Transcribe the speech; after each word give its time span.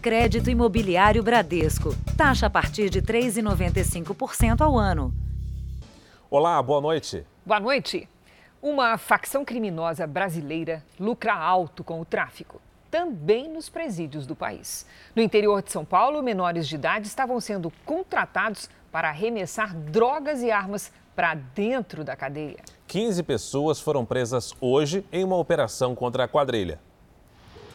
Crédito 0.00 0.48
Imobiliário 0.48 1.22
Bradesco. 1.22 1.94
Taxa 2.16 2.46
a 2.46 2.50
partir 2.50 2.88
de 2.88 3.02
3,95% 3.02 4.62
ao 4.62 4.78
ano. 4.78 5.12
Olá, 6.30 6.62
boa 6.62 6.80
noite. 6.80 7.22
Boa 7.44 7.60
noite. 7.60 8.08
Uma 8.62 8.96
facção 8.96 9.44
criminosa 9.44 10.06
brasileira 10.06 10.82
lucra 10.98 11.34
alto 11.34 11.84
com 11.84 12.00
o 12.00 12.04
tráfico, 12.06 12.62
também 12.90 13.46
nos 13.46 13.68
presídios 13.68 14.26
do 14.26 14.34
país. 14.34 14.86
No 15.14 15.20
interior 15.20 15.62
de 15.62 15.70
São 15.70 15.84
Paulo, 15.84 16.22
menores 16.22 16.66
de 16.66 16.76
idade 16.76 17.06
estavam 17.06 17.38
sendo 17.38 17.70
contratados 17.84 18.70
para 18.90 19.10
arremessar 19.10 19.76
drogas 19.76 20.40
e 20.40 20.50
armas 20.50 20.90
para 21.14 21.34
dentro 21.34 22.02
da 22.02 22.16
cadeia. 22.16 22.60
15 22.86 23.22
pessoas 23.22 23.78
foram 23.78 24.06
presas 24.06 24.54
hoje 24.62 25.04
em 25.12 25.24
uma 25.24 25.36
operação 25.36 25.94
contra 25.94 26.24
a 26.24 26.28
quadrilha. 26.28 26.80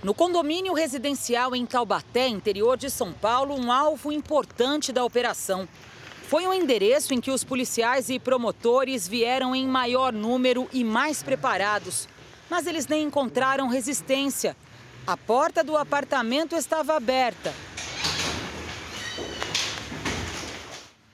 No 0.06 0.14
condomínio 0.14 0.76
residencial 0.76 1.56
em 1.56 1.66
Taubaté, 1.66 2.28
interior 2.28 2.78
de 2.78 2.92
São 2.92 3.12
Paulo, 3.12 3.60
um 3.60 3.72
alvo 3.72 4.12
importante 4.12 4.94
da 4.94 5.04
operação. 5.04 5.68
Foi 6.28 6.46
um 6.46 6.54
endereço 6.54 7.12
em 7.12 7.20
que 7.20 7.32
os 7.32 7.44
policiais 7.44 8.08
e 8.12 8.20
promotores 8.20 9.08
vieram 9.08 9.56
em 9.56 9.68
maior 9.68 10.14
número 10.14 10.70
e 10.72 10.84
mais 10.84 11.24
preparados. 11.24 12.08
Mas 12.48 12.68
eles 12.68 12.86
nem 12.86 13.08
encontraram 13.08 13.68
resistência. 13.68 14.56
A 15.08 15.18
porta 15.18 15.64
do 15.64 15.76
apartamento 15.76 16.56
estava 16.56 16.96
aberta. 16.96 17.52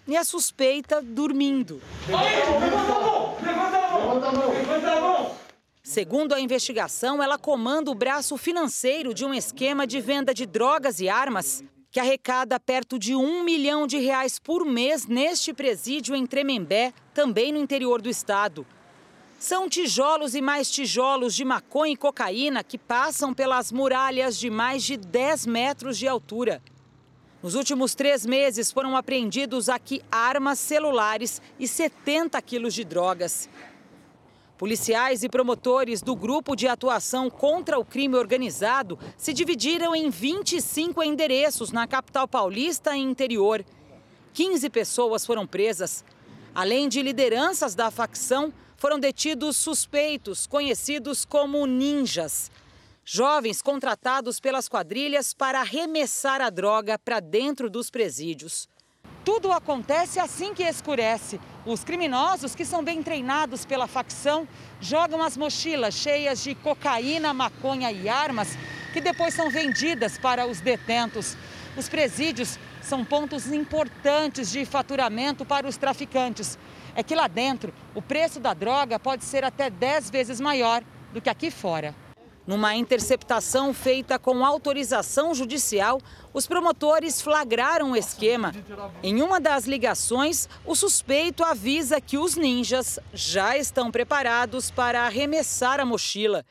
E 0.05 0.17
a 0.17 0.23
suspeita 0.25 1.01
dormindo. 1.01 1.81
Levanta 2.09 2.75
a 2.75 2.99
mão! 2.99 3.37
Levanta 3.41 3.77
a 3.77 4.31
mão! 4.33 4.51
Levanta 4.51 4.91
a 4.91 4.99
mão! 4.99 5.50
Segundo 5.91 6.31
a 6.31 6.39
investigação, 6.39 7.21
ela 7.21 7.37
comanda 7.37 7.91
o 7.91 7.93
braço 7.93 8.37
financeiro 8.37 9.13
de 9.13 9.25
um 9.25 9.33
esquema 9.33 9.85
de 9.85 9.99
venda 9.99 10.33
de 10.33 10.45
drogas 10.45 11.01
e 11.01 11.09
armas 11.09 11.61
que 11.91 11.99
arrecada 11.99 12.57
perto 12.57 12.97
de 12.97 13.13
um 13.13 13.43
milhão 13.43 13.85
de 13.85 13.97
reais 13.97 14.39
por 14.39 14.63
mês 14.63 15.05
neste 15.05 15.53
presídio 15.53 16.15
em 16.15 16.25
Tremembé, 16.25 16.93
também 17.13 17.51
no 17.51 17.59
interior 17.59 18.01
do 18.01 18.07
estado. 18.07 18.65
São 19.37 19.67
tijolos 19.67 20.33
e 20.33 20.41
mais 20.41 20.71
tijolos 20.71 21.35
de 21.35 21.43
maconha 21.43 21.91
e 21.91 21.97
cocaína 21.97 22.63
que 22.63 22.77
passam 22.77 23.33
pelas 23.33 23.69
muralhas 23.69 24.39
de 24.39 24.49
mais 24.49 24.83
de 24.83 24.95
10 24.95 25.45
metros 25.45 25.97
de 25.97 26.07
altura. 26.07 26.63
Nos 27.43 27.53
últimos 27.53 27.93
três 27.95 28.25
meses 28.25 28.71
foram 28.71 28.95
apreendidos 28.95 29.67
aqui 29.67 30.01
armas, 30.09 30.57
celulares 30.57 31.41
e 31.59 31.67
70 31.67 32.41
quilos 32.43 32.73
de 32.73 32.85
drogas. 32.85 33.49
Policiais 34.61 35.23
e 35.23 35.27
promotores 35.27 36.03
do 36.03 36.15
Grupo 36.15 36.55
de 36.55 36.67
Atuação 36.67 37.31
contra 37.31 37.79
o 37.79 37.83
Crime 37.83 38.15
Organizado 38.15 38.99
se 39.17 39.33
dividiram 39.33 39.95
em 39.95 40.11
25 40.11 41.01
endereços 41.01 41.71
na 41.71 41.87
capital 41.87 42.27
paulista 42.27 42.95
e 42.95 42.99
interior. 42.99 43.65
15 44.33 44.69
pessoas 44.69 45.25
foram 45.25 45.47
presas. 45.47 46.05
Além 46.53 46.87
de 46.87 47.01
lideranças 47.01 47.73
da 47.73 47.89
facção, 47.89 48.53
foram 48.77 48.99
detidos 48.99 49.57
suspeitos, 49.57 50.45
conhecidos 50.45 51.25
como 51.25 51.65
ninjas. 51.65 52.51
Jovens 53.03 53.63
contratados 53.63 54.39
pelas 54.39 54.69
quadrilhas 54.69 55.33
para 55.33 55.61
arremessar 55.61 56.39
a 56.39 56.51
droga 56.51 56.99
para 56.99 57.19
dentro 57.19 57.67
dos 57.67 57.89
presídios. 57.89 58.69
Tudo 59.23 59.51
acontece 59.51 60.19
assim 60.19 60.51
que 60.53 60.63
escurece. 60.63 61.39
Os 61.63 61.83
criminosos, 61.83 62.55
que 62.55 62.65
são 62.65 62.83
bem 62.83 63.03
treinados 63.03 63.65
pela 63.65 63.87
facção, 63.87 64.47
jogam 64.79 65.21
as 65.21 65.37
mochilas 65.37 65.93
cheias 65.93 66.43
de 66.43 66.55
cocaína, 66.55 67.31
maconha 67.31 67.91
e 67.91 68.09
armas, 68.09 68.57
que 68.91 68.99
depois 68.99 69.35
são 69.35 69.51
vendidas 69.51 70.17
para 70.17 70.47
os 70.47 70.59
detentos. 70.59 71.37
Os 71.77 71.87
presídios 71.87 72.57
são 72.81 73.05
pontos 73.05 73.45
importantes 73.51 74.51
de 74.51 74.65
faturamento 74.65 75.45
para 75.45 75.67
os 75.67 75.77
traficantes. 75.77 76.57
É 76.95 77.03
que 77.03 77.13
lá 77.13 77.27
dentro, 77.27 77.71
o 77.93 78.01
preço 78.01 78.39
da 78.39 78.55
droga 78.55 78.99
pode 78.99 79.23
ser 79.23 79.43
até 79.43 79.69
10 79.69 80.09
vezes 80.09 80.41
maior 80.41 80.83
do 81.13 81.21
que 81.21 81.29
aqui 81.29 81.51
fora. 81.51 81.93
Numa 82.45 82.75
interceptação 82.75 83.73
feita 83.73 84.17
com 84.17 84.43
autorização 84.43 85.33
judicial, 85.33 85.99
os 86.33 86.47
promotores 86.47 87.21
flagraram 87.21 87.91
o 87.91 87.95
esquema. 87.95 88.51
Em 89.03 89.21
uma 89.21 89.39
das 89.39 89.65
ligações, 89.65 90.49
o 90.65 90.75
suspeito 90.75 91.43
avisa 91.43 92.01
que 92.01 92.17
os 92.17 92.35
ninjas 92.35 92.99
já 93.13 93.57
estão 93.57 93.91
preparados 93.91 94.71
para 94.71 95.01
arremessar 95.01 95.79
a 95.79 95.85
mochila. 95.85 96.43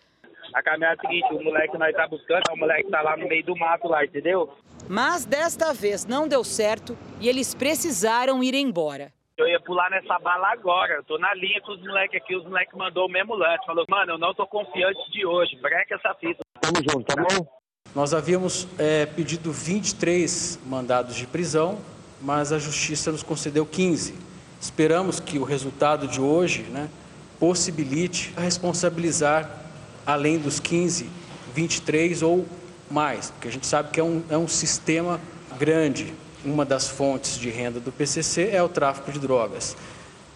A 0.54 0.62
caminhada 0.62 0.94
é 0.94 1.06
a 1.06 1.08
seguinte, 1.08 1.34
o 1.34 1.44
moleque 1.44 1.72
que 1.72 1.78
nós 1.78 1.94
tá 1.94 2.08
buscando, 2.08 2.42
o 2.52 2.56
moleque 2.56 2.90
tá 2.90 3.02
lá 3.02 3.16
no 3.16 3.28
meio 3.28 3.44
do 3.44 3.56
mato 3.56 3.88
lá, 3.88 4.04
entendeu? 4.04 4.52
Mas 4.88 5.24
desta 5.24 5.72
vez 5.72 6.04
não 6.04 6.26
deu 6.26 6.42
certo 6.42 6.96
e 7.20 7.28
eles 7.28 7.54
precisaram 7.54 8.42
ir 8.42 8.54
embora. 8.54 9.12
Eu 9.40 9.48
ia 9.48 9.60
pular 9.60 9.90
nessa 9.90 10.18
bala 10.18 10.52
agora. 10.52 10.96
Eu 10.96 11.04
tô 11.04 11.16
na 11.16 11.32
linha 11.34 11.60
com 11.62 11.72
os 11.72 11.80
moleques 11.80 12.20
aqui. 12.20 12.36
Os 12.36 12.44
moleques 12.44 12.76
mandou 12.76 13.06
o 13.06 13.10
mesmo 13.10 13.34
lance. 13.34 13.64
Falou, 13.64 13.86
mano, 13.88 14.12
eu 14.12 14.18
não 14.18 14.34
tô 14.34 14.46
confiante 14.46 15.10
de 15.10 15.24
hoje. 15.24 15.56
Breca 15.56 15.94
essa 15.94 16.14
fita. 16.14 16.44
Tamo 16.60 16.76
junto, 16.76 17.04
tá 17.04 17.16
bom? 17.16 17.46
Nós 17.94 18.12
havíamos 18.12 18.68
é, 18.78 19.06
pedido 19.06 19.50
23 19.50 20.60
mandados 20.66 21.16
de 21.16 21.26
prisão, 21.26 21.78
mas 22.20 22.52
a 22.52 22.58
Justiça 22.58 23.10
nos 23.10 23.22
concedeu 23.22 23.64
15. 23.64 24.14
Esperamos 24.60 25.18
que 25.18 25.38
o 25.38 25.44
resultado 25.44 26.06
de 26.06 26.20
hoje 26.20 26.64
né, 26.64 26.90
possibilite 27.38 28.34
responsabilizar, 28.36 29.50
além 30.06 30.38
dos 30.38 30.60
15, 30.60 31.08
23 31.54 32.22
ou 32.22 32.46
mais, 32.90 33.30
porque 33.30 33.48
a 33.48 33.52
gente 33.52 33.66
sabe 33.66 33.90
que 33.90 33.98
é 33.98 34.04
um, 34.04 34.22
é 34.28 34.36
um 34.36 34.46
sistema 34.46 35.18
grande 35.58 36.12
uma 36.44 36.64
das 36.64 36.88
fontes 36.88 37.38
de 37.38 37.50
renda 37.50 37.80
do 37.80 37.92
PCC 37.92 38.50
é 38.52 38.62
o 38.62 38.68
tráfico 38.68 39.12
de 39.12 39.18
drogas, 39.18 39.76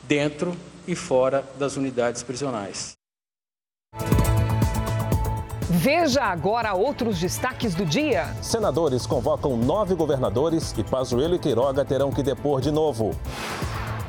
dentro 0.02 0.54
e 0.86 0.94
fora 0.94 1.44
das 1.58 1.76
unidades 1.76 2.22
prisionais. 2.22 2.92
Veja 5.68 6.22
agora 6.22 6.74
outros 6.74 7.18
destaques 7.18 7.74
do 7.74 7.84
dia. 7.84 8.26
Senadores 8.40 9.06
convocam 9.06 9.56
nove 9.56 9.94
governadores 9.94 10.74
e 10.78 10.84
Pazuello 10.84 11.34
e 11.34 11.38
Queiroga 11.38 11.84
terão 11.84 12.10
que 12.10 12.22
depor 12.22 12.60
de 12.60 12.70
novo. 12.70 13.10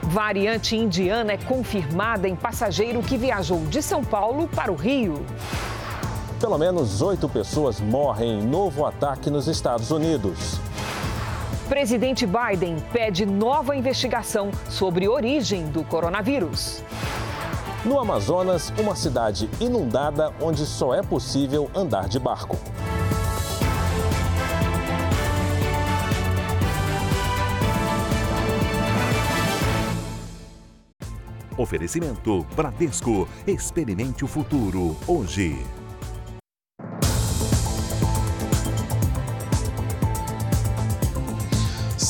Variante 0.04 0.76
indiana 0.76 1.34
é 1.34 1.38
confirmada 1.38 2.28
em 2.28 2.36
passageiro 2.36 3.02
que 3.02 3.18
viajou 3.18 3.66
de 3.66 3.82
São 3.82 4.04
Paulo 4.04 4.48
para 4.48 4.72
o 4.72 4.76
Rio. 4.76 5.26
Pelo 6.40 6.58
menos 6.58 7.02
oito 7.02 7.28
pessoas 7.28 7.80
morrem 7.80 8.40
em 8.40 8.44
novo 8.46 8.86
ataque 8.86 9.30
nos 9.30 9.48
Estados 9.48 9.90
Unidos. 9.90 10.60
Presidente 11.70 12.28
Biden 12.28 12.78
pede 12.94 13.26
nova 13.26 13.76
investigação 13.76 14.52
sobre 14.70 15.08
origem 15.08 15.66
do 15.66 15.84
coronavírus. 15.84 16.84
No 17.84 18.00
Amazonas, 18.00 18.72
uma 18.80 18.96
cidade 18.96 19.50
inundada 19.60 20.32
onde 20.40 20.64
só 20.64 20.94
é 20.94 21.02
possível 21.02 21.70
andar 21.74 22.08
de 22.08 22.20
barco. 22.20 22.56
Oferecimento 31.58 32.46
Bradesco. 32.56 33.28
Experimente 33.48 34.24
o 34.24 34.28
futuro 34.28 34.96
hoje. 35.08 35.66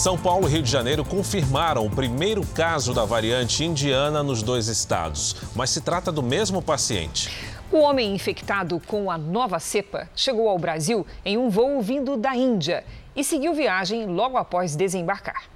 São 0.05 0.15
Paulo 0.15 0.47
e 0.47 0.51
Rio 0.51 0.61
de 0.61 0.69
Janeiro 0.69 1.03
confirmaram 1.03 1.83
o 1.83 1.89
primeiro 1.89 2.45
caso 2.45 2.93
da 2.93 3.03
variante 3.03 3.63
indiana 3.63 4.21
nos 4.21 4.43
dois 4.43 4.67
estados, 4.67 5.35
mas 5.55 5.71
se 5.71 5.81
trata 5.81 6.11
do 6.11 6.21
mesmo 6.21 6.61
paciente. 6.61 7.31
O 7.71 7.79
homem 7.79 8.13
infectado 8.13 8.79
com 8.85 9.09
a 9.09 9.17
nova 9.17 9.59
cepa 9.59 10.07
chegou 10.15 10.47
ao 10.47 10.59
Brasil 10.59 11.07
em 11.25 11.39
um 11.39 11.49
voo 11.49 11.81
vindo 11.81 12.15
da 12.17 12.35
Índia 12.35 12.85
e 13.15 13.23
seguiu 13.23 13.55
viagem 13.55 14.05
logo 14.05 14.37
após 14.37 14.75
desembarcar. 14.75 15.54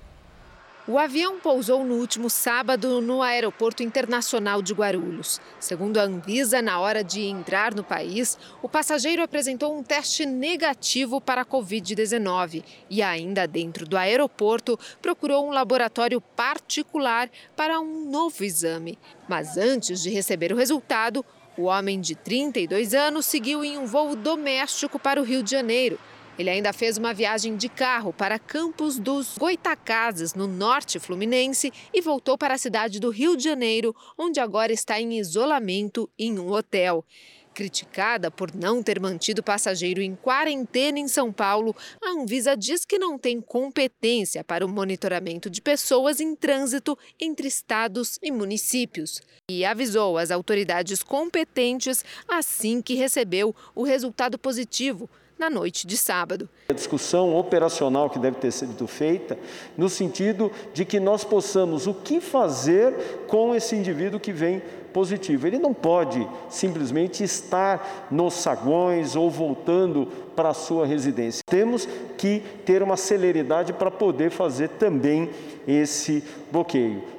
O 0.91 0.97
avião 0.97 1.39
pousou 1.39 1.83
no 1.83 1.94
último 1.94 2.31
sábado 2.31 3.00
no 3.00 3.21
Aeroporto 3.21 3.83
Internacional 3.83 4.59
de 4.59 4.74
Guarulhos. 4.74 5.39
Segundo 5.59 6.00
a 6.00 6.01
Anvisa, 6.01 6.63
na 6.63 6.80
hora 6.80 7.03
de 7.03 7.21
entrar 7.21 7.75
no 7.75 7.83
país, 7.83 8.39
o 8.59 8.68
passageiro 8.68 9.21
apresentou 9.21 9.77
um 9.77 9.83
teste 9.83 10.25
negativo 10.25 11.21
para 11.21 11.41
a 11.41 11.45
Covid-19 11.45 12.63
e, 12.89 13.03
ainda 13.03 13.45
dentro 13.45 13.86
do 13.86 13.95
aeroporto, 13.95 14.80
procurou 15.00 15.47
um 15.47 15.51
laboratório 15.51 16.19
particular 16.19 17.30
para 17.56 17.80
um 17.80 18.09
novo 18.09 18.44
exame. 18.44 18.97
Mas 19.27 19.57
antes 19.57 20.01
de 20.01 20.09
receber 20.09 20.51
o 20.51 20.57
resultado, 20.57 21.24
o 21.56 21.65
homem 21.65 22.01
de 22.01 22.15
32 22.15 22.95
anos 22.95 23.27
seguiu 23.27 23.63
em 23.63 23.77
um 23.77 23.85
voo 23.85 24.15
doméstico 24.15 24.97
para 24.97 25.21
o 25.21 25.24
Rio 25.24 25.44
de 25.44 25.51
Janeiro 25.51 26.00
ele 26.39 26.50
ainda 26.50 26.71
fez 26.71 26.97
uma 26.97 27.13
viagem 27.13 27.57
de 27.57 27.68
carro 27.68 28.13
para 28.13 28.39
Campos 28.39 28.97
dos 28.97 29.38
Goitacazes, 29.38 30.33
no 30.33 30.47
norte 30.47 30.97
fluminense, 30.97 31.69
e 31.94 32.00
voltou 32.00 32.38
para 32.38 32.53
a 32.53 32.57
cidade 32.57 32.97
do 32.97 33.09
Rio 33.09 33.36
de 33.36 33.44
Janeiro, 33.44 33.94
onde 34.18 34.39
agora 34.39 34.71
está 34.71 35.01
em 35.01 35.19
isolamento 35.19 36.09
em 36.18 36.39
um 36.39 36.50
hotel. 36.50 37.03
Criticada 37.53 38.31
por 38.31 38.56
não 38.56 38.81
ter 38.81 39.01
mantido 39.01 39.44
passageiro 39.44 40.01
em 40.01 40.15
quarentena 40.15 40.97
em 40.97 41.09
São 41.09 41.30
Paulo, 41.30 41.75
a 42.01 42.12
Anvisa 42.12 42.56
diz 42.56 42.85
que 42.85 42.97
não 42.97 43.18
tem 43.18 43.42
competência 43.42 44.42
para 44.42 44.65
o 44.65 44.69
monitoramento 44.69 45.50
de 45.50 45.62
pessoas 45.62 46.21
em 46.21 46.38
trânsito 46.38 46.97
entre 47.19 47.50
estados 47.50 48.18
e 48.24 48.31
municípios. 48.31 49.21
E 49.51 49.65
avisou 49.65 50.18
as 50.18 50.31
autoridades 50.31 51.03
competentes 51.03 52.06
assim 52.30 52.81
que 52.81 52.94
recebeu 52.94 53.53
o 53.75 53.83
resultado 53.83 54.39
positivo 54.39 55.09
na 55.39 55.50
noite 55.50 55.88
de 55.88 55.95
sábado. 55.95 56.50
A 56.68 56.74
discussão 56.74 57.36
operacional 57.36 58.09
que 58.09 58.19
deve 58.19 58.38
ter 58.38 58.51
sido 58.51 58.86
feita 58.88 59.39
no 59.77 59.88
sentido 59.88 60.51
de 60.74 60.83
que 60.83 61.00
nós 61.00 61.24
possamos 61.24 61.88
o 61.88 61.94
que 61.94 62.19
fazer 62.19 63.25
com 63.25 63.56
esse 63.56 63.75
indivíduo 63.75 64.19
que 64.19 64.33
vem 64.33 64.62
positivo. 64.94 65.47
Ele 65.47 65.57
não 65.57 65.74
pode 65.74 66.27
simplesmente 66.50 67.24
estar 67.24 68.07
nos 68.12 68.33
saguões 68.33 69.15
ou 69.15 69.30
voltando 69.30 70.07
para 70.36 70.50
a 70.50 70.53
sua 70.53 70.86
residência. 70.86 71.42
Temos 71.50 71.88
que 72.18 72.42
ter 72.65 72.83
uma 72.83 72.97
celeridade 72.97 73.71
para 73.71 73.89
poder 73.89 74.31
fazer 74.31 74.68
também 74.69 75.30
esse 75.65 76.24
bloqueio. 76.51 77.19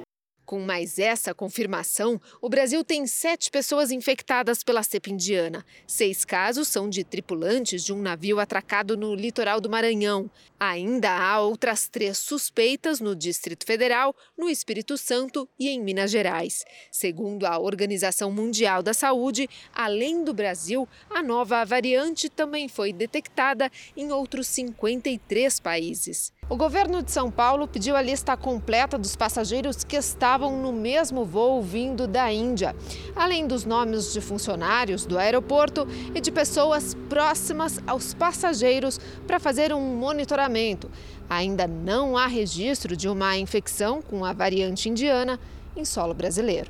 Com 0.51 0.59
mais 0.59 0.99
essa 0.99 1.33
confirmação, 1.33 2.19
o 2.41 2.49
Brasil 2.49 2.83
tem 2.83 3.07
sete 3.07 3.49
pessoas 3.49 3.89
infectadas 3.89 4.65
pela 4.65 4.83
cepa 4.83 5.09
indiana. 5.09 5.65
Seis 5.87 6.25
casos 6.25 6.67
são 6.67 6.89
de 6.89 7.05
tripulantes 7.05 7.85
de 7.85 7.93
um 7.93 8.01
navio 8.01 8.37
atracado 8.37 8.97
no 8.97 9.15
litoral 9.15 9.61
do 9.61 9.69
Maranhão. 9.69 10.29
Ainda 10.59 11.09
há 11.09 11.39
outras 11.39 11.87
três 11.87 12.17
suspeitas 12.17 12.99
no 12.99 13.15
Distrito 13.15 13.65
Federal, 13.65 14.13
no 14.37 14.49
Espírito 14.49 14.97
Santo 14.97 15.47
e 15.57 15.69
em 15.69 15.81
Minas 15.81 16.11
Gerais. 16.11 16.65
Segundo 16.91 17.45
a 17.45 17.57
Organização 17.57 18.29
Mundial 18.29 18.83
da 18.83 18.93
Saúde, 18.93 19.49
além 19.73 20.21
do 20.21 20.33
Brasil, 20.33 20.85
a 21.09 21.23
nova 21.23 21.63
variante 21.63 22.27
também 22.27 22.67
foi 22.67 22.91
detectada 22.91 23.71
em 23.95 24.11
outros 24.11 24.47
53 24.47 25.61
países. 25.61 26.33
O 26.51 26.57
governo 26.57 27.01
de 27.01 27.09
São 27.09 27.31
Paulo 27.31 27.65
pediu 27.65 27.95
a 27.95 28.01
lista 28.01 28.35
completa 28.35 28.97
dos 28.97 29.15
passageiros 29.15 29.85
que 29.85 29.95
estavam 29.95 30.61
no 30.61 30.73
mesmo 30.73 31.23
voo 31.23 31.61
vindo 31.61 32.05
da 32.05 32.29
Índia, 32.29 32.75
além 33.15 33.47
dos 33.47 33.63
nomes 33.63 34.11
de 34.11 34.19
funcionários 34.19 35.05
do 35.05 35.17
aeroporto 35.17 35.87
e 36.13 36.19
de 36.19 36.29
pessoas 36.29 36.93
próximas 37.07 37.79
aos 37.87 38.13
passageiros 38.13 38.99
para 39.25 39.39
fazer 39.39 39.71
um 39.71 39.95
monitoramento. 39.95 40.91
Ainda 41.29 41.65
não 41.65 42.17
há 42.17 42.27
registro 42.27 42.97
de 42.97 43.07
uma 43.07 43.37
infecção 43.37 44.01
com 44.01 44.25
a 44.25 44.33
variante 44.33 44.89
indiana 44.89 45.39
em 45.73 45.85
solo 45.85 46.13
brasileiro. 46.13 46.69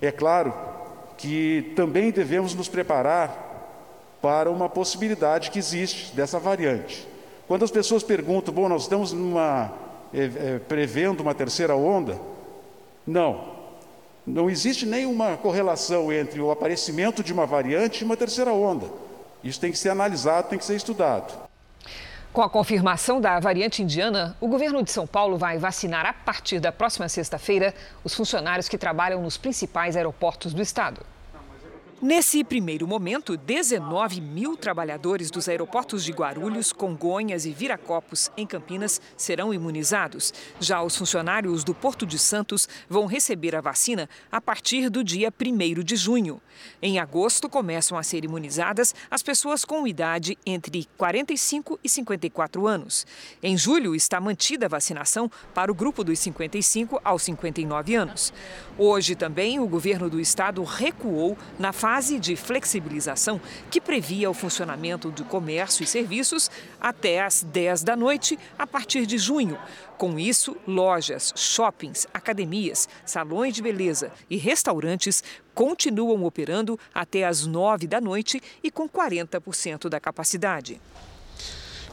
É 0.00 0.12
claro 0.12 0.54
que 1.18 1.72
também 1.74 2.12
devemos 2.12 2.54
nos 2.54 2.68
preparar 2.68 4.14
para 4.22 4.48
uma 4.48 4.68
possibilidade 4.68 5.50
que 5.50 5.58
existe 5.58 6.14
dessa 6.14 6.38
variante. 6.38 7.10
Quando 7.50 7.64
as 7.64 7.70
pessoas 7.72 8.04
perguntam, 8.04 8.54
bom, 8.54 8.68
nós 8.68 8.82
estamos 8.82 9.12
numa, 9.12 9.72
é, 10.14 10.20
é, 10.22 10.58
prevendo 10.60 11.20
uma 11.20 11.34
terceira 11.34 11.74
onda? 11.74 12.16
Não. 13.04 13.56
Não 14.24 14.48
existe 14.48 14.86
nenhuma 14.86 15.36
correlação 15.36 16.12
entre 16.12 16.40
o 16.40 16.52
aparecimento 16.52 17.24
de 17.24 17.32
uma 17.32 17.46
variante 17.46 18.02
e 18.02 18.04
uma 18.04 18.16
terceira 18.16 18.52
onda. 18.52 18.86
Isso 19.42 19.58
tem 19.58 19.72
que 19.72 19.78
ser 19.78 19.88
analisado, 19.88 20.48
tem 20.48 20.60
que 20.60 20.64
ser 20.64 20.76
estudado. 20.76 21.36
Com 22.32 22.40
a 22.40 22.48
confirmação 22.48 23.20
da 23.20 23.40
variante 23.40 23.82
indiana, 23.82 24.36
o 24.40 24.46
governo 24.46 24.80
de 24.84 24.92
São 24.92 25.04
Paulo 25.04 25.36
vai 25.36 25.58
vacinar 25.58 26.06
a 26.06 26.12
partir 26.12 26.60
da 26.60 26.70
próxima 26.70 27.08
sexta-feira 27.08 27.74
os 28.04 28.14
funcionários 28.14 28.68
que 28.68 28.78
trabalham 28.78 29.20
nos 29.20 29.36
principais 29.36 29.96
aeroportos 29.96 30.54
do 30.54 30.62
estado. 30.62 31.04
Nesse 32.02 32.42
primeiro 32.42 32.88
momento, 32.88 33.36
19 33.36 34.22
mil 34.22 34.56
trabalhadores 34.56 35.30
dos 35.30 35.50
aeroportos 35.50 36.02
de 36.02 36.12
Guarulhos, 36.12 36.72
Congonhas 36.72 37.44
e 37.44 37.50
Viracopos, 37.50 38.30
em 38.38 38.46
Campinas, 38.46 38.98
serão 39.18 39.52
imunizados. 39.52 40.32
Já 40.58 40.82
os 40.82 40.96
funcionários 40.96 41.62
do 41.62 41.74
Porto 41.74 42.06
de 42.06 42.18
Santos 42.18 42.66
vão 42.88 43.04
receber 43.04 43.54
a 43.54 43.60
vacina 43.60 44.08
a 44.32 44.40
partir 44.40 44.88
do 44.88 45.04
dia 45.04 45.30
1 45.30 45.84
de 45.84 45.94
junho. 45.94 46.40
Em 46.80 46.98
agosto, 46.98 47.50
começam 47.50 47.98
a 47.98 48.02
ser 48.02 48.24
imunizadas 48.24 48.94
as 49.10 49.22
pessoas 49.22 49.62
com 49.62 49.86
idade 49.86 50.38
entre 50.46 50.88
45 50.96 51.78
e 51.84 51.88
54 51.88 52.66
anos. 52.66 53.06
Em 53.42 53.58
julho, 53.58 53.94
está 53.94 54.18
mantida 54.18 54.64
a 54.64 54.70
vacinação 54.70 55.30
para 55.52 55.70
o 55.70 55.74
grupo 55.74 56.02
dos 56.02 56.18
55 56.18 56.98
aos 57.04 57.24
59 57.24 57.94
anos. 57.94 58.32
Hoje 58.78 59.14
também, 59.14 59.60
o 59.60 59.68
governo 59.68 60.08
do 60.08 60.18
estado 60.18 60.64
recuou 60.64 61.36
na 61.58 61.74
fase 61.74 61.89
fase 61.90 62.20
de 62.20 62.36
flexibilização 62.36 63.40
que 63.68 63.80
previa 63.80 64.30
o 64.30 64.34
funcionamento 64.34 65.10
do 65.10 65.24
comércio 65.24 65.82
e 65.82 65.86
serviços 65.88 66.48
até 66.80 67.20
às 67.20 67.42
10 67.42 67.82
da 67.82 67.96
noite 67.96 68.38
a 68.56 68.64
partir 68.64 69.06
de 69.06 69.18
junho. 69.18 69.58
Com 69.98 70.16
isso, 70.16 70.56
lojas, 70.68 71.32
shoppings, 71.34 72.06
academias, 72.14 72.88
salões 73.04 73.56
de 73.56 73.60
beleza 73.60 74.12
e 74.30 74.36
restaurantes 74.36 75.24
continuam 75.52 76.22
operando 76.24 76.78
até 76.94 77.26
às 77.26 77.44
9 77.44 77.88
da 77.88 78.00
noite 78.00 78.40
e 78.62 78.70
com 78.70 78.88
40% 78.88 79.88
da 79.88 79.98
capacidade. 79.98 80.80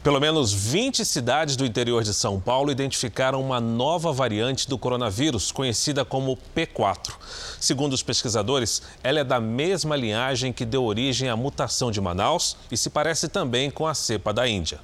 Pelo 0.03 0.19
menos 0.19 0.53
20 0.53 1.03
cidades 1.03 1.55
do 1.55 1.65
interior 1.65 2.03
de 2.03 2.13
São 2.13 2.39
Paulo 2.39 2.71
identificaram 2.71 3.41
uma 3.41 3.59
nova 3.59 4.13
variante 4.13 4.69
do 4.69 4.77
coronavírus, 4.77 5.51
conhecida 5.51 6.05
como 6.05 6.37
P4. 6.55 7.13
Segundo 7.59 7.93
os 7.93 8.03
pesquisadores, 8.03 8.81
ela 9.03 9.19
é 9.19 9.23
da 9.23 9.39
mesma 9.41 9.95
linhagem 9.95 10.53
que 10.53 10.65
deu 10.65 10.85
origem 10.85 11.29
à 11.29 11.35
mutação 11.35 11.91
de 11.91 11.99
Manaus 11.99 12.55
e 12.71 12.77
se 12.77 12.89
parece 12.89 13.27
também 13.27 13.69
com 13.69 13.85
a 13.85 13.93
cepa 13.93 14.31
da 14.31 14.47
Índia. 14.47 14.79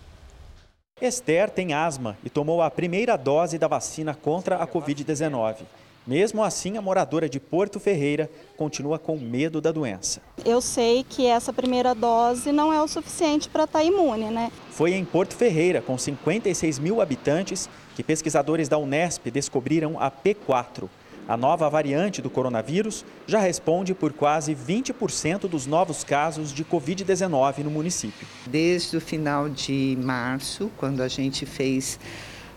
Esther 1.01 1.49
tem 1.49 1.73
asma 1.73 2.17
e 2.23 2.29
tomou 2.29 2.61
a 2.61 2.69
primeira 2.69 3.17
dose 3.17 3.57
da 3.57 3.67
vacina 3.67 4.13
contra 4.13 4.57
a 4.57 4.67
Covid-19. 4.67 5.57
Mesmo 6.05 6.43
assim, 6.43 6.77
a 6.77 6.81
moradora 6.81 7.29
de 7.29 7.39
Porto 7.39 7.79
Ferreira 7.79 8.29
continua 8.57 8.99
com 8.99 9.17
medo 9.17 9.61
da 9.61 9.71
doença. 9.71 10.21
Eu 10.43 10.59
sei 10.59 11.05
que 11.07 11.25
essa 11.25 11.53
primeira 11.53 11.95
dose 11.95 12.51
não 12.51 12.73
é 12.73 12.81
o 12.81 12.87
suficiente 12.89 13.47
para 13.47 13.63
estar 13.63 13.79
tá 13.79 13.85
imune, 13.85 14.25
né? 14.25 14.51
Foi 14.71 14.93
em 14.93 15.05
Porto 15.05 15.33
Ferreira, 15.33 15.81
com 15.81 15.97
56 15.97 16.77
mil 16.79 16.99
habitantes, 16.99 17.69
que 17.95 18.03
pesquisadores 18.03 18.67
da 18.67 18.77
Unesp 18.77 19.27
descobriram 19.31 19.97
a 19.97 20.11
P4. 20.11 20.89
A 21.25 21.37
nova 21.37 21.69
variante 21.69 22.21
do 22.21 22.29
coronavírus 22.29 23.05
já 23.25 23.39
responde 23.39 23.93
por 23.93 24.11
quase 24.11 24.53
20% 24.53 25.47
dos 25.47 25.65
novos 25.65 26.03
casos 26.03 26.51
de 26.51 26.65
Covid-19 26.65 27.59
no 27.59 27.71
município. 27.71 28.27
Desde 28.45 28.97
o 28.97 29.01
final 29.01 29.47
de 29.47 29.97
março, 30.01 30.69
quando 30.75 31.01
a 31.01 31.07
gente 31.07 31.45
fez 31.45 31.97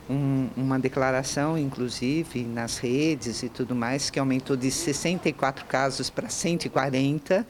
um, 0.09 0.49
uma 0.57 0.79
declaração, 0.79 1.59
inclusive, 1.59 2.45
nas 2.45 2.79
redes 2.79 3.43
e 3.43 3.49
tudo 3.49 3.75
mais, 3.75 4.11
que 4.11 4.19
aumentou 4.19 4.57
de 4.57 4.71
64 4.71 5.65
casos 5.67 6.11
para 6.11 6.29
140 6.29 7.47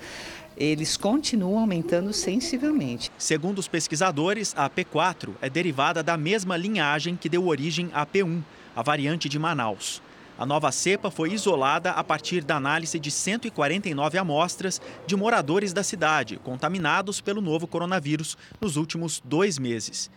eles 0.56 0.96
continuam 0.96 1.58
aumentando 1.58 2.12
sensivelmente. 2.14 3.12
Segundo 3.18 3.58
os 3.58 3.68
pesquisadores, 3.68 4.54
a 4.56 4.70
P4 4.70 5.34
é 5.42 5.50
derivada 5.50 6.02
da 6.02 6.16
mesma 6.16 6.56
linhagem 6.56 7.14
que 7.14 7.28
deu 7.28 7.46
origem 7.46 7.90
à 7.92 8.06
P1, 8.06 8.40
a 8.74 8.82
variante 8.82 9.28
de 9.28 9.38
Manaus. 9.38 10.00
A 10.38 10.44
nova 10.44 10.70
cepa 10.70 11.10
foi 11.10 11.32
isolada 11.32 11.90
a 11.92 12.04
partir 12.04 12.44
da 12.44 12.56
análise 12.56 12.98
de 12.98 13.10
149 13.10 14.18
amostras 14.18 14.80
de 15.06 15.16
moradores 15.16 15.72
da 15.72 15.82
cidade 15.82 16.38
contaminados 16.42 17.20
pelo 17.20 17.40
novo 17.40 17.66
coronavírus 17.66 18.36
nos 18.60 18.76
últimos 18.76 19.22
dois 19.24 19.58
meses. 19.58 20.10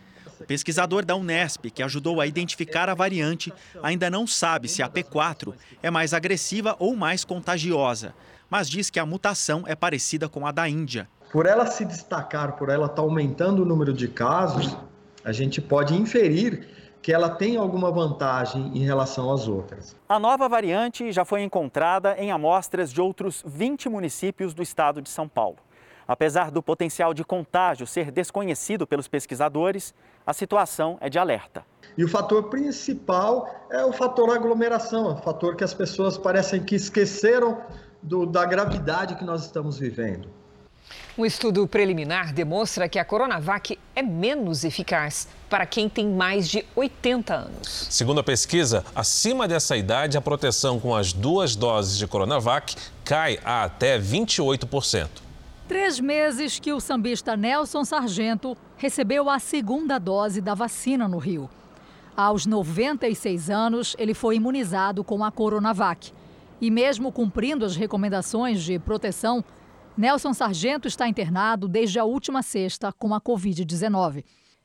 Pesquisador 0.46 1.04
da 1.04 1.14
Unesp, 1.16 1.66
que 1.66 1.82
ajudou 1.82 2.20
a 2.20 2.26
identificar 2.26 2.88
a 2.88 2.94
variante, 2.94 3.52
ainda 3.82 4.10
não 4.10 4.26
sabe 4.26 4.68
se 4.68 4.82
a 4.82 4.88
P4 4.88 5.54
é 5.82 5.90
mais 5.90 6.14
agressiva 6.14 6.76
ou 6.78 6.96
mais 6.96 7.24
contagiosa, 7.24 8.14
mas 8.48 8.68
diz 8.68 8.90
que 8.90 8.98
a 8.98 9.06
mutação 9.06 9.64
é 9.66 9.74
parecida 9.74 10.28
com 10.28 10.46
a 10.46 10.52
da 10.52 10.68
Índia. 10.68 11.08
Por 11.32 11.46
ela 11.46 11.66
se 11.66 11.84
destacar, 11.84 12.56
por 12.56 12.68
ela 12.68 12.86
estar 12.86 12.96
tá 12.96 13.02
aumentando 13.02 13.62
o 13.62 13.64
número 13.64 13.92
de 13.92 14.08
casos, 14.08 14.76
a 15.24 15.32
gente 15.32 15.60
pode 15.60 15.94
inferir 15.94 16.68
que 17.02 17.12
ela 17.12 17.30
tem 17.30 17.56
alguma 17.56 17.90
vantagem 17.90 18.76
em 18.76 18.84
relação 18.84 19.32
às 19.32 19.48
outras. 19.48 19.96
A 20.08 20.18
nova 20.18 20.48
variante 20.48 21.10
já 21.12 21.24
foi 21.24 21.42
encontrada 21.42 22.14
em 22.18 22.30
amostras 22.30 22.92
de 22.92 23.00
outros 23.00 23.42
20 23.46 23.88
municípios 23.88 24.52
do 24.52 24.62
estado 24.62 25.00
de 25.00 25.08
São 25.08 25.26
Paulo. 25.26 25.56
Apesar 26.10 26.50
do 26.50 26.60
potencial 26.60 27.14
de 27.14 27.22
contágio 27.22 27.86
ser 27.86 28.10
desconhecido 28.10 28.84
pelos 28.84 29.06
pesquisadores, 29.06 29.94
a 30.26 30.32
situação 30.32 30.98
é 31.00 31.08
de 31.08 31.20
alerta. 31.20 31.64
E 31.96 32.02
o 32.02 32.08
fator 32.08 32.50
principal 32.50 33.48
é 33.70 33.84
o 33.84 33.92
fator 33.92 34.28
aglomeração, 34.34 35.14
o 35.14 35.22
fator 35.22 35.54
que 35.54 35.62
as 35.62 35.72
pessoas 35.72 36.18
parecem 36.18 36.64
que 36.64 36.74
esqueceram 36.74 37.58
do, 38.02 38.26
da 38.26 38.44
gravidade 38.44 39.14
que 39.14 39.22
nós 39.22 39.44
estamos 39.44 39.78
vivendo. 39.78 40.28
Um 41.16 41.24
estudo 41.24 41.64
preliminar 41.68 42.34
demonstra 42.34 42.88
que 42.88 42.98
a 42.98 43.04
Coronavac 43.04 43.78
é 43.94 44.02
menos 44.02 44.64
eficaz 44.64 45.28
para 45.48 45.64
quem 45.64 45.88
tem 45.88 46.08
mais 46.08 46.48
de 46.48 46.66
80 46.74 47.32
anos. 47.32 47.86
Segundo 47.88 48.18
a 48.18 48.24
pesquisa, 48.24 48.84
acima 48.96 49.46
dessa 49.46 49.76
idade, 49.76 50.18
a 50.18 50.20
proteção 50.20 50.80
com 50.80 50.92
as 50.92 51.12
duas 51.12 51.54
doses 51.54 51.96
de 51.96 52.08
Coronavac 52.08 52.74
cai 53.04 53.38
a 53.44 53.62
até 53.62 53.96
28%. 53.96 55.29
Três 55.70 56.00
meses 56.00 56.58
que 56.58 56.72
o 56.72 56.80
sambista 56.80 57.36
Nelson 57.36 57.84
Sargento 57.84 58.56
recebeu 58.76 59.30
a 59.30 59.38
segunda 59.38 60.00
dose 60.00 60.40
da 60.40 60.52
vacina 60.52 61.06
no 61.06 61.16
Rio. 61.16 61.48
Aos 62.16 62.44
96 62.44 63.48
anos, 63.48 63.94
ele 63.96 64.12
foi 64.12 64.34
imunizado 64.34 65.04
com 65.04 65.22
a 65.22 65.30
Coronavac. 65.30 66.12
E 66.60 66.72
mesmo 66.72 67.12
cumprindo 67.12 67.64
as 67.64 67.76
recomendações 67.76 68.64
de 68.64 68.80
proteção, 68.80 69.44
Nelson 69.96 70.34
Sargento 70.34 70.88
está 70.88 71.06
internado 71.06 71.68
desde 71.68 72.00
a 72.00 72.04
última 72.04 72.42
sexta 72.42 72.92
com 72.92 73.14
a 73.14 73.20
Covid-19. 73.20 74.24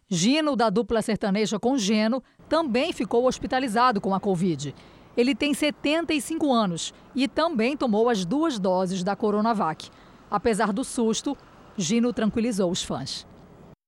Gino, 0.09 0.55
da 0.55 0.71
dupla 0.71 1.03
sertaneja 1.03 1.59
com 1.59 1.77
Geno, 1.77 2.23
também 2.49 2.91
ficou 2.91 3.27
hospitalizado 3.27 4.01
com 4.01 4.15
a 4.15 4.19
Covid. 4.19 4.73
Ele 5.15 5.35
tem 5.35 5.53
75 5.53 6.51
anos 6.51 6.95
e 7.13 7.27
também 7.27 7.77
tomou 7.77 8.09
as 8.09 8.25
duas 8.25 8.57
doses 8.57 9.03
da 9.03 9.15
Coronavac. 9.15 9.91
Apesar 10.35 10.73
do 10.73 10.83
susto, 10.83 11.37
Gino 11.77 12.11
tranquilizou 12.11 12.69
os 12.69 12.83
fãs. 12.83 13.25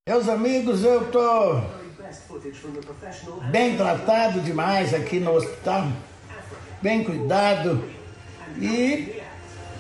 Meus 0.08 0.30
amigos, 0.30 0.82
eu 0.82 1.02
estou 1.02 1.62
bem 3.52 3.76
tratado 3.76 4.40
demais 4.40 4.94
aqui 4.94 5.20
no 5.20 5.34
hospital, 5.34 5.90
bem 6.82 7.04
cuidado 7.04 7.84
e 8.62 9.22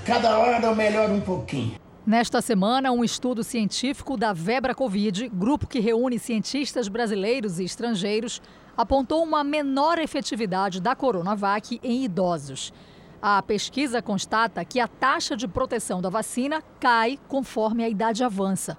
cada 0.05 0.37
hora 0.37 0.65
eu 0.65 0.75
melhoro 0.75 1.13
um 1.13 1.21
pouquinho. 1.21 1.79
Nesta 2.05 2.41
semana, 2.41 2.91
um 2.91 3.01
estudo 3.01 3.45
científico 3.45 4.17
da 4.17 4.33
Vebra 4.33 4.75
Covid, 4.75 5.29
grupo 5.29 5.67
que 5.67 5.79
reúne 5.79 6.19
cientistas 6.19 6.89
brasileiros 6.89 7.59
e 7.59 7.63
estrangeiros, 7.63 8.41
apontou 8.75 9.23
uma 9.23 9.41
menor 9.41 9.99
efetividade 9.99 10.81
da 10.81 10.93
Coronavac 10.93 11.79
em 11.81 12.03
idosos. 12.03 12.73
A 13.21 13.41
pesquisa 13.41 14.01
constata 14.01 14.63
que 14.63 14.79
a 14.79 14.87
taxa 14.87 15.35
de 15.35 15.47
proteção 15.47 16.01
da 16.01 16.09
vacina 16.09 16.61
cai 16.79 17.19
conforme 17.27 17.83
a 17.83 17.89
idade 17.89 18.23
avança. 18.23 18.77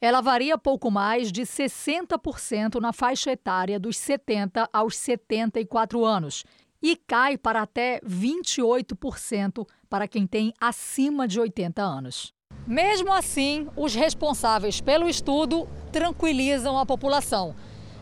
Ela 0.00 0.20
varia 0.20 0.58
pouco 0.58 0.90
mais 0.90 1.32
de 1.32 1.42
60% 1.42 2.80
na 2.80 2.92
faixa 2.92 3.32
etária 3.32 3.78
dos 3.78 3.96
70 3.96 4.68
aos 4.72 4.96
74 4.96 6.04
anos 6.04 6.44
e 6.80 6.96
cai 6.96 7.36
para 7.36 7.62
até 7.62 8.00
28% 8.00 9.66
para 9.88 10.06
quem 10.06 10.26
tem 10.26 10.52
acima 10.60 11.26
de 11.26 11.40
80 11.40 11.82
anos. 11.82 12.32
Mesmo 12.66 13.12
assim, 13.12 13.66
os 13.76 13.94
responsáveis 13.94 14.80
pelo 14.80 15.08
estudo 15.08 15.68
tranquilizam 15.90 16.78
a 16.78 16.86
população. 16.86 17.54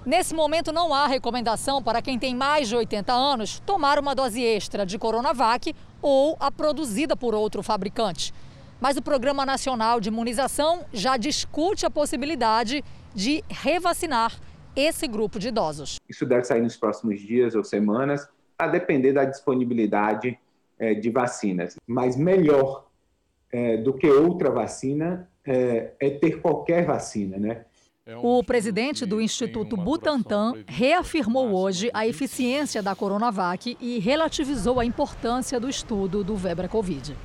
Nesse 0.06 0.32
momento, 0.32 0.70
não 0.70 0.94
há 0.94 1.08
recomendação 1.08 1.82
para 1.82 2.00
quem 2.00 2.16
tem 2.16 2.32
mais 2.32 2.68
de 2.68 2.76
80 2.76 3.12
anos 3.12 3.58
tomar 3.66 3.98
uma 3.98 4.14
dose 4.14 4.40
extra 4.40 4.86
de 4.86 4.96
Coronavac 5.00 5.74
ou 6.00 6.36
a 6.38 6.48
produzida 6.48 7.16
por 7.16 7.34
outro 7.34 7.60
fabricante. 7.60 8.32
Mas 8.80 8.96
o 8.96 9.02
Programa 9.02 9.44
Nacional 9.44 10.00
de 10.00 10.08
Imunização 10.08 10.84
já 10.92 11.16
discute 11.16 11.84
a 11.84 11.90
possibilidade 11.90 12.84
de 13.16 13.42
revacinar 13.48 14.38
esse 14.76 15.08
grupo 15.08 15.40
de 15.40 15.48
idosos. 15.48 15.96
Isso 16.08 16.24
deve 16.24 16.44
sair 16.44 16.62
nos 16.62 16.76
próximos 16.76 17.20
dias 17.20 17.56
ou 17.56 17.64
semanas, 17.64 18.28
a 18.56 18.68
depender 18.68 19.12
da 19.12 19.24
disponibilidade 19.24 20.38
é, 20.78 20.94
de 20.94 21.10
vacinas. 21.10 21.74
Mas 21.84 22.16
melhor 22.16 22.86
é, 23.50 23.76
do 23.78 23.92
que 23.92 24.08
outra 24.08 24.52
vacina 24.52 25.28
é, 25.44 25.94
é, 25.98 26.10
ter 26.10 26.40
qualquer 26.40 26.84
vacina, 26.86 27.38
né? 27.38 27.65
O 28.22 28.40
presidente 28.44 29.04
do 29.04 29.20
Instituto 29.20 29.76
Butantan 29.76 30.62
reafirmou 30.64 31.52
hoje 31.52 31.90
a 31.92 32.06
eficiência 32.06 32.80
da 32.80 32.94
Coronavac 32.94 33.76
e 33.80 33.98
relativizou 33.98 34.78
a 34.78 34.84
importância 34.84 35.58
do 35.58 35.68
estudo 35.68 36.22
do 36.22 36.36
Vebra 36.36 36.68
Covid. 36.68 37.16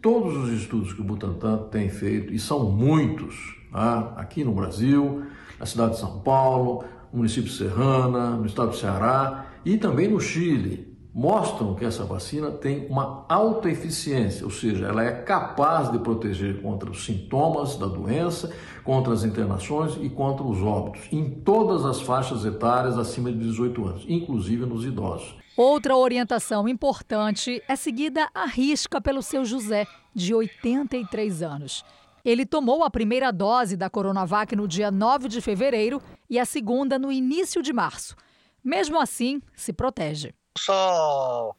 Todos 0.00 0.36
os 0.36 0.50
estudos 0.50 0.92
que 0.92 1.00
o 1.00 1.04
Butantan 1.04 1.66
tem 1.72 1.90
feito, 1.90 2.32
e 2.32 2.38
são 2.38 2.70
muitos, 2.70 3.34
tá? 3.72 4.12
aqui 4.16 4.44
no 4.44 4.52
Brasil, 4.52 5.24
na 5.58 5.66
cidade 5.66 5.94
de 5.94 5.98
São 5.98 6.20
Paulo, 6.20 6.84
no 7.12 7.18
município 7.18 7.50
de 7.50 7.56
Serrana, 7.56 8.36
no 8.36 8.46
estado 8.46 8.70
do 8.70 8.76
Ceará 8.76 9.46
e 9.64 9.76
também 9.76 10.06
no 10.06 10.20
Chile, 10.20 10.87
mostram 11.18 11.74
que 11.74 11.84
essa 11.84 12.04
vacina 12.04 12.48
tem 12.48 12.86
uma 12.88 13.26
alta 13.28 13.68
eficiência, 13.68 14.44
ou 14.44 14.52
seja, 14.52 14.86
ela 14.86 15.02
é 15.02 15.10
capaz 15.10 15.90
de 15.90 15.98
proteger 15.98 16.62
contra 16.62 16.88
os 16.88 17.04
sintomas 17.04 17.76
da 17.76 17.86
doença, 17.86 18.54
contra 18.84 19.12
as 19.12 19.24
internações 19.24 19.98
e 20.00 20.08
contra 20.08 20.46
os 20.46 20.62
óbitos, 20.62 21.08
em 21.10 21.28
todas 21.28 21.84
as 21.84 22.00
faixas 22.00 22.44
etárias 22.44 22.96
acima 22.96 23.32
de 23.32 23.38
18 23.40 23.84
anos, 23.84 24.04
inclusive 24.08 24.64
nos 24.64 24.84
idosos. 24.84 25.34
Outra 25.56 25.96
orientação 25.96 26.68
importante 26.68 27.60
é 27.66 27.74
seguida 27.74 28.28
à 28.32 28.46
risca 28.46 29.00
pelo 29.00 29.20
seu 29.20 29.44
José, 29.44 29.88
de 30.14 30.32
83 30.32 31.42
anos. 31.42 31.84
Ele 32.24 32.46
tomou 32.46 32.84
a 32.84 32.90
primeira 32.90 33.32
dose 33.32 33.76
da 33.76 33.90
Coronavac 33.90 34.54
no 34.54 34.68
dia 34.68 34.88
9 34.88 35.26
de 35.26 35.40
fevereiro 35.40 36.00
e 36.30 36.38
a 36.38 36.44
segunda 36.44 36.96
no 36.96 37.10
início 37.10 37.60
de 37.60 37.72
março. 37.72 38.14
Mesmo 38.62 39.00
assim, 39.00 39.42
se 39.56 39.72
protege 39.72 40.37
só 40.58 41.54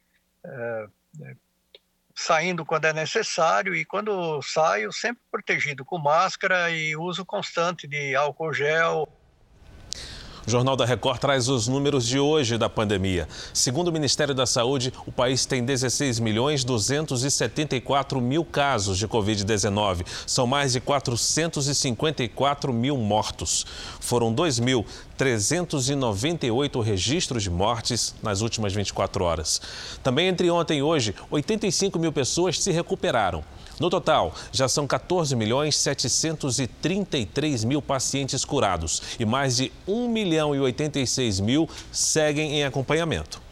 é, 0.45 0.85
saindo 2.15 2.65
quando 2.65 2.85
é 2.85 2.93
necessário 2.93 3.73
e 3.73 3.85
quando 3.85 4.41
saio 4.41 4.91
sempre 4.91 5.21
protegido 5.31 5.85
com 5.85 5.97
máscara 5.97 6.69
e 6.69 6.95
uso 6.95 7.25
constante 7.25 7.87
de 7.87 8.13
álcool 8.15 8.53
gel. 8.53 9.07
O 10.45 10.51
Jornal 10.51 10.75
da 10.75 10.83
Record 10.83 11.19
traz 11.19 11.47
os 11.47 11.67
números 11.67 12.07
de 12.07 12.17
hoje 12.17 12.57
da 12.57 12.67
pandemia. 12.67 13.27
Segundo 13.53 13.89
o 13.89 13.91
Ministério 13.91 14.33
da 14.33 14.47
Saúde, 14.47 14.91
o 15.05 15.11
país 15.11 15.45
tem 15.45 15.63
16 15.63 16.19
milhões 16.19 16.63
274 16.63 18.19
mil 18.19 18.43
casos 18.43 18.97
de 18.97 19.07
Covid-19. 19.07 20.05
São 20.25 20.47
mais 20.47 20.73
de 20.73 20.81
454 20.81 22.73
mil 22.73 22.97
mortos. 22.97 23.65
Foram 23.99 24.33
2.398 25.19 26.81
registros 26.81 27.43
de 27.43 27.49
mortes 27.49 28.15
nas 28.23 28.39
últimas 28.41 28.73
24 28.73 29.23
horas. 29.23 29.61
Também 30.01 30.27
entre 30.27 30.49
ontem 30.49 30.79
e 30.79 30.81
hoje, 30.81 31.13
85 31.29 31.99
mil 31.99 32.13
pessoas 32.13 32.57
se 32.59 32.71
recuperaram. 32.71 33.43
No 33.79 33.89
total, 33.89 34.33
já 34.51 34.67
são 34.67 34.87
14 34.87 35.35
milhões 35.35 35.77
733 35.77 37.63
mil 37.63 37.81
pacientes 37.81 38.45
curados 38.45 39.01
e 39.19 39.25
mais 39.25 39.57
de 39.57 39.71
1 39.87 40.07
milhão 40.09 40.55
e 40.55 40.59
86 40.59 41.39
mil 41.39 41.69
seguem 41.91 42.59
em 42.59 42.63
acompanhamento. 42.63 43.48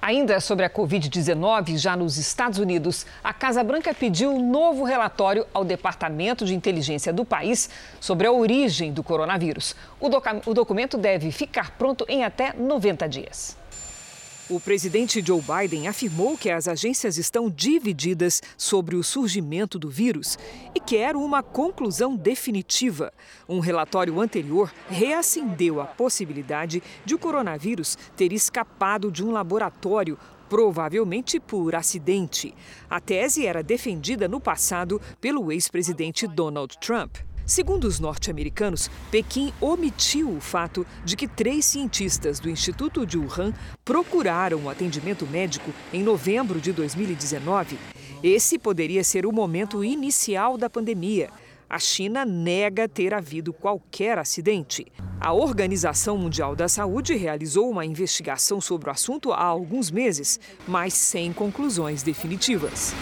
Ainda 0.00 0.40
sobre 0.40 0.64
a 0.64 0.70
Covid-19, 0.70 1.76
já 1.76 1.96
nos 1.96 2.18
Estados 2.18 2.60
Unidos, 2.60 3.04
a 3.22 3.32
Casa 3.32 3.64
Branca 3.64 3.92
pediu 3.92 4.30
um 4.30 4.50
novo 4.50 4.84
relatório 4.84 5.44
ao 5.52 5.64
Departamento 5.64 6.44
de 6.44 6.54
Inteligência 6.54 7.12
do 7.12 7.24
país 7.24 7.68
sobre 8.00 8.26
a 8.26 8.32
origem 8.32 8.92
do 8.92 9.02
coronavírus. 9.02 9.74
O, 10.00 10.06
o 10.46 10.54
documento 10.54 10.96
deve 10.96 11.32
ficar 11.32 11.72
pronto 11.72 12.04
em 12.08 12.24
até 12.24 12.52
90 12.52 13.08
dias. 13.08 13.56
O 14.50 14.58
presidente 14.58 15.22
Joe 15.22 15.42
Biden 15.42 15.88
afirmou 15.88 16.38
que 16.38 16.48
as 16.48 16.66
agências 16.66 17.18
estão 17.18 17.50
divididas 17.50 18.42
sobre 18.56 18.96
o 18.96 19.04
surgimento 19.04 19.78
do 19.78 19.90
vírus 19.90 20.38
e 20.74 20.80
quer 20.80 21.14
uma 21.16 21.42
conclusão 21.42 22.16
definitiva. 22.16 23.12
Um 23.46 23.60
relatório 23.60 24.18
anterior 24.18 24.72
reacendeu 24.88 25.82
a 25.82 25.84
possibilidade 25.84 26.82
de 27.04 27.14
o 27.14 27.18
coronavírus 27.18 27.98
ter 28.16 28.32
escapado 28.32 29.12
de 29.12 29.22
um 29.22 29.32
laboratório 29.32 30.18
provavelmente 30.48 31.38
por 31.38 31.74
acidente. 31.74 32.54
A 32.88 33.02
tese 33.02 33.46
era 33.46 33.62
defendida 33.62 34.26
no 34.26 34.40
passado 34.40 34.98
pelo 35.20 35.52
ex-presidente 35.52 36.26
Donald 36.26 36.78
Trump. 36.78 37.27
Segundo 37.48 37.84
os 37.84 37.98
norte-americanos, 37.98 38.90
Pequim 39.10 39.54
omitiu 39.58 40.36
o 40.36 40.38
fato 40.38 40.86
de 41.02 41.16
que 41.16 41.26
três 41.26 41.64
cientistas 41.64 42.38
do 42.38 42.50
Instituto 42.50 43.06
de 43.06 43.16
Wuhan 43.16 43.54
procuraram 43.86 44.64
o 44.64 44.68
atendimento 44.68 45.26
médico 45.26 45.72
em 45.90 46.02
novembro 46.02 46.60
de 46.60 46.74
2019. 46.74 47.78
Esse 48.22 48.58
poderia 48.58 49.02
ser 49.02 49.24
o 49.24 49.32
momento 49.32 49.82
inicial 49.82 50.58
da 50.58 50.68
pandemia. 50.68 51.30
A 51.70 51.78
China 51.78 52.22
nega 52.22 52.86
ter 52.86 53.14
havido 53.14 53.50
qualquer 53.54 54.18
acidente. 54.18 54.86
A 55.18 55.32
Organização 55.32 56.18
Mundial 56.18 56.54
da 56.54 56.68
Saúde 56.68 57.16
realizou 57.16 57.70
uma 57.70 57.86
investigação 57.86 58.60
sobre 58.60 58.90
o 58.90 58.92
assunto 58.92 59.32
há 59.32 59.42
alguns 59.42 59.90
meses, 59.90 60.38
mas 60.66 60.92
sem 60.92 61.32
conclusões 61.32 62.02
definitivas. 62.02 62.94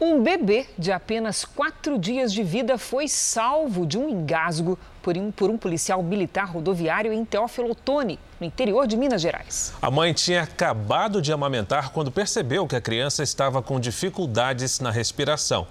Um 0.00 0.22
bebê 0.22 0.66
de 0.78 0.92
apenas 0.92 1.44
quatro 1.44 1.98
dias 1.98 2.32
de 2.32 2.44
vida 2.44 2.78
foi 2.78 3.08
salvo 3.08 3.84
de 3.84 3.98
um 3.98 4.08
engasgo 4.08 4.78
por 5.02 5.18
um, 5.18 5.32
por 5.32 5.50
um 5.50 5.58
policial 5.58 6.00
militar 6.04 6.44
rodoviário 6.44 7.12
em 7.12 7.24
Teófilo 7.24 7.72
Otoni, 7.72 8.16
no 8.38 8.46
interior 8.46 8.86
de 8.86 8.96
Minas 8.96 9.20
Gerais. 9.20 9.74
A 9.82 9.90
mãe 9.90 10.12
tinha 10.12 10.42
acabado 10.42 11.20
de 11.20 11.32
amamentar 11.32 11.90
quando 11.90 12.12
percebeu 12.12 12.64
que 12.68 12.76
a 12.76 12.80
criança 12.80 13.24
estava 13.24 13.60
com 13.60 13.80
dificuldades 13.80 14.78
na 14.78 14.92
respiração. 14.92 15.66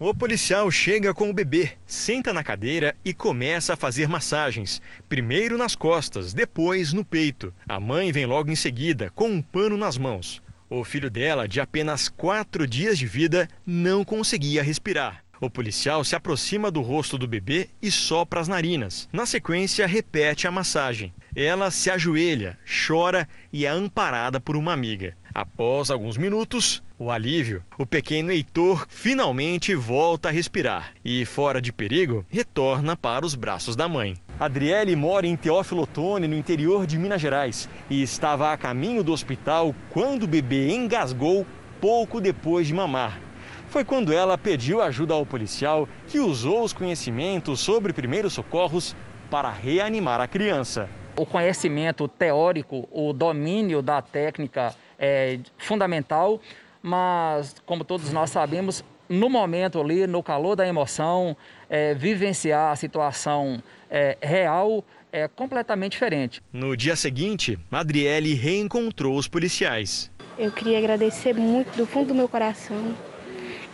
O 0.00 0.12
policial 0.12 0.68
chega 0.68 1.14
com 1.14 1.30
o 1.30 1.32
bebê, 1.32 1.74
senta 1.86 2.32
na 2.32 2.42
cadeira 2.42 2.96
e 3.04 3.14
começa 3.14 3.74
a 3.74 3.76
fazer 3.76 4.08
massagens. 4.08 4.82
Primeiro 5.08 5.56
nas 5.56 5.76
costas, 5.76 6.34
depois 6.34 6.92
no 6.92 7.04
peito. 7.04 7.54
A 7.68 7.78
mãe 7.78 8.10
vem 8.10 8.26
logo 8.26 8.50
em 8.50 8.56
seguida, 8.56 9.12
com 9.14 9.28
um 9.28 9.40
pano 9.40 9.76
nas 9.76 9.96
mãos. 9.96 10.42
O 10.74 10.84
filho 10.84 11.10
dela, 11.10 11.46
de 11.46 11.60
apenas 11.60 12.08
quatro 12.08 12.66
dias 12.66 12.98
de 12.98 13.06
vida, 13.06 13.46
não 13.66 14.02
conseguia 14.02 14.62
respirar. 14.62 15.22
O 15.38 15.50
policial 15.50 16.02
se 16.02 16.16
aproxima 16.16 16.70
do 16.70 16.80
rosto 16.80 17.18
do 17.18 17.28
bebê 17.28 17.68
e 17.82 17.90
sopra 17.90 18.40
as 18.40 18.48
narinas. 18.48 19.06
Na 19.12 19.26
sequência, 19.26 19.86
repete 19.86 20.46
a 20.46 20.50
massagem. 20.50 21.12
Ela 21.36 21.70
se 21.70 21.90
ajoelha, 21.90 22.58
chora 22.86 23.28
e 23.52 23.66
é 23.66 23.68
amparada 23.68 24.40
por 24.40 24.56
uma 24.56 24.72
amiga. 24.72 25.14
Após 25.34 25.90
alguns 25.90 26.16
minutos, 26.16 26.82
o 26.98 27.10
alívio, 27.10 27.62
o 27.76 27.84
pequeno 27.84 28.32
Heitor 28.32 28.86
finalmente 28.88 29.74
volta 29.74 30.30
a 30.30 30.32
respirar 30.32 30.94
e, 31.04 31.26
fora 31.26 31.60
de 31.60 31.70
perigo, 31.70 32.24
retorna 32.30 32.96
para 32.96 33.26
os 33.26 33.34
braços 33.34 33.76
da 33.76 33.86
mãe. 33.86 34.16
Adriele 34.42 34.96
mora 34.96 35.24
em 35.24 35.36
Teófilo 35.36 35.82
Otoni, 35.82 36.26
no 36.26 36.34
interior 36.34 36.84
de 36.84 36.98
Minas 36.98 37.20
Gerais, 37.20 37.68
e 37.88 38.02
estava 38.02 38.52
a 38.52 38.56
caminho 38.56 39.04
do 39.04 39.12
hospital 39.12 39.72
quando 39.88 40.24
o 40.24 40.26
bebê 40.26 40.74
engasgou 40.74 41.46
pouco 41.80 42.20
depois 42.20 42.66
de 42.66 42.74
mamar 42.74 43.20
foi 43.68 43.86
quando 43.86 44.12
ela 44.12 44.36
pediu 44.36 44.82
ajuda 44.82 45.14
ao 45.14 45.24
policial, 45.24 45.88
que 46.06 46.18
usou 46.18 46.62
os 46.62 46.74
conhecimentos 46.74 47.58
sobre 47.58 47.94
primeiros 47.94 48.34
socorros 48.34 48.94
para 49.30 49.48
reanimar 49.48 50.20
a 50.20 50.28
criança. 50.28 50.90
O 51.16 51.24
conhecimento 51.24 52.06
teórico, 52.06 52.86
o 52.92 53.14
domínio 53.14 53.80
da 53.80 54.02
técnica 54.02 54.74
é 54.98 55.38
fundamental, 55.56 56.38
mas 56.82 57.56
como 57.64 57.82
todos 57.82 58.12
nós 58.12 58.28
sabemos, 58.28 58.84
no 59.08 59.28
momento 59.30 59.80
ali, 59.80 60.06
no 60.06 60.22
calor 60.22 60.54
da 60.54 60.66
emoção, 60.66 61.34
é, 61.68 61.94
vivenciar 61.94 62.72
a 62.72 62.76
situação 62.76 63.62
é, 63.92 64.16
real 64.22 64.82
é 65.12 65.28
completamente 65.28 65.92
diferente. 65.92 66.42
No 66.50 66.74
dia 66.74 66.96
seguinte, 66.96 67.58
Adriele 67.70 68.32
reencontrou 68.32 69.16
os 69.16 69.28
policiais. 69.28 70.10
Eu 70.38 70.50
queria 70.50 70.78
agradecer 70.78 71.34
muito 71.34 71.76
do 71.76 71.86
fundo 71.86 72.08
do 72.08 72.14
meu 72.14 72.28
coração 72.28 72.96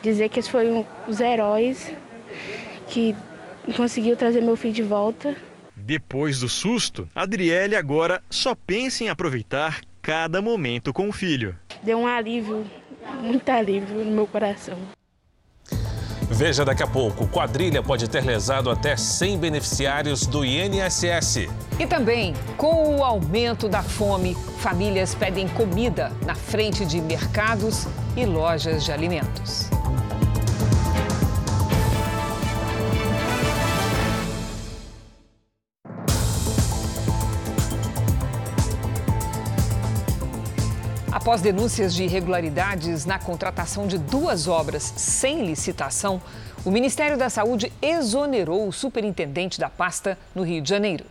dizer 0.03 0.29
que 0.29 0.39
eles 0.39 0.49
foram 0.49 0.87
os 1.07 1.21
heróis 1.21 1.93
que 2.89 3.15
conseguiu 3.77 4.17
trazer 4.17 4.41
meu 4.41 4.57
filho 4.57 4.75
de 4.75 4.83
volta. 4.83 5.37
Depois 5.77 6.41
do 6.41 6.49
susto, 6.49 7.09
Adriele 7.15 7.77
agora 7.77 8.23
só 8.29 8.55
pensa 8.55 9.05
em 9.05 9.09
aproveitar 9.09 9.81
cada 10.03 10.43
momento 10.43 10.93
com 10.93 11.09
o 11.09 11.13
filho. 11.13 11.57
Deu 11.83 11.99
um 11.99 12.07
alívio, 12.07 12.67
muito 13.23 13.49
alívio 13.49 14.05
no 14.05 14.11
meu 14.11 14.27
coração. 14.27 14.79
Veja 16.31 16.65
daqui 16.65 16.83
a 16.83 16.87
pouco. 16.87 17.27
Quadrilha 17.27 17.83
pode 17.83 18.09
ter 18.09 18.23
lesado 18.23 18.71
até 18.71 18.97
100 18.97 19.39
beneficiários 19.39 20.27
do 20.27 20.45
INSS. 20.45 21.49
E 21.79 21.87
também, 21.87 22.35
com 22.57 22.97
o 22.97 23.05
aumento 23.05 23.69
da 23.69 23.83
fome, 23.83 24.37
famílias 24.59 25.15
pedem 25.15 25.49
comida 25.49 26.13
na 26.27 26.35
frente 26.35 26.85
de 26.85 27.01
mercados 27.01 27.87
e 28.17 28.27
lojas 28.27 28.85
de 28.85 28.93
alimentos. 28.93 29.71
Após 41.29 41.43
denúncias 41.43 41.95
de 41.95 42.05
irregularidades 42.05 43.05
na 43.05 43.19
contratação 43.19 43.87
de 43.87 43.99
duas 43.99 44.49
obras 44.49 44.95
sem 44.97 45.45
licitação, 45.45 46.23
o 46.65 46.71
Ministério 46.71 47.19
da 47.19 47.29
Saúde 47.29 47.71
exonerou 47.83 48.67
o 48.67 48.73
superintendente 48.73 49.61
da 49.61 49.69
pasta 49.69 50.19
no 50.35 50.43
Rio 50.43 50.63
de 50.63 50.71
Janeiro. 50.71 51.05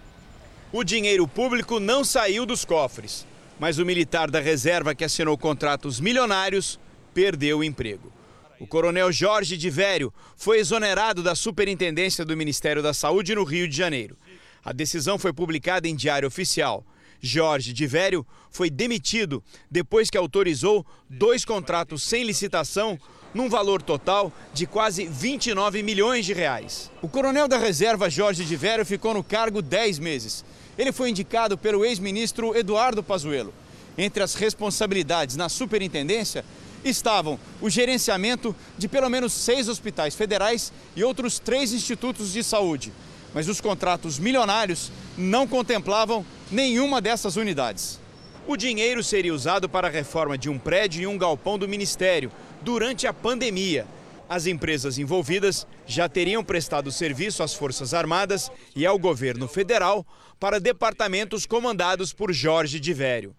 O 0.73 0.83
dinheiro 0.83 1.27
público 1.27 1.79
não 1.79 2.03
saiu 2.03 2.47
dos 2.47 2.65
cofres, 2.65 3.27
mas 3.59 3.77
o 3.77 3.85
militar 3.85 4.31
da 4.31 4.39
reserva 4.39 4.95
que 4.95 5.05
assinou 5.05 5.37
contratos 5.37 5.99
milionários 5.99 6.79
perdeu 7.13 7.59
o 7.59 7.63
emprego. 7.63 8.11
O 8.59 8.65
coronel 8.65 9.11
Jorge 9.11 9.55
de 9.55 9.69
Vério 9.69 10.11
foi 10.35 10.57
exonerado 10.57 11.21
da 11.21 11.35
superintendência 11.35 12.25
do 12.25 12.35
Ministério 12.35 12.81
da 12.81 12.91
Saúde 12.91 13.35
no 13.35 13.43
Rio 13.43 13.67
de 13.67 13.77
Janeiro. 13.77 14.17
A 14.65 14.73
decisão 14.73 15.19
foi 15.19 15.31
publicada 15.31 15.87
em 15.87 15.95
Diário 15.95 16.27
Oficial. 16.27 16.83
Jorge 17.21 17.73
de 17.73 17.87
Vério 17.87 18.25
foi 18.51 18.69
demitido 18.69 19.43
depois 19.69 20.09
que 20.09 20.17
autorizou 20.17 20.85
dois 21.09 21.43
contratos 21.43 22.03
sem 22.03 22.23
licitação 22.23 22.99
num 23.33 23.49
valor 23.49 23.81
total 23.81 24.31
de 24.53 24.65
quase 24.65 25.05
29 25.05 25.83
milhões 25.83 26.25
de 26.25 26.33
reais. 26.33 26.91
O 27.01 27.07
coronel 27.07 27.47
da 27.47 27.57
reserva 27.57 28.09
Jorge 28.09 28.45
de 28.45 28.55
Vério 28.55 28.85
ficou 28.85 29.13
no 29.13 29.23
cargo 29.23 29.61
10 29.61 29.99
meses. 29.99 30.43
Ele 30.77 30.91
foi 30.91 31.09
indicado 31.09 31.57
pelo 31.57 31.85
ex-ministro 31.85 32.55
Eduardo 32.55 33.03
Pazuello. 33.03 33.53
Entre 33.97 34.21
as 34.21 34.35
responsabilidades 34.35 35.35
na 35.35 35.49
superintendência 35.49 36.45
estavam 36.83 37.39
o 37.59 37.69
gerenciamento 37.69 38.55
de 38.77 38.87
pelo 38.87 39.09
menos 39.09 39.33
seis 39.33 39.67
hospitais 39.67 40.15
federais 40.15 40.71
e 40.95 41.03
outros 41.03 41.39
três 41.39 41.73
institutos 41.73 42.31
de 42.31 42.43
saúde. 42.43 42.93
Mas 43.33 43.47
os 43.47 43.59
contratos 43.59 44.19
milionários 44.19 44.91
não 45.17 45.47
contemplavam 45.47 46.25
nenhuma 46.51 47.01
dessas 47.01 47.35
unidades. 47.35 47.99
O 48.45 48.55
dinheiro 48.55 49.03
seria 49.03 49.33
usado 49.33 49.67
para 49.67 49.87
a 49.87 49.91
reforma 49.91 50.37
de 50.37 50.49
um 50.49 50.57
prédio 50.57 51.01
e 51.01 51.07
um 51.07 51.17
galpão 51.17 51.57
do 51.57 51.67
Ministério 51.67 52.31
durante 52.61 53.07
a 53.07 53.11
pandemia. 53.11 53.85
As 54.29 54.45
empresas 54.45 54.97
envolvidas 54.97 55.65
já 55.85 56.07
teriam 56.07 56.43
prestado 56.43 56.91
serviço 56.91 57.41
às 57.41 57.53
Forças 57.53 57.93
Armadas 57.93 58.51
e 58.75 58.85
ao 58.85 58.99
governo 58.99 59.47
federal 59.47 60.05
para 60.39 60.59
departamentos 60.59 61.45
comandados 61.45 62.13
por 62.13 62.31
Jorge 62.31 62.79
de 62.79 62.93
Vério. 62.93 63.35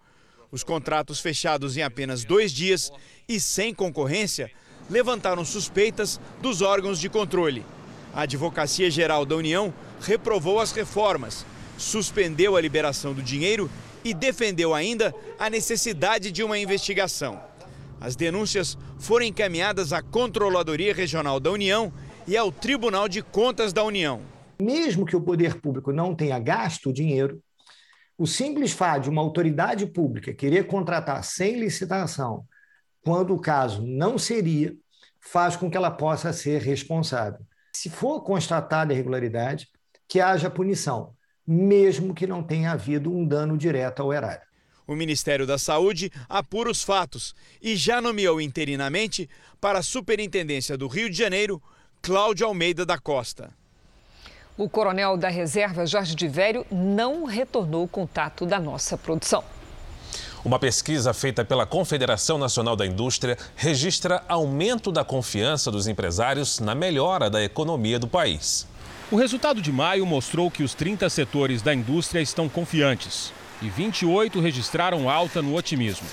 Os 0.51 0.65
contratos 0.65 1.21
fechados 1.21 1.77
em 1.77 1.83
apenas 1.83 2.25
dois 2.25 2.53
dias 2.53 2.91
e 3.29 3.39
sem 3.39 3.75
concorrência 3.75 4.51
levantaram 4.91 5.45
suspeitas 5.45 6.19
dos 6.41 6.63
órgãos 6.63 6.99
de 6.99 7.09
controle. 7.09 7.65
A 8.15 8.23
Advocacia 8.23 8.91
Geral 8.91 9.27
da 9.27 9.37
União 9.37 9.73
reprovou 10.01 10.59
as 10.59 10.73
reformas 10.73 11.45
suspendeu 11.79 12.57
a 12.57 12.61
liberação 12.61 13.15
do 13.15 13.23
dinheiro 13.23 13.71
e 14.05 14.13
defendeu 14.13 14.75
ainda 14.75 15.15
a 15.39 15.49
necessidade 15.49 16.31
de 16.31 16.43
uma 16.43 16.59
investigação. 16.59 17.41
As 18.01 18.15
denúncias 18.15 18.77
foram 18.99 19.25
encaminhadas 19.27 19.93
à 19.93 20.03
Controladoria 20.03 20.95
Regional 20.95 21.41
da 21.41 21.51
União 21.51 21.93
e 22.27 22.37
ao 22.37 22.53
Tribunal 22.53 23.09
de 23.09 23.23
Contas 23.23 23.73
da 23.73 23.83
União. 23.83 24.21
Mesmo 24.61 25.07
que 25.07 25.17
o 25.17 25.21
poder 25.21 25.61
público 25.61 25.93
não 25.93 26.15
tenha 26.15 26.39
gasto 26.39 26.91
o 26.91 26.93
dinheiro, 26.93 27.41
o 28.17 28.27
simples 28.27 28.73
fato 28.73 29.05
de 29.05 29.11
uma 29.11 29.23
autoridade 29.23 29.87
pública 29.87 30.35
querer 30.35 30.67
contratar 30.67 31.23
sem 31.23 31.61
licitação, 31.61 32.45
quando 33.03 33.35
o 33.35 33.41
caso 33.41 33.87
não 33.87 34.19
seria, 34.19 34.75
faz 35.21 35.57
com 35.57 35.71
que 35.71 35.77
ela 35.77 35.91
possa 35.91 36.33
ser 36.33 36.61
responsável. 36.61 37.41
Se 37.73 37.89
for 37.89 38.23
constatada 38.23 38.93
irregularidade, 38.93 39.69
que 40.09 40.21
haja 40.21 40.51
punição 40.51 41.15
mesmo 41.51 42.13
que 42.13 42.27
não 42.27 42.43
tenha 42.43 42.73
havido 42.73 43.11
um 43.11 43.27
dano 43.27 43.57
direto 43.57 44.03
ao 44.03 44.13
erário. 44.13 44.47
O 44.87 44.95
Ministério 44.95 45.47
da 45.47 45.57
Saúde 45.57 46.13
apura 46.29 46.71
os 46.71 46.83
fatos 46.83 47.35
e 47.63 47.75
já 47.75 48.03
nomeou 48.03 48.39
interinamente 48.39 49.29
para 49.59 49.79
a 49.79 49.83
Superintendência 49.83 50.77
do 50.77 50.87
Rio 50.87 51.09
de 51.09 51.17
Janeiro 51.17 51.63
Cláudio 52.03 52.47
Almeida 52.47 52.85
da 52.85 52.99
Costa. 52.99 53.51
O 54.59 54.69
coronel 54.69 55.17
da 55.17 55.29
reserva, 55.29 55.87
Jorge 55.87 56.15
de 56.15 56.29
Vério, 56.29 56.67
não 56.71 57.25
retornou 57.25 57.85
o 57.85 57.89
contato 57.89 58.45
da 58.45 58.61
nossa 58.61 58.99
produção. 58.99 59.43
Uma 60.45 60.59
pesquisa 60.59 61.15
feita 61.15 61.45
pela 61.45 61.67
Confederação 61.67 62.39
Nacional 62.39 62.77
da 62.77 62.87
Indústria 62.87 63.39
registra 63.57 64.23
aumento 64.29 64.93
da 64.93 65.05
confiança 65.05 65.71
dos 65.71 65.87
empresários 65.87 66.61
na 66.61 66.75
melhora 66.75 67.31
da 67.31 67.43
economia 67.43 67.99
do 67.99 68.09
país. 68.09 68.67
O 69.11 69.17
resultado 69.17 69.63
de 69.63 69.73
maio 69.73 70.05
mostrou 70.05 70.51
que 70.51 70.63
os 70.63 70.75
30 70.75 71.09
setores 71.09 71.63
da 71.63 71.73
indústria 71.73 72.21
estão 72.21 72.47
confiantes 72.47 73.33
e 73.63 73.71
28 73.71 74.39
registraram 74.39 75.09
alta 75.09 75.41
no 75.41 75.57
otimismo. 75.57 76.07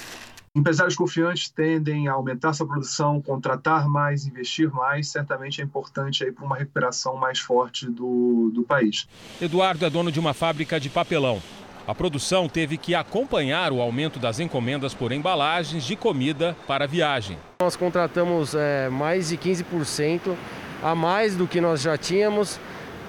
Empresários 0.55 0.95
confiantes 0.95 1.49
tendem 1.49 2.07
a 2.07 2.13
aumentar 2.13 2.53
sua 2.53 2.65
produção, 2.65 3.21
contratar 3.21 3.85
mais, 3.89 4.25
investir 4.25 4.71
mais. 4.71 5.09
Certamente 5.09 5.59
é 5.59 5.65
importante 5.65 6.23
para 6.31 6.45
uma 6.45 6.55
recuperação 6.55 7.17
mais 7.17 7.37
forte 7.37 7.85
do, 7.85 8.49
do 8.53 8.63
país. 8.63 9.09
Eduardo 9.41 9.85
é 9.85 9.89
dono 9.89 10.09
de 10.09 10.17
uma 10.17 10.33
fábrica 10.33 10.79
de 10.79 10.89
papelão. 10.89 11.41
A 11.85 11.93
produção 11.93 12.47
teve 12.47 12.77
que 12.77 12.95
acompanhar 12.95 13.73
o 13.73 13.81
aumento 13.81 14.19
das 14.19 14.39
encomendas 14.39 14.93
por 14.93 15.11
embalagens 15.11 15.83
de 15.83 15.97
comida 15.97 16.55
para 16.65 16.87
viagem. 16.87 17.37
Nós 17.61 17.75
contratamos 17.75 18.55
é, 18.55 18.87
mais 18.87 19.27
de 19.27 19.37
15% 19.37 20.33
a 20.81 20.95
mais 20.95 21.35
do 21.35 21.45
que 21.45 21.59
nós 21.59 21.81
já 21.81 21.97
tínhamos 21.97 22.57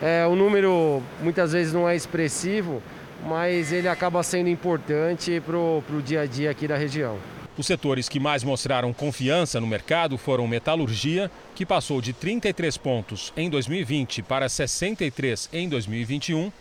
é, 0.03 0.27
o 0.27 0.35
número 0.37 1.03
muitas 1.23 1.53
vezes 1.53 1.73
não 1.73 1.89
é 1.89 1.97
expressivo, 1.97 2.83
mas 3.25 3.73
ele 3.73 3.89
acaba 3.89 4.23
sendo 4.23 4.49
importante 4.49 5.41
para 5.41 5.57
o 5.57 6.03
dia 6.05 6.23
a 6.23 6.27
dia 6.27 6.51
aqui 6.51 6.69
da 6.69 6.77
região. 6.77 7.19
Os 7.59 7.67
setores 7.67 8.07
que 8.07 8.21
mais 8.21 8.45
mostraram 8.45 8.93
confiança 8.93 9.59
no 9.59 9.67
mercado 9.67 10.19
foram 10.19 10.47
metalurgia, 10.47 11.31
que 11.55 11.65
passou 11.65 12.03
de 12.03 12.13
33 12.13 12.77
pontos 12.77 13.33
em 13.35 13.49
2020 13.49 14.23
para 14.23 14.47
63 14.47 15.49
em 15.55 15.67
2021, 15.67 16.53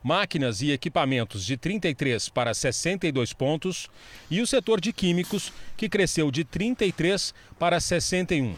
máquinas 0.00 0.62
e 0.62 0.70
equipamentos 0.70 1.44
de 1.44 1.56
33 1.56 2.28
para 2.28 2.54
62 2.54 3.32
pontos 3.32 3.88
e 4.30 4.40
o 4.40 4.46
setor 4.46 4.80
de 4.80 4.92
químicos, 4.92 5.52
que 5.76 5.88
cresceu 5.88 6.30
de 6.30 6.44
33 6.44 7.34
para 7.58 7.80
61. 7.80 8.54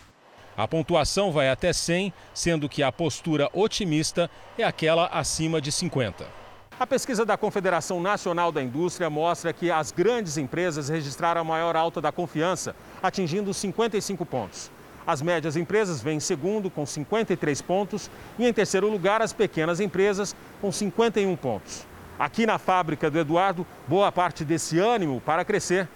A 0.57 0.66
pontuação 0.66 1.31
vai 1.31 1.51
até 1.51 1.71
100, 1.71 2.12
sendo 2.33 2.66
que 2.66 2.83
a 2.83 2.90
postura 2.90 3.51
otimista 3.53 4.31
é 4.57 4.64
aquela 4.64 5.07
acima 5.09 5.61
de 5.61 5.71
50. 5.71 6.27
A 6.81 6.87
pesquisa 6.87 7.27
da 7.27 7.37
Confederação 7.37 8.01
Nacional 8.01 8.51
da 8.51 8.62
Indústria 8.62 9.11
mostra 9.11 9.53
que 9.53 9.71
as 9.71 9.92
grandes 9.92 10.38
empresas 10.38 10.88
registraram 10.88 11.42
a 11.42 11.45
maior 11.45 11.77
alta 11.77 12.01
da 12.01 12.11
confiança, 12.11 12.75
atingindo 13.03 13.53
55 13.53 14.25
pontos. 14.25 14.71
As 15.07 15.21
médias 15.21 15.57
empresas 15.57 16.03
vêm 16.03 16.16
em 16.16 16.21
segundo, 16.21 16.71
com 16.71 16.87
53 16.87 17.61
pontos, 17.61 18.11
e 18.38 18.47
em 18.47 18.53
terceiro 18.53 18.90
lugar, 18.90 19.21
as 19.21 19.35
pequenas 19.35 19.79
empresas, 19.79 20.35
com 20.61 20.73
51 20.73 21.37
pontos. 21.37 21.87
Aqui 22.19 22.47
na 22.47 22.59
fábrica 22.59 23.11
do 23.11 23.19
Eduardo, 23.19 23.66
boa 23.87 24.11
parte 24.11 24.42
desse 24.42 24.79
ânimo 24.79 25.21
para 25.21 25.45
crescer 25.45 25.87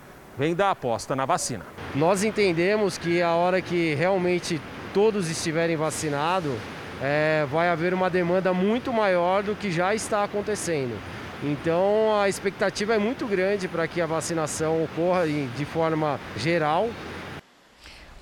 vem 0.40 0.54
da 0.54 0.70
aposta 0.70 1.14
na 1.14 1.26
vacina. 1.26 1.66
Nós 1.94 2.24
entendemos 2.24 2.96
que 2.96 3.20
a 3.20 3.34
hora 3.34 3.60
que 3.60 3.92
realmente 3.92 4.58
todos 4.94 5.30
estiverem 5.30 5.76
vacinados, 5.76 6.54
é, 7.02 7.46
vai 7.50 7.68
haver 7.68 7.92
uma 7.92 8.08
demanda 8.08 8.54
muito 8.54 8.90
maior 8.90 9.42
do 9.42 9.54
que 9.54 9.70
já 9.70 9.94
está 9.94 10.24
acontecendo. 10.24 10.98
Então 11.44 12.18
a 12.18 12.26
expectativa 12.26 12.94
é 12.94 12.98
muito 12.98 13.26
grande 13.26 13.68
para 13.68 13.86
que 13.86 14.00
a 14.00 14.06
vacinação 14.06 14.82
ocorra 14.82 15.26
de 15.26 15.64
forma 15.66 16.18
geral 16.38 16.88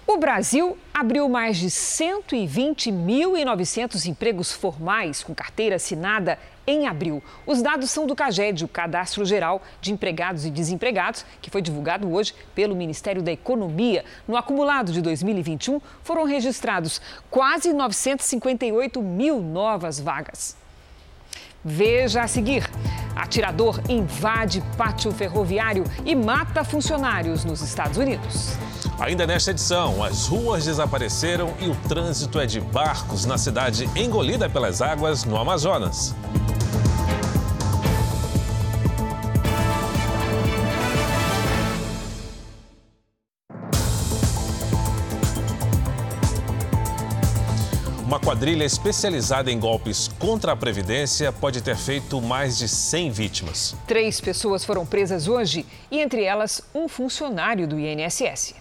o 0.09 0.17
Brasil 0.17 0.77
abriu 0.95 1.29
mais 1.29 1.59
de 1.59 1.67
120.900 1.67 4.07
empregos 4.07 4.51
formais 4.51 5.23
com 5.23 5.35
carteira 5.35 5.77
assinada 5.77 6.39
em 6.69 6.87
abril. 6.87 7.23
Os 7.47 7.63
dados 7.63 7.91
são 7.91 8.07
do 8.07 8.15
CAGED, 8.15 8.67
o 8.67 8.69
Cadastro 8.69 9.25
Geral 9.25 9.63
de 9.81 9.91
Empregados 9.91 10.45
e 10.45 10.51
Desempregados, 10.51 11.25
que 11.41 11.51
foi 11.51 11.63
divulgado 11.63 12.13
hoje 12.13 12.35
pelo 12.55 12.77
Ministério 12.77 13.23
da 13.23 13.33
Economia. 13.33 14.05
No 14.29 14.37
acumulado 14.37 14.93
de 14.93 15.01
2021, 15.01 15.81
foram 16.05 16.25
registrados 16.25 17.01
quase 17.31 17.73
958 17.73 19.01
mil 19.01 19.41
novas 19.41 19.99
vagas. 19.99 20.57
Veja 21.65 22.23
a 22.23 22.29
seguir. 22.29 22.69
Atirador 23.17 23.81
invade 23.89 24.63
pátio 24.77 25.11
ferroviário 25.11 25.85
e 26.05 26.15
mata 26.15 26.63
funcionários 26.63 27.45
nos 27.45 27.63
Estados 27.63 27.97
Unidos. 27.97 28.53
Ainda 29.01 29.27
nesta 29.27 29.51
edição, 29.51 30.05
as 30.05 30.27
ruas 30.27 30.67
desapareceram 30.67 31.55
e 31.61 31.69
o 31.69 31.75
trânsito 31.89 32.39
é 32.39 32.47
de 32.47 32.61
barcos 32.61 33.25
na 33.25 33.39
cidade 33.39 33.89
engolida 33.97 34.49
pelas 34.49 34.81
águas 34.83 35.25
no 35.25 35.37
Amazonas. 35.37 36.15
Quadrilha 48.29 48.65
especializada 48.65 49.51
em 49.51 49.59
golpes 49.59 50.07
contra 50.19 50.53
a 50.53 50.57
Previdência 50.57 51.33
pode 51.33 51.63
ter 51.63 51.79
feito 51.79 52.21
mais 52.21 52.59
de 52.59 52.69
100 52.69 53.11
vítimas. 53.11 53.75
Três 53.87 54.21
pessoas 54.21 54.67
foram 54.67 54.85
presas 54.85 55.27
hoje 55.27 55.65
e, 55.91 55.99
entre 55.99 56.25
elas, 56.25 56.61
um 56.75 56.89
funcionário 56.89 57.67
do 57.67 57.79
INSS. 57.79 58.55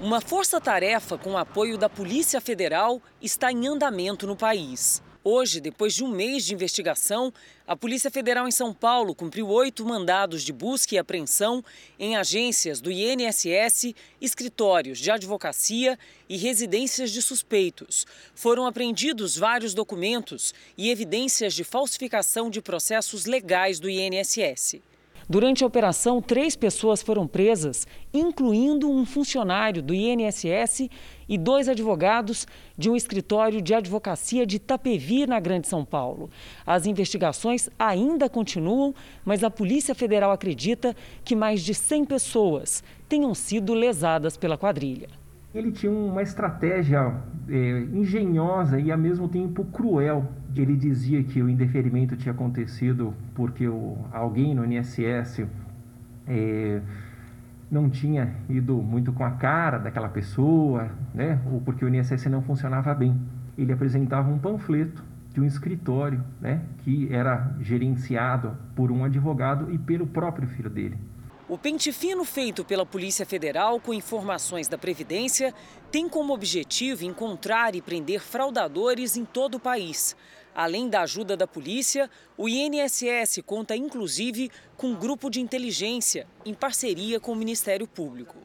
Uma 0.00 0.20
força-tarefa 0.20 1.16
com 1.16 1.38
apoio 1.38 1.78
da 1.78 1.88
Polícia 1.88 2.40
Federal 2.40 3.00
está 3.22 3.52
em 3.52 3.68
andamento 3.68 4.26
no 4.26 4.34
país. 4.34 5.00
Hoje, 5.26 5.58
depois 5.58 5.94
de 5.94 6.04
um 6.04 6.08
mês 6.08 6.44
de 6.44 6.52
investigação, 6.52 7.32
a 7.66 7.74
Polícia 7.74 8.10
Federal 8.10 8.46
em 8.46 8.50
São 8.50 8.74
Paulo 8.74 9.14
cumpriu 9.14 9.48
oito 9.48 9.82
mandados 9.82 10.42
de 10.42 10.52
busca 10.52 10.94
e 10.94 10.98
apreensão 10.98 11.64
em 11.98 12.14
agências 12.14 12.78
do 12.78 12.92
INSS, 12.92 13.94
escritórios 14.20 14.98
de 14.98 15.10
advocacia 15.10 15.98
e 16.28 16.36
residências 16.36 17.10
de 17.10 17.22
suspeitos. 17.22 18.06
Foram 18.34 18.66
apreendidos 18.66 19.34
vários 19.34 19.72
documentos 19.72 20.52
e 20.76 20.90
evidências 20.90 21.54
de 21.54 21.64
falsificação 21.64 22.50
de 22.50 22.60
processos 22.60 23.24
legais 23.24 23.80
do 23.80 23.88
INSS. 23.88 24.82
Durante 25.26 25.64
a 25.64 25.66
operação, 25.66 26.20
três 26.20 26.54
pessoas 26.54 27.00
foram 27.00 27.26
presas, 27.26 27.86
incluindo 28.12 28.90
um 28.90 29.06
funcionário 29.06 29.82
do 29.82 29.94
INSS 29.94 30.90
e 31.28 31.38
dois 31.38 31.68
advogados 31.68 32.46
de 32.76 32.90
um 32.90 32.96
escritório 32.96 33.60
de 33.60 33.74
advocacia 33.74 34.46
de 34.46 34.56
Itapevi, 34.56 35.26
na 35.26 35.40
Grande 35.40 35.68
São 35.68 35.84
Paulo. 35.84 36.30
As 36.66 36.86
investigações 36.86 37.68
ainda 37.78 38.28
continuam, 38.28 38.94
mas 39.24 39.44
a 39.44 39.50
Polícia 39.50 39.94
Federal 39.94 40.30
acredita 40.30 40.94
que 41.24 41.36
mais 41.36 41.62
de 41.62 41.74
100 41.74 42.04
pessoas 42.04 42.82
tenham 43.08 43.34
sido 43.34 43.74
lesadas 43.74 44.36
pela 44.36 44.58
quadrilha. 44.58 45.08
Ele 45.54 45.70
tinha 45.70 45.92
uma 45.92 46.20
estratégia 46.20 47.14
é, 47.48 47.80
engenhosa 47.92 48.80
e 48.80 48.90
ao 48.90 48.98
mesmo 48.98 49.28
tempo 49.28 49.64
cruel. 49.66 50.26
Ele 50.54 50.76
dizia 50.76 51.22
que 51.22 51.40
o 51.40 51.48
indeferimento 51.48 52.16
tinha 52.16 52.32
acontecido 52.32 53.14
porque 53.36 53.68
o, 53.68 53.96
alguém 54.12 54.52
no 54.52 54.64
INSS 54.64 55.46
é, 56.26 56.80
não 57.70 57.88
tinha 57.88 58.34
ido 58.48 58.76
muito 58.76 59.12
com 59.12 59.24
a 59.24 59.32
cara 59.32 59.78
daquela 59.78 60.08
pessoa, 60.08 60.90
né? 61.14 61.40
ou 61.50 61.60
porque 61.60 61.84
o 61.84 61.88
INSS 61.88 62.26
não 62.26 62.42
funcionava 62.42 62.94
bem. 62.94 63.18
Ele 63.56 63.72
apresentava 63.72 64.30
um 64.30 64.38
panfleto 64.38 65.02
de 65.32 65.40
um 65.40 65.44
escritório 65.44 66.22
né? 66.40 66.62
que 66.78 67.12
era 67.12 67.54
gerenciado 67.60 68.56
por 68.74 68.92
um 68.92 69.04
advogado 69.04 69.72
e 69.72 69.78
pelo 69.78 70.06
próprio 70.06 70.48
filho 70.48 70.70
dele. 70.70 70.96
O 71.46 71.58
pente 71.58 71.92
fino 71.92 72.24
feito 72.24 72.64
pela 72.64 72.86
Polícia 72.86 73.26
Federal 73.26 73.78
com 73.78 73.92
informações 73.92 74.66
da 74.66 74.78
Previdência 74.78 75.52
tem 75.90 76.08
como 76.08 76.32
objetivo 76.32 77.04
encontrar 77.04 77.74
e 77.74 77.82
prender 77.82 78.20
fraudadores 78.20 79.16
em 79.16 79.26
todo 79.26 79.56
o 79.56 79.60
país. 79.60 80.16
Além 80.54 80.88
da 80.88 81.02
ajuda 81.02 81.36
da 81.36 81.48
polícia, 81.48 82.08
o 82.36 82.48
INSS 82.48 83.42
conta 83.44 83.74
inclusive 83.74 84.50
com 84.76 84.88
um 84.88 84.94
grupo 84.94 85.28
de 85.28 85.40
inteligência 85.40 86.28
em 86.44 86.54
parceria 86.54 87.18
com 87.18 87.32
o 87.32 87.36
Ministério 87.36 87.88
Público. 87.88 88.36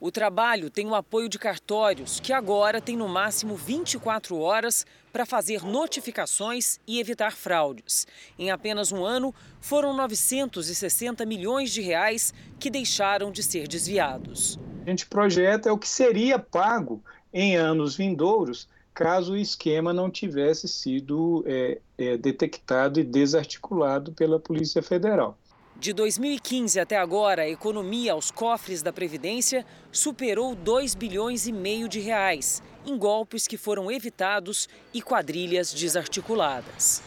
O 0.00 0.10
trabalho 0.10 0.68
tem 0.68 0.86
o 0.86 0.94
apoio 0.94 1.28
de 1.28 1.38
cartórios, 1.38 2.18
que 2.20 2.32
agora 2.32 2.80
tem 2.80 2.96
no 2.96 3.08
máximo 3.08 3.56
24 3.56 4.36
horas 4.36 4.84
para 5.12 5.24
fazer 5.24 5.64
notificações 5.64 6.78
e 6.86 6.98
evitar 6.98 7.32
fraudes. 7.32 8.06
Em 8.38 8.50
apenas 8.50 8.90
um 8.90 9.04
ano, 9.04 9.32
foram 9.60 9.96
960 9.96 11.24
milhões 11.24 11.72
de 11.72 11.80
reais 11.80 12.34
que 12.58 12.68
deixaram 12.68 13.30
de 13.30 13.42
ser 13.42 13.68
desviados. 13.68 14.58
A 14.84 14.90
gente 14.90 15.06
projeta 15.06 15.68
é 15.68 15.72
o 15.72 15.78
que 15.78 15.88
seria 15.88 16.38
pago 16.38 17.02
em 17.32 17.56
anos 17.56 17.96
vindouros 17.96 18.68
caso 18.94 19.32
o 19.32 19.36
esquema 19.36 19.92
não 19.92 20.08
tivesse 20.08 20.68
sido 20.68 21.44
é, 21.46 21.80
é, 21.98 22.16
detectado 22.16 23.00
e 23.00 23.04
desarticulado 23.04 24.12
pela 24.12 24.38
Polícia 24.38 24.82
Federal. 24.82 25.36
De 25.76 25.92
2015 25.92 26.78
até 26.78 26.96
agora, 26.96 27.42
a 27.42 27.48
economia 27.48 28.12
aos 28.12 28.30
cofres 28.30 28.80
da 28.80 28.92
Previdência 28.92 29.66
superou 29.90 30.54
2 30.54 30.94
bilhões 30.94 31.48
e 31.48 31.52
meio 31.52 31.88
de 31.88 31.98
reais 31.98 32.62
em 32.86 32.96
golpes 32.96 33.48
que 33.48 33.56
foram 33.56 33.90
evitados 33.90 34.68
e 34.92 35.02
quadrilhas 35.02 35.74
desarticuladas. 35.74 37.02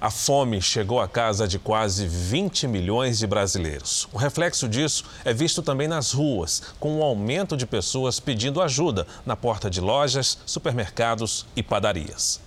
A 0.00 0.08
fome 0.10 0.62
chegou 0.62 0.98
à 0.98 1.06
casa 1.06 1.46
de 1.46 1.58
quase 1.58 2.06
20 2.06 2.66
milhões 2.66 3.18
de 3.18 3.26
brasileiros. 3.26 4.08
O 4.10 4.16
reflexo 4.16 4.66
disso 4.66 5.04
é 5.26 5.34
visto 5.34 5.62
também 5.62 5.86
nas 5.86 6.12
ruas, 6.12 6.72
com 6.80 6.92
o 6.94 6.98
um 7.00 7.02
aumento 7.02 7.54
de 7.54 7.66
pessoas 7.66 8.18
pedindo 8.18 8.62
ajuda 8.62 9.06
na 9.26 9.36
porta 9.36 9.68
de 9.68 9.78
lojas, 9.78 10.38
supermercados 10.46 11.44
e 11.54 11.62
padarias. 11.62 12.40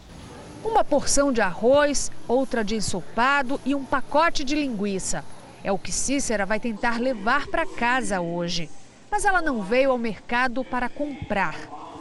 Uma 0.65 0.83
porção 0.83 1.31
de 1.31 1.41
arroz, 1.41 2.11
outra 2.27 2.63
de 2.63 2.75
ensopado 2.75 3.61
e 3.63 3.75
um 3.75 3.85
pacote 3.85 4.43
de 4.43 4.55
linguiça. 4.55 5.23
É 5.63 5.71
o 5.71 5.77
que 5.77 5.91
Cícera 5.91 6.47
vai 6.47 6.59
tentar 6.59 6.99
levar 6.99 7.45
para 7.45 7.67
casa 7.67 8.19
hoje. 8.19 8.67
Mas 9.11 9.25
ela 9.25 9.43
não 9.43 9.61
veio 9.61 9.91
ao 9.91 9.97
mercado 9.99 10.65
para 10.65 10.89
comprar. 10.89 11.55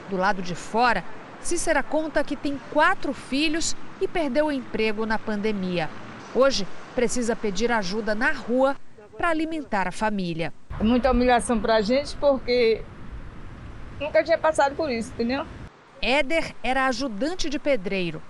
Do 0.09 0.17
lado 0.17 0.41
de 0.41 0.55
fora, 0.55 1.05
Cícera 1.43 1.83
conta 1.83 2.23
que 2.25 2.37
tem 2.37 2.59
quatro 2.73 3.13
filhos 3.13 3.77
e 4.01 4.09
perdeu 4.09 4.47
o 4.47 4.53
emprego 4.53 5.05
na 5.05 5.19
pandemia. 5.19 5.91
Hoje, 6.35 6.67
precisa 6.95 7.37
pedir 7.37 7.71
ajuda 7.71 8.15
na 8.15 8.33
rua 8.33 8.77
para 9.17 9.29
alimentar 9.29 9.87
a 9.87 9.93
família. 9.93 10.53
É 10.79 10.83
muita 10.83 11.11
humilhação 11.11 11.61
para 11.61 11.77
a 11.77 11.81
gente 11.81 12.17
porque 12.17 12.83
nunca 14.01 14.25
tinha 14.25 14.39
passado 14.39 14.75
por 14.75 14.91
isso, 14.91 15.11
entendeu? 15.13 15.47
Éder 16.01 16.55
era 16.63 16.87
ajudante 16.87 17.49
de 17.49 17.59
pedreiro 17.59 18.23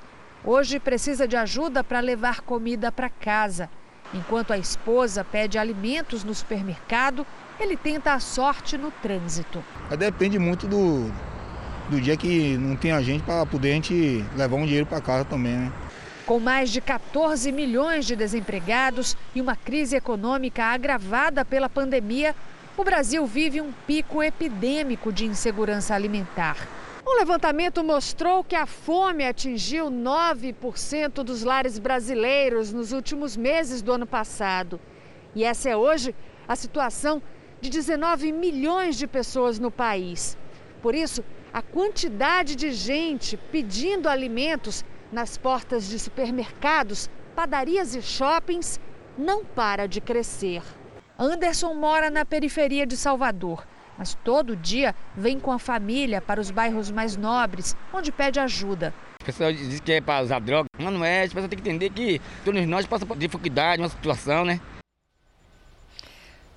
Hoje 0.45 0.81
precisa 0.81 1.29
de 1.29 1.37
ajuda 1.37 1.85
para 1.85 2.01
levar 2.01 2.41
comida 2.41 2.91
para 2.91 3.09
casa. 3.09 3.71
Enquanto 4.13 4.53
a 4.53 4.59
esposa 4.59 5.23
pede 5.23 5.57
alimentos 5.57 6.25
no 6.25 6.35
supermercado, 6.35 7.25
ele 7.61 7.77
tenta 7.77 8.13
a 8.13 8.19
sorte 8.19 8.77
no 8.77 8.91
trânsito. 8.91 9.63
Depende 9.97 10.41
muito 10.41 10.67
do, 10.67 11.13
do 11.93 12.01
dia 12.01 12.17
que 12.17 12.57
não 12.57 12.75
tem 12.75 12.91
a 12.91 13.03
gente 13.03 13.23
para 13.23 13.45
poder 13.45 13.73
a 13.73 13.75
gente 13.75 14.25
levar 14.35 14.57
um 14.57 14.65
dinheiro 14.65 14.87
para 14.87 15.01
casa 15.01 15.27
também, 15.27 15.53
né? 15.53 15.73
Com 16.25 16.41
mais 16.41 16.71
de 16.71 16.81
14 16.81 17.53
milhões 17.53 18.07
de 18.07 18.17
desempregados 18.17 19.15
e 19.35 19.41
uma 19.43 19.55
crise 19.55 19.95
econômica 19.95 20.65
agravada 20.65 21.45
pela 21.45 21.69
pandemia, 21.69 22.35
o 22.79 22.85
Brasil 22.85 23.27
vive 23.27 23.61
um 23.61 23.71
pico 23.87 24.23
epidêmico 24.23 25.13
de 25.13 25.27
insegurança 25.27 25.95
alimentar. 25.95 26.57
Um 27.07 27.19
levantamento 27.19 27.85
mostrou 27.85 28.43
que 28.43 28.57
a 28.57 28.65
fome 28.65 29.27
atingiu 29.27 29.91
9% 29.91 31.23
dos 31.23 31.43
lares 31.43 31.79
brasileiros 31.79 32.73
nos 32.73 32.93
últimos 32.93 33.37
meses 33.37 33.83
do 33.83 33.93
ano 33.93 34.07
passado. 34.07 34.81
E 35.35 35.45
essa 35.45 35.69
é 35.69 35.77
hoje 35.77 36.15
a 36.49 36.57
situação 36.57 37.21
de 37.61 37.69
19 37.69 38.33
milhões 38.33 38.97
de 38.97 39.07
pessoas 39.07 39.59
no 39.59 39.71
país. 39.71 40.39
Por 40.81 40.95
isso, 40.95 41.23
a 41.53 41.61
quantidade 41.61 42.57
de 42.57 42.73
gente 42.73 43.37
pedindo 43.37 44.09
alimentos 44.09 44.85
nas 45.13 45.37
portas 45.37 45.89
de 45.89 45.99
supermercados, 45.99 47.11
padarias 47.37 47.95
e 47.95 48.01
shoppings 48.01 48.81
não 49.19 49.45
para 49.45 49.87
de 49.87 50.01
crescer. 50.01 50.63
Anderson 51.19 51.75
mora 51.75 52.11
na 52.11 52.25
periferia 52.25 52.87
de 52.87 52.97
Salvador, 52.97 53.67
mas 53.99 54.17
todo 54.25 54.57
dia 54.57 54.95
vem 55.15 55.39
com 55.39 55.53
a 55.53 55.59
família 55.59 56.23
para 56.23 56.41
os 56.41 56.51
bairros 56.51 56.91
mais 56.91 57.17
nobres, 57.17 57.77
onde 57.93 58.11
pede 58.11 58.41
ajuda. 58.41 58.95
A 59.21 59.25
pessoa 59.25 59.53
diz 59.53 59.79
que 59.79 59.93
é 59.93 60.01
para 60.01 60.25
usar 60.25 60.41
droga, 60.41 60.67
mas 60.77 60.93
não 60.93 61.05
é. 61.05 61.25
A 61.25 61.29
pessoa 61.29 61.49
tem 61.49 61.59
que 61.59 61.69
entender 61.69 61.91
que 61.91 62.21
todos 62.45 62.67
nós 62.67 62.87
passamos 62.87 63.15
por 63.15 63.21
dificuldade, 63.21 63.81
uma 63.81 63.89
situação, 63.89 64.45
né? 64.45 64.59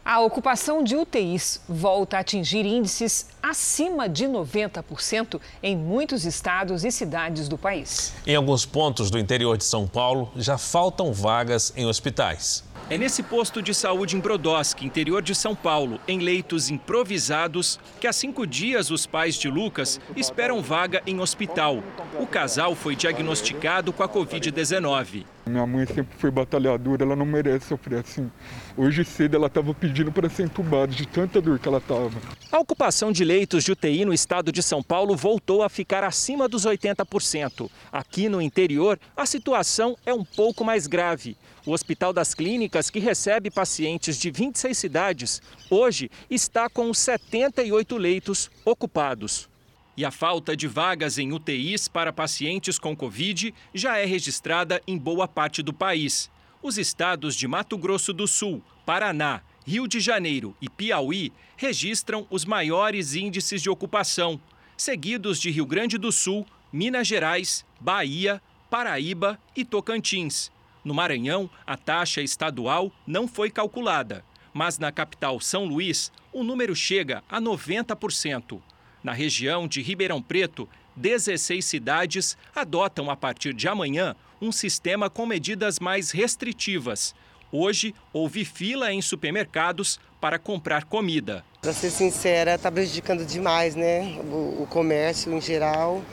A 0.07 0.19
ocupação 0.19 0.83
de 0.83 0.95
UTIs 0.95 1.59
volta 1.67 2.17
a 2.17 2.19
atingir 2.19 2.63
índices 2.63 3.25
acima 3.41 4.07
de 4.07 4.27
90% 4.27 5.41
em 5.63 5.75
muitos 5.75 6.25
estados 6.25 6.85
e 6.85 6.91
cidades 6.91 7.49
do 7.49 7.57
país. 7.57 8.13
Em 8.27 8.35
alguns 8.35 8.67
pontos 8.67 9.09
do 9.09 9.17
interior 9.17 9.57
de 9.57 9.63
São 9.63 9.87
Paulo, 9.87 10.29
já 10.35 10.59
faltam 10.59 11.11
vagas 11.11 11.73
em 11.75 11.87
hospitais. 11.87 12.63
É 12.87 12.99
nesse 12.99 13.23
posto 13.23 13.63
de 13.63 13.73
saúde 13.73 14.15
em 14.15 14.19
Brodowski, 14.19 14.85
interior 14.85 15.19
de 15.19 15.33
São 15.33 15.55
Paulo, 15.55 15.99
em 16.07 16.19
leitos 16.19 16.69
improvisados, 16.69 17.79
que 17.99 18.05
há 18.05 18.13
cinco 18.13 18.45
dias 18.45 18.91
os 18.91 19.07
pais 19.07 19.33
de 19.37 19.49
Lucas 19.49 19.99
esperam 20.15 20.61
vaga 20.61 21.01
em 21.07 21.19
hospital. 21.19 21.83
O 22.19 22.27
casal 22.27 22.75
foi 22.75 22.95
diagnosticado 22.95 23.91
com 23.91 24.03
a 24.03 24.07
Covid-19. 24.07 25.25
Minha 25.47 25.65
mãe 25.65 25.85
sempre 25.87 26.15
foi 26.17 26.29
batalhadora, 26.29 27.03
ela 27.03 27.15
não 27.15 27.25
merece 27.25 27.67
sofrer 27.67 27.99
assim. 27.99 28.31
Hoje 28.77 29.03
cedo 29.03 29.35
ela 29.35 29.47
estava 29.47 29.73
pedindo 29.73 30.11
para 30.11 30.29
ser 30.29 30.43
entubada 30.43 30.91
de 30.91 31.07
tanta 31.07 31.41
dor 31.41 31.57
que 31.57 31.67
ela 31.67 31.79
estava. 31.79 32.11
A 32.51 32.59
ocupação 32.59 33.11
de 33.11 33.23
leitos 33.23 33.63
de 33.63 33.71
UTI 33.71 34.05
no 34.05 34.13
estado 34.13 34.51
de 34.51 34.61
São 34.61 34.83
Paulo 34.83 35.15
voltou 35.15 35.63
a 35.63 35.69
ficar 35.69 36.03
acima 36.03 36.47
dos 36.47 36.65
80%. 36.65 37.69
Aqui 37.91 38.29
no 38.29 38.41
interior, 38.41 38.99
a 39.17 39.25
situação 39.25 39.97
é 40.05 40.13
um 40.13 40.23
pouco 40.23 40.63
mais 40.63 40.85
grave. 40.85 41.35
O 41.65 41.71
Hospital 41.71 42.13
das 42.13 42.35
Clínicas, 42.35 42.91
que 42.91 42.99
recebe 42.99 43.49
pacientes 43.49 44.19
de 44.19 44.29
26 44.29 44.77
cidades, 44.77 45.41
hoje 45.67 46.11
está 46.29 46.69
com 46.69 46.93
78 46.93 47.97
leitos 47.97 48.51
ocupados. 48.63 49.49
E 49.97 50.05
a 50.05 50.11
falta 50.11 50.55
de 50.55 50.67
vagas 50.67 51.17
em 51.17 51.33
UTIs 51.33 51.87
para 51.87 52.13
pacientes 52.13 52.77
com 52.77 52.95
Covid 52.95 53.51
já 53.73 53.97
é 53.97 54.05
registrada 54.05 54.79
em 54.85 54.95
boa 54.95 55.27
parte 55.27 55.63
do 55.63 55.73
país. 55.73 56.29
Os 56.61 56.77
estados 56.77 57.35
de 57.35 57.47
Mato 57.47 57.77
Grosso 57.79 58.13
do 58.13 58.27
Sul, 58.27 58.61
Paraná, 58.85 59.41
Rio 59.65 59.87
de 59.87 59.99
Janeiro 59.99 60.55
e 60.61 60.69
Piauí 60.69 61.33
registram 61.57 62.27
os 62.29 62.45
maiores 62.45 63.15
índices 63.15 63.59
de 63.59 63.71
ocupação, 63.71 64.39
seguidos 64.77 65.41
de 65.41 65.49
Rio 65.49 65.65
Grande 65.65 65.97
do 65.97 66.11
Sul, 66.11 66.45
Minas 66.71 67.07
Gerais, 67.07 67.65
Bahia, 67.79 68.39
Paraíba 68.69 69.39
e 69.55 69.65
Tocantins. 69.65 70.51
No 70.85 70.93
Maranhão, 70.93 71.49
a 71.65 71.75
taxa 71.75 72.21
estadual 72.21 72.91
não 73.07 73.27
foi 73.27 73.49
calculada, 73.49 74.23
mas 74.53 74.77
na 74.77 74.91
capital 74.91 75.39
São 75.39 75.65
Luís, 75.65 76.11
o 76.31 76.43
número 76.43 76.75
chega 76.75 77.23
a 77.27 77.41
90%. 77.41 78.61
Na 79.03 79.11
região 79.11 79.67
de 79.67 79.81
Ribeirão 79.81 80.21
Preto, 80.21 80.69
16 80.95 81.65
cidades 81.65 82.37
adotam 82.55 83.09
a 83.09 83.15
partir 83.15 83.51
de 83.51 83.67
amanhã 83.67 84.15
um 84.39 84.51
sistema 84.51 85.09
com 85.09 85.25
medidas 85.25 85.79
mais 85.79 86.11
restritivas. 86.11 87.15
Hoje, 87.51 87.95
houve 88.13 88.45
fila 88.45 88.93
em 88.93 89.01
supermercados 89.01 89.99
para 90.21 90.37
comprar 90.37 90.83
comida. 90.83 91.43
Para 91.61 91.73
ser 91.73 91.89
sincera, 91.89 92.53
está 92.53 92.71
prejudicando 92.71 93.25
demais, 93.25 93.75
né? 93.75 94.19
O, 94.31 94.61
o 94.63 94.67
comércio 94.69 95.33
em 95.33 95.41
geral. 95.41 96.03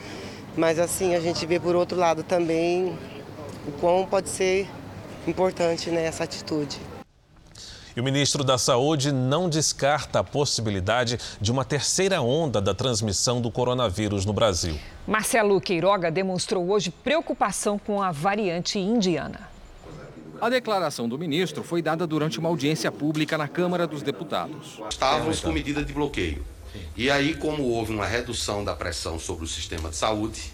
Mas 0.57 0.79
assim, 0.79 1.13
a 1.13 1.19
gente 1.19 1.45
vê 1.45 1.59
por 1.59 1.75
outro 1.75 1.97
lado 1.97 2.23
também 2.23 2.97
o 3.67 3.71
quão 3.73 4.05
pode 4.05 4.29
ser 4.29 4.67
importante 5.27 5.89
né, 5.89 6.05
essa 6.05 6.23
atitude. 6.23 6.79
E 7.95 7.99
o 8.01 8.03
ministro 8.03 8.43
da 8.43 8.57
Saúde 8.57 9.11
não 9.11 9.47
descarta 9.47 10.19
a 10.19 10.23
possibilidade 10.23 11.19
de 11.39 11.51
uma 11.51 11.63
terceira 11.63 12.21
onda 12.21 12.59
da 12.59 12.73
transmissão 12.73 13.39
do 13.39 13.51
coronavírus 13.51 14.25
no 14.25 14.33
Brasil. 14.33 14.79
Marcelo 15.07 15.61
Queiroga 15.61 16.09
demonstrou 16.09 16.67
hoje 16.71 16.89
preocupação 16.89 17.77
com 17.77 18.01
a 18.01 18.11
variante 18.11 18.79
indiana. 18.79 19.47
A 20.41 20.49
declaração 20.49 21.07
do 21.07 21.19
ministro 21.19 21.63
foi 21.63 21.81
dada 21.83 22.07
durante 22.07 22.39
uma 22.39 22.49
audiência 22.49 22.91
pública 22.91 23.37
na 23.37 23.47
Câmara 23.47 23.85
dos 23.85 24.01
Deputados. 24.01 24.81
Estávamos 24.89 25.39
com 25.39 25.51
medida 25.51 25.85
de 25.85 25.93
bloqueio. 25.93 26.43
E 26.97 27.11
aí, 27.11 27.35
como 27.35 27.63
houve 27.63 27.93
uma 27.93 28.07
redução 28.07 28.63
da 28.63 28.75
pressão 28.75 29.19
sobre 29.19 29.45
o 29.45 29.47
sistema 29.47 29.89
de 29.89 29.95
saúde, 29.95 30.51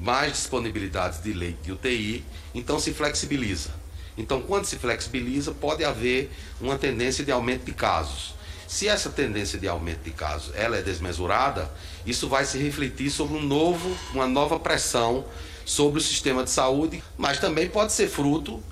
mais 0.00 0.32
disponibilidade 0.32 1.22
de 1.22 1.32
leite 1.32 1.58
de 1.62 1.72
UTI, 1.72 2.24
então 2.54 2.80
se 2.80 2.92
flexibiliza. 2.92 3.70
Então, 4.16 4.40
quando 4.40 4.64
se 4.64 4.76
flexibiliza, 4.76 5.52
pode 5.52 5.84
haver 5.84 6.30
uma 6.60 6.76
tendência 6.76 7.24
de 7.24 7.30
aumento 7.30 7.64
de 7.64 7.72
casos. 7.72 8.34
Se 8.66 8.88
essa 8.88 9.10
tendência 9.10 9.58
de 9.58 9.68
aumento 9.68 10.02
de 10.02 10.10
casos 10.10 10.52
ela 10.54 10.76
é 10.76 10.82
desmesurada, 10.82 11.70
isso 12.06 12.28
vai 12.28 12.44
se 12.44 12.56
refletir 12.58 13.10
sobre 13.10 13.36
um 13.36 13.42
novo, 13.42 13.96
uma 14.14 14.26
nova 14.26 14.58
pressão 14.58 15.24
sobre 15.64 15.98
o 15.98 16.02
sistema 16.02 16.44
de 16.44 16.50
saúde, 16.50 17.02
mas 17.18 17.38
também 17.38 17.68
pode 17.68 17.92
ser 17.92 18.08
fruto 18.08 18.62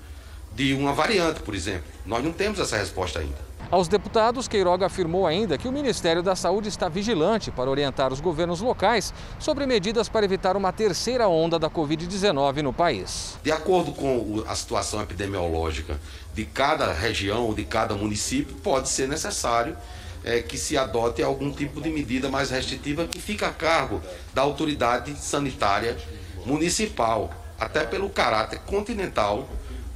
de 0.55 0.73
uma 0.73 0.93
variante, 0.93 1.41
por 1.41 1.53
exemplo. 1.53 1.83
Nós 2.05 2.23
não 2.23 2.31
temos 2.31 2.59
essa 2.59 2.77
resposta 2.77 3.19
ainda. 3.19 3.48
Aos 3.71 3.87
deputados, 3.87 4.47
Queiroga 4.47 4.87
afirmou 4.87 5.27
ainda 5.27 5.55
que 5.55 5.67
o 5.67 5.71
Ministério 5.71 6.23
da 6.23 6.35
Saúde 6.35 6.67
está 6.67 6.89
vigilante 6.89 7.51
para 7.51 7.69
orientar 7.69 8.11
os 8.11 8.19
governos 8.19 8.61
locais 8.61 9.13
sobre 9.37 9.67
medidas 9.67 10.09
para 10.09 10.25
evitar 10.25 10.57
uma 10.57 10.73
terceira 10.73 11.27
onda 11.27 11.59
da 11.59 11.69
Covid-19 11.69 12.63
no 12.63 12.73
país. 12.73 13.37
De 13.43 13.51
acordo 13.51 13.91
com 13.91 14.43
a 14.47 14.55
situação 14.55 15.03
epidemiológica 15.03 15.99
de 16.33 16.45
cada 16.45 16.91
região, 16.91 17.53
de 17.53 17.63
cada 17.63 17.93
município, 17.93 18.55
pode 18.55 18.89
ser 18.89 19.07
necessário 19.07 19.77
é, 20.23 20.41
que 20.41 20.57
se 20.57 20.75
adote 20.75 21.21
algum 21.21 21.51
tipo 21.51 21.79
de 21.79 21.91
medida 21.91 22.27
mais 22.27 22.49
restritiva 22.49 23.05
que 23.05 23.19
fica 23.21 23.49
a 23.49 23.53
cargo 23.53 24.01
da 24.33 24.41
autoridade 24.41 25.15
sanitária 25.15 25.95
municipal, 26.43 27.29
até 27.59 27.85
pelo 27.85 28.09
caráter 28.09 28.61
continental 28.61 29.47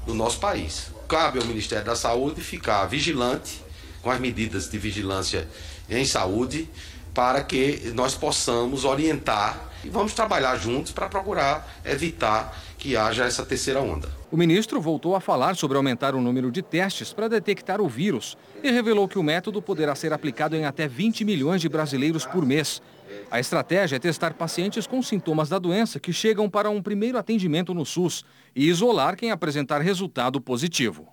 do 0.06 0.14
nosso 0.14 0.40
país. 0.40 0.92
Cabe 1.08 1.40
ao 1.40 1.46
Ministério 1.46 1.86
da 1.86 1.96
Saúde 1.96 2.40
ficar 2.40 2.86
vigilante 2.86 3.62
com 4.04 4.12
as 4.12 4.20
medidas 4.20 4.70
de 4.70 4.78
vigilância 4.78 5.48
em 5.89 6.06
saúde 6.06 6.70
para 7.13 7.44
que 7.44 7.92
nós 7.96 8.13
possamos 8.13 8.86
orientar 8.86 9.72
e 9.84 9.89
vamos 9.89 10.13
trabalhar 10.13 10.56
juntos 10.58 10.92
para 10.92 11.10
procurar 11.10 11.82
evitar 11.86 12.58
que 12.78 12.98
haja 12.98 13.26
essa 13.26 13.46
terceira 13.46 13.82
onda. 13.82 14.10
O 14.32 14.38
ministro 14.38 14.82
voltou 14.82 15.16
a 15.16 15.22
falar 15.22 15.56
sobre 15.56 15.78
aumentar 15.78 16.16
o 16.16 16.22
número 16.22 16.52
de 16.52 16.62
testes 16.62 17.13
para 17.13 17.30
detectar 17.30 17.80
o 17.80 17.88
vírus 17.88 18.36
e 18.63 18.72
revelou 18.72 19.08
que 19.08 19.20
o 19.20 19.24
método 19.24 19.62
poderá 19.62 19.94
ser 19.94 20.12
aplicado 20.12 20.56
em 20.56 20.66
até 20.66 20.88
20 20.88 21.24
milhões 21.24 21.62
de 21.62 21.70
brasileiros 21.70 22.26
por 22.26 22.46
mês. 22.46 22.82
A 23.30 23.39
estratégia 23.39 23.98
é 23.98 24.00
testar 24.00 24.34
pacientes 24.34 24.88
com 24.88 25.02
sintomas 25.04 25.50
da 25.50 25.60
doença 25.60 26.00
que 26.00 26.12
chegam 26.12 26.50
para 26.50 26.70
um 26.70 26.82
primeiro 26.82 27.18
atendimento 27.18 27.74
no 27.74 27.86
SUS 27.86 28.26
e 28.56 28.68
isolar 28.68 29.16
quem 29.16 29.32
apresentar 29.32 29.82
resultado 29.82 30.42
positivo. 30.42 31.12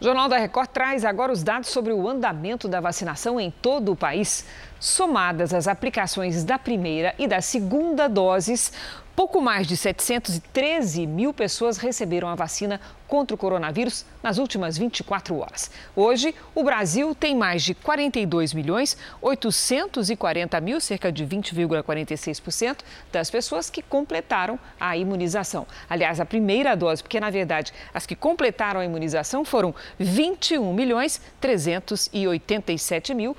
O 0.00 0.04
Jornal 0.04 0.28
da 0.28 0.36
Record 0.36 0.68
traz 0.68 1.04
agora 1.04 1.32
os 1.32 1.42
dados 1.42 1.70
sobre 1.70 1.92
o 1.92 2.08
andamento 2.08 2.68
da 2.68 2.80
vacinação 2.80 3.40
em 3.40 3.50
todo 3.50 3.92
o 3.92 3.96
país. 3.96 4.46
Somadas 4.78 5.54
as 5.54 5.66
aplicações 5.66 6.44
da 6.44 6.58
primeira 6.58 7.14
e 7.18 7.26
da 7.26 7.40
segunda 7.40 8.08
doses, 8.08 8.72
pouco 9.16 9.40
mais 9.40 9.66
de 9.66 9.78
713 9.78 11.06
mil 11.06 11.32
pessoas 11.32 11.78
receberam 11.78 12.28
a 12.28 12.34
vacina 12.34 12.78
contra 13.08 13.34
o 13.34 13.38
coronavírus 13.38 14.04
nas 14.22 14.36
últimas 14.36 14.76
24 14.76 15.38
horas. 15.38 15.70
Hoje, 15.94 16.34
o 16.54 16.62
Brasil 16.62 17.14
tem 17.14 17.34
mais 17.34 17.62
de 17.62 17.74
42 17.74 18.52
milhões 18.52 18.96
840 19.22 20.60
mil, 20.60 20.80
cerca 20.80 21.10
de 21.10 21.24
20,46% 21.24 22.78
das 23.10 23.30
pessoas 23.30 23.70
que 23.70 23.80
completaram 23.80 24.58
a 24.78 24.96
imunização. 24.96 25.66
Aliás, 25.88 26.20
a 26.20 26.26
primeira 26.26 26.76
dose, 26.76 27.02
porque 27.02 27.18
na 27.18 27.30
verdade 27.30 27.72
as 27.94 28.04
que 28.04 28.14
completaram 28.14 28.80
a 28.80 28.84
imunização 28.84 29.44
foram 29.44 29.74
21 29.98 30.74
milhões 30.74 31.22
387 31.40 33.14
mil 33.14 33.34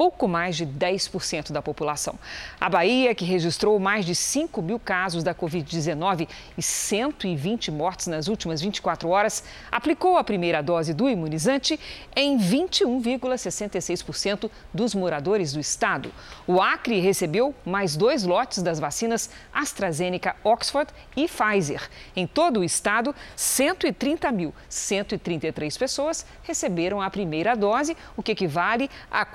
pouco 0.00 0.26
mais 0.26 0.56
de 0.56 0.66
10% 0.66 1.52
da 1.52 1.60
população. 1.60 2.18
A 2.58 2.70
Bahia, 2.70 3.14
que 3.14 3.22
registrou 3.22 3.78
mais 3.78 4.06
de 4.06 4.14
5 4.14 4.62
mil 4.62 4.78
casos 4.78 5.22
da 5.22 5.34
Covid-19 5.34 6.26
e 6.56 6.62
120 6.62 7.70
mortes 7.70 8.06
nas 8.06 8.26
últimas 8.26 8.62
24 8.62 9.10
horas, 9.10 9.44
aplicou 9.70 10.16
a 10.16 10.24
primeira 10.24 10.62
dose 10.62 10.94
do 10.94 11.06
imunizante 11.06 11.78
em 12.16 12.38
21,66% 12.38 14.50
dos 14.72 14.94
moradores 14.94 15.52
do 15.52 15.60
estado. 15.60 16.10
O 16.46 16.62
Acre 16.62 16.98
recebeu 16.98 17.54
mais 17.62 17.94
dois 17.94 18.24
lotes 18.24 18.62
das 18.62 18.80
vacinas 18.80 19.28
AstraZeneca 19.52 20.34
Oxford 20.42 20.90
e 21.14 21.28
Pfizer. 21.28 21.90
Em 22.16 22.26
todo 22.26 22.60
o 22.60 22.64
estado, 22.64 23.14
130.133 23.36 25.78
pessoas 25.78 26.24
receberam 26.42 27.02
a 27.02 27.10
primeira 27.10 27.54
dose, 27.54 27.94
o 28.16 28.22
que 28.22 28.32
equivale 28.32 28.88
a 29.10 29.26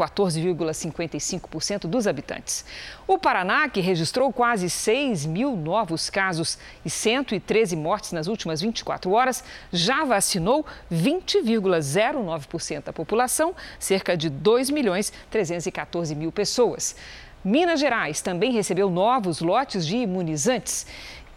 14,55% 0.55 1.87
dos 1.87 2.07
habitantes. 2.07 2.65
O 3.07 3.17
Paraná, 3.17 3.67
que 3.69 3.81
registrou 3.81 4.31
quase 4.31 4.69
6 4.69 5.25
mil 5.25 5.55
novos 5.55 6.09
casos 6.09 6.57
e 6.83 6.89
113 6.89 7.75
mortes 7.75 8.11
nas 8.11 8.27
últimas 8.27 8.61
24 8.61 9.11
horas, 9.11 9.43
já 9.71 10.03
vacinou 10.05 10.65
20,09% 10.91 12.83
da 12.83 12.93
população, 12.93 13.55
cerca 13.79 14.15
de 14.15 14.29
2 14.29 14.69
milhões 14.69 15.11
314 15.29 16.15
mil 16.15 16.31
pessoas. 16.31 16.95
Minas 17.43 17.79
Gerais 17.79 18.21
também 18.21 18.51
recebeu 18.51 18.89
novos 18.89 19.39
lotes 19.39 19.85
de 19.85 19.97
imunizantes. 19.97 20.87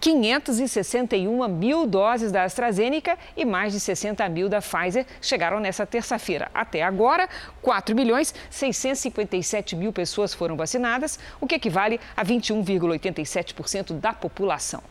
561 0.00 1.48
mil 1.48 1.86
doses 1.86 2.30
da 2.30 2.44
AstraZeneca 2.44 3.18
e 3.36 3.44
mais 3.44 3.72
de 3.72 3.80
60 3.80 4.28
mil 4.28 4.48
da 4.48 4.60
Pfizer 4.60 5.04
chegaram 5.20 5.60
nessa 5.60 5.84
terça-feira. 5.84 6.50
Até 6.54 6.82
agora, 6.82 7.28
4 7.62 7.94
milhões 7.94 8.34
657 8.50 9.74
mil 9.74 9.92
pessoas 9.92 10.32
foram 10.32 10.56
vacinadas, 10.56 11.18
o 11.40 11.46
que 11.46 11.56
equivale 11.56 12.00
a 12.16 12.24
21,87% 12.24 13.92
da 13.98 14.12
população. 14.12 14.82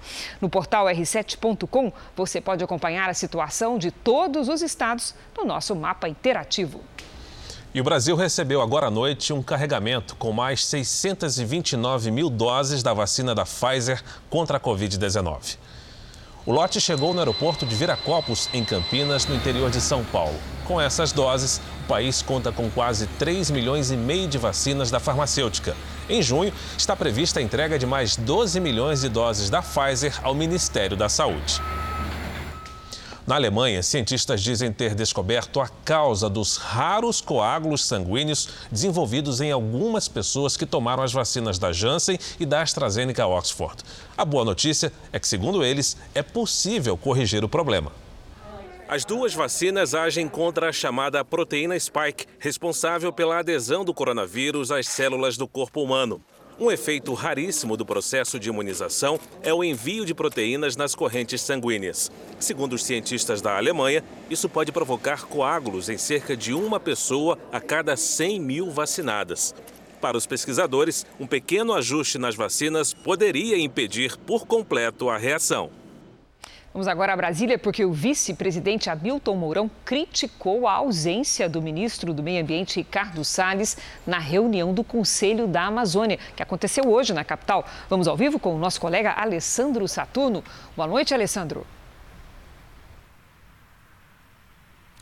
No 0.41 0.49
portal 0.49 0.85
r7.com, 0.87 1.91
você 2.15 2.41
pode 2.41 2.63
acompanhar 2.63 3.09
a 3.09 3.13
situação 3.13 3.77
de 3.77 3.91
todos 3.91 4.49
os 4.49 4.61
estados 4.61 5.15
no 5.37 5.45
nosso 5.45 5.75
mapa 5.75 6.09
interativo. 6.09 6.81
E 7.77 7.79
o 7.79 7.83
Brasil 7.83 8.15
recebeu 8.15 8.59
agora 8.59 8.87
à 8.87 8.89
noite 8.89 9.31
um 9.31 9.43
carregamento 9.43 10.15
com 10.15 10.31
mais 10.31 10.65
629 10.65 12.09
mil 12.09 12.27
doses 12.27 12.81
da 12.81 12.91
vacina 12.91 13.35
da 13.35 13.45
Pfizer 13.45 14.03
contra 14.31 14.57
a 14.57 14.59
Covid-19. 14.59 15.57
O 16.43 16.51
lote 16.51 16.81
chegou 16.81 17.13
no 17.13 17.19
aeroporto 17.19 17.67
de 17.67 17.75
Viracopos, 17.75 18.49
em 18.51 18.65
Campinas, 18.65 19.27
no 19.27 19.35
interior 19.35 19.69
de 19.69 19.79
São 19.79 20.03
Paulo. 20.05 20.33
Com 20.65 20.81
essas 20.81 21.11
doses, 21.11 21.61
o 21.83 21.87
país 21.87 22.23
conta 22.23 22.51
com 22.51 22.67
quase 22.67 23.05
3 23.19 23.51
milhões 23.51 23.91
e 23.91 23.95
meio 23.95 24.27
de 24.27 24.39
vacinas 24.39 24.89
da 24.89 24.99
farmacêutica. 24.99 25.77
Em 26.09 26.19
junho, 26.19 26.51
está 26.75 26.95
prevista 26.95 27.39
a 27.39 27.43
entrega 27.43 27.77
de 27.77 27.85
mais 27.85 28.15
12 28.15 28.59
milhões 28.59 29.01
de 29.01 29.09
doses 29.09 29.51
da 29.51 29.61
Pfizer 29.61 30.19
ao 30.23 30.33
Ministério 30.33 30.97
da 30.97 31.09
Saúde. 31.09 31.61
Na 33.27 33.35
Alemanha, 33.35 33.83
cientistas 33.83 34.41
dizem 34.41 34.71
ter 34.71 34.95
descoberto 34.95 35.59
a 35.59 35.67
causa 35.67 36.29
dos 36.29 36.55
raros 36.55 37.19
coágulos 37.19 37.83
sanguíneos 37.83 38.47
desenvolvidos 38.71 39.41
em 39.41 39.51
algumas 39.51 40.07
pessoas 40.07 40.55
que 40.55 40.65
tomaram 40.65 41.03
as 41.03 41.11
vacinas 41.11 41.59
da 41.59 41.73
Janssen 41.73 42.17
e 42.39 42.45
da 42.45 42.61
AstraZeneca 42.61 43.27
Oxford. 43.27 43.83
A 44.17 44.23
boa 44.23 44.45
notícia 44.45 44.93
é 45.11 45.19
que, 45.19 45.27
segundo 45.27 45.61
eles, 45.61 45.97
é 46.15 46.23
possível 46.23 46.97
corrigir 46.97 47.43
o 47.43 47.49
problema. 47.49 47.91
As 48.87 49.03
duas 49.03 49.33
vacinas 49.33 49.93
agem 49.93 50.29
contra 50.29 50.69
a 50.69 50.71
chamada 50.71 51.25
proteína 51.25 51.77
spike, 51.77 52.25
responsável 52.39 53.11
pela 53.11 53.39
adesão 53.39 53.83
do 53.83 53.93
coronavírus 53.93 54.71
às 54.71 54.87
células 54.87 55.35
do 55.35 55.45
corpo 55.45 55.83
humano. 55.83 56.21
Um 56.59 56.71
efeito 56.71 57.13
raríssimo 57.13 57.77
do 57.77 57.85
processo 57.85 58.39
de 58.39 58.49
imunização 58.49 59.19
é 59.43 59.53
o 59.53 59.63
envio 59.63 60.03
de 60.03 60.15
proteínas 60.15 60.75
nas 60.75 60.95
correntes 60.95 61.39
sanguíneas. 61.39 62.11
Segundo 62.39 62.73
os 62.73 62.83
cientistas 62.83 63.43
da 63.43 63.55
Alemanha, 63.55 64.03
isso 64.27 64.49
pode 64.49 64.71
provocar 64.71 65.25
coágulos 65.25 65.87
em 65.87 65.99
cerca 65.99 66.35
de 66.35 66.55
uma 66.55 66.79
pessoa 66.79 67.37
a 67.51 67.61
cada 67.61 67.95
100 67.95 68.39
mil 68.39 68.71
vacinadas. 68.71 69.53
Para 70.01 70.17
os 70.17 70.25
pesquisadores, 70.25 71.05
um 71.19 71.27
pequeno 71.27 71.73
ajuste 71.73 72.17
nas 72.17 72.35
vacinas 72.35 72.91
poderia 72.91 73.59
impedir 73.59 74.17
por 74.17 74.47
completo 74.47 75.11
a 75.11 75.17
reação. 75.17 75.69
Vamos 76.77 76.87
agora 76.87 77.11
a 77.11 77.17
Brasília, 77.17 77.57
porque 77.57 77.83
o 77.83 77.91
vice-presidente 77.91 78.87
Hamilton 78.87 79.35
Mourão 79.35 79.71
criticou 79.83 80.67
a 80.67 80.73
ausência 80.73 81.49
do 81.49 81.59
ministro 81.59 82.13
do 82.13 82.21
Meio 82.21 82.39
Ambiente, 82.43 82.75
Ricardo 82.75 83.25
Salles, 83.25 83.75
na 84.05 84.19
reunião 84.19 84.71
do 84.71 84.83
Conselho 84.83 85.47
da 85.47 85.63
Amazônia, 85.63 86.19
que 86.35 86.43
aconteceu 86.43 86.87
hoje 86.87 87.13
na 87.13 87.23
capital. 87.23 87.65
Vamos 87.89 88.07
ao 88.07 88.15
vivo 88.15 88.37
com 88.37 88.53
o 88.53 88.59
nosso 88.59 88.79
colega 88.79 89.11
Alessandro 89.13 89.87
Saturno. 89.87 90.43
Boa 90.75 90.87
noite, 90.87 91.15
Alessandro. 91.15 91.65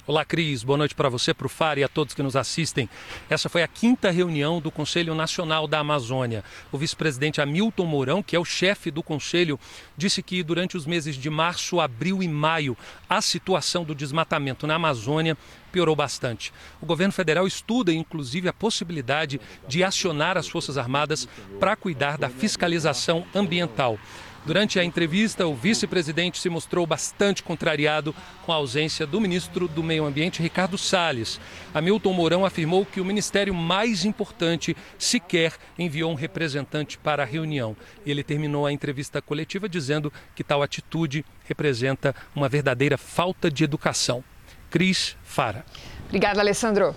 Olá, 0.07 0.23
Cris. 0.23 0.63
Boa 0.63 0.77
noite 0.77 0.93
para 0.93 1.09
você, 1.09 1.33
para 1.33 1.47
o 1.47 1.49
FAR 1.49 1.79
e 1.79 1.83
a 1.83 1.87
todos 1.87 2.13
que 2.13 2.21
nos 2.21 2.35
assistem. 2.35 2.87
Essa 3.27 3.49
foi 3.49 3.63
a 3.63 3.67
quinta 3.67 4.11
reunião 4.11 4.61
do 4.61 4.69
Conselho 4.69 5.15
Nacional 5.15 5.67
da 5.67 5.79
Amazônia. 5.79 6.43
O 6.71 6.77
vice-presidente 6.77 7.41
Hamilton 7.41 7.87
Mourão, 7.87 8.21
que 8.21 8.35
é 8.35 8.39
o 8.39 8.45
chefe 8.45 8.91
do 8.91 9.01
Conselho, 9.01 9.59
disse 9.97 10.21
que 10.21 10.43
durante 10.43 10.77
os 10.77 10.85
meses 10.85 11.15
de 11.15 11.27
março, 11.27 11.79
abril 11.79 12.21
e 12.21 12.27
maio, 12.27 12.77
a 13.09 13.19
situação 13.19 13.83
do 13.83 13.95
desmatamento 13.95 14.67
na 14.67 14.75
Amazônia 14.75 15.35
piorou 15.71 15.95
bastante. 15.95 16.53
O 16.79 16.85
governo 16.85 17.11
federal 17.11 17.47
estuda, 17.47 17.91
inclusive, 17.91 18.47
a 18.47 18.53
possibilidade 18.53 19.41
de 19.67 19.83
acionar 19.83 20.37
as 20.37 20.47
Forças 20.47 20.77
Armadas 20.77 21.27
para 21.59 21.75
cuidar 21.75 22.19
da 22.19 22.29
fiscalização 22.29 23.25
ambiental. 23.33 23.97
Durante 24.45 24.79
a 24.79 24.83
entrevista, 24.83 25.47
o 25.47 25.55
vice-presidente 25.55 26.37
se 26.37 26.49
mostrou 26.49 26.85
bastante 26.85 27.41
contrariado 27.41 28.13
com 28.45 28.51
a 28.51 28.55
ausência 28.55 29.07
do 29.07 29.19
ministro 29.19 29.67
do 29.67 29.81
Meio 29.81 30.05
Ambiente, 30.05 30.39
Ricardo 30.39 30.77
Salles. 30.77 31.39
Hamilton 31.73 32.13
Mourão 32.13 32.45
afirmou 32.45 32.85
que 32.85 33.01
o 33.01 33.05
ministério 33.05 33.55
mais 33.55 34.05
importante 34.05 34.77
sequer 34.99 35.53
enviou 35.79 36.11
um 36.11 36.15
representante 36.15 36.95
para 36.95 37.23
a 37.23 37.25
reunião. 37.25 37.75
Ele 38.05 38.23
terminou 38.23 38.67
a 38.67 38.71
entrevista 38.71 39.19
coletiva 39.19 39.67
dizendo 39.67 40.13
que 40.35 40.43
tal 40.43 40.61
atitude 40.61 41.25
representa 41.45 42.15
uma 42.35 42.47
verdadeira 42.47 42.99
falta 42.99 43.49
de 43.49 43.63
educação. 43.63 44.23
Cris 44.69 45.17
Fara. 45.23 45.65
Obrigada, 46.05 46.39
Alessandro. 46.39 46.95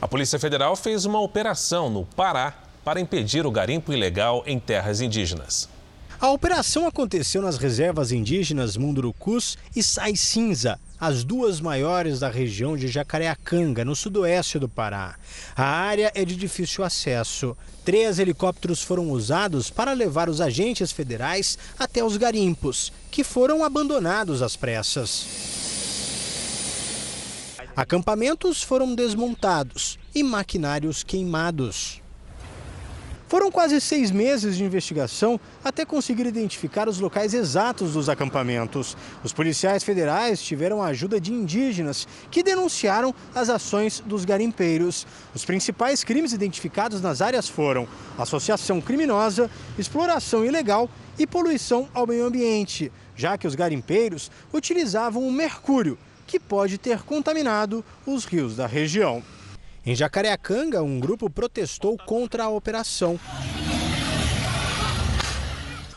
A 0.00 0.08
Polícia 0.08 0.40
Federal 0.40 0.74
fez 0.74 1.04
uma 1.04 1.20
operação 1.20 1.88
no 1.88 2.04
Pará 2.04 2.52
para 2.84 3.00
impedir 3.00 3.46
o 3.46 3.50
garimpo 3.52 3.92
ilegal 3.92 4.42
em 4.44 4.58
terras 4.58 5.00
indígenas. 5.00 5.71
A 6.22 6.30
operação 6.30 6.86
aconteceu 6.86 7.42
nas 7.42 7.58
reservas 7.58 8.12
indígenas 8.12 8.76
Mundurucus 8.76 9.58
e 9.74 9.82
Sai 9.82 10.14
Cinza, 10.14 10.78
as 11.00 11.24
duas 11.24 11.60
maiores 11.60 12.20
da 12.20 12.28
região 12.28 12.76
de 12.76 12.86
Jacareacanga, 12.86 13.84
no 13.84 13.96
sudoeste 13.96 14.56
do 14.56 14.68
Pará. 14.68 15.16
A 15.56 15.64
área 15.64 16.12
é 16.14 16.24
de 16.24 16.36
difícil 16.36 16.84
acesso. 16.84 17.56
Três 17.84 18.20
helicópteros 18.20 18.80
foram 18.84 19.10
usados 19.10 19.68
para 19.68 19.94
levar 19.94 20.28
os 20.28 20.40
agentes 20.40 20.92
federais 20.92 21.58
até 21.76 22.04
os 22.04 22.16
garimpos, 22.16 22.92
que 23.10 23.24
foram 23.24 23.64
abandonados 23.64 24.42
às 24.42 24.54
pressas. 24.54 25.26
Acampamentos 27.74 28.62
foram 28.62 28.94
desmontados 28.94 29.98
e 30.14 30.22
maquinários 30.22 31.02
queimados. 31.02 32.01
Foram 33.32 33.50
quase 33.50 33.80
seis 33.80 34.10
meses 34.10 34.58
de 34.58 34.62
investigação 34.62 35.40
até 35.64 35.86
conseguir 35.86 36.26
identificar 36.26 36.86
os 36.86 37.00
locais 37.00 37.32
exatos 37.32 37.94
dos 37.94 38.10
acampamentos. 38.10 38.94
Os 39.24 39.32
policiais 39.32 39.82
federais 39.82 40.42
tiveram 40.42 40.82
a 40.82 40.88
ajuda 40.88 41.18
de 41.18 41.32
indígenas 41.32 42.06
que 42.30 42.42
denunciaram 42.42 43.14
as 43.34 43.48
ações 43.48 44.00
dos 44.04 44.26
garimpeiros. 44.26 45.06
Os 45.34 45.46
principais 45.46 46.04
crimes 46.04 46.34
identificados 46.34 47.00
nas 47.00 47.22
áreas 47.22 47.48
foram 47.48 47.88
associação 48.18 48.82
criminosa, 48.82 49.50
exploração 49.78 50.44
ilegal 50.44 50.90
e 51.18 51.26
poluição 51.26 51.88
ao 51.94 52.06
meio 52.06 52.26
ambiente, 52.26 52.92
já 53.16 53.38
que 53.38 53.46
os 53.46 53.54
garimpeiros 53.54 54.30
utilizavam 54.52 55.26
o 55.26 55.32
mercúrio, 55.32 55.96
que 56.26 56.38
pode 56.38 56.76
ter 56.76 57.00
contaminado 57.00 57.82
os 58.06 58.26
rios 58.26 58.56
da 58.56 58.66
região. 58.66 59.22
Em 59.84 59.96
Jacareacanga, 59.96 60.80
um 60.80 61.00
grupo 61.00 61.28
protestou 61.28 61.96
contra 61.98 62.44
a 62.44 62.48
operação. 62.48 63.18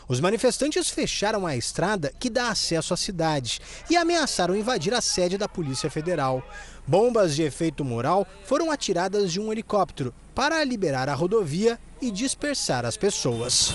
Os 0.08 0.18
manifestantes 0.20 0.90
fecharam 0.90 1.46
a 1.46 1.56
estrada 1.56 2.12
que 2.18 2.28
dá 2.28 2.48
acesso 2.48 2.92
à 2.92 2.96
cidade 2.96 3.60
e 3.88 3.96
ameaçaram 3.96 4.56
invadir 4.56 4.92
a 4.92 5.00
sede 5.00 5.38
da 5.38 5.48
Polícia 5.48 5.88
Federal. 5.88 6.42
Bombas 6.84 7.36
de 7.36 7.42
efeito 7.42 7.84
moral 7.84 8.26
foram 8.44 8.72
atiradas 8.72 9.32
de 9.32 9.40
um 9.40 9.52
helicóptero 9.52 10.12
para 10.34 10.62
liberar 10.64 11.08
a 11.08 11.14
rodovia 11.14 11.78
e 12.02 12.10
dispersar 12.10 12.84
as 12.84 12.96
pessoas. 12.96 13.72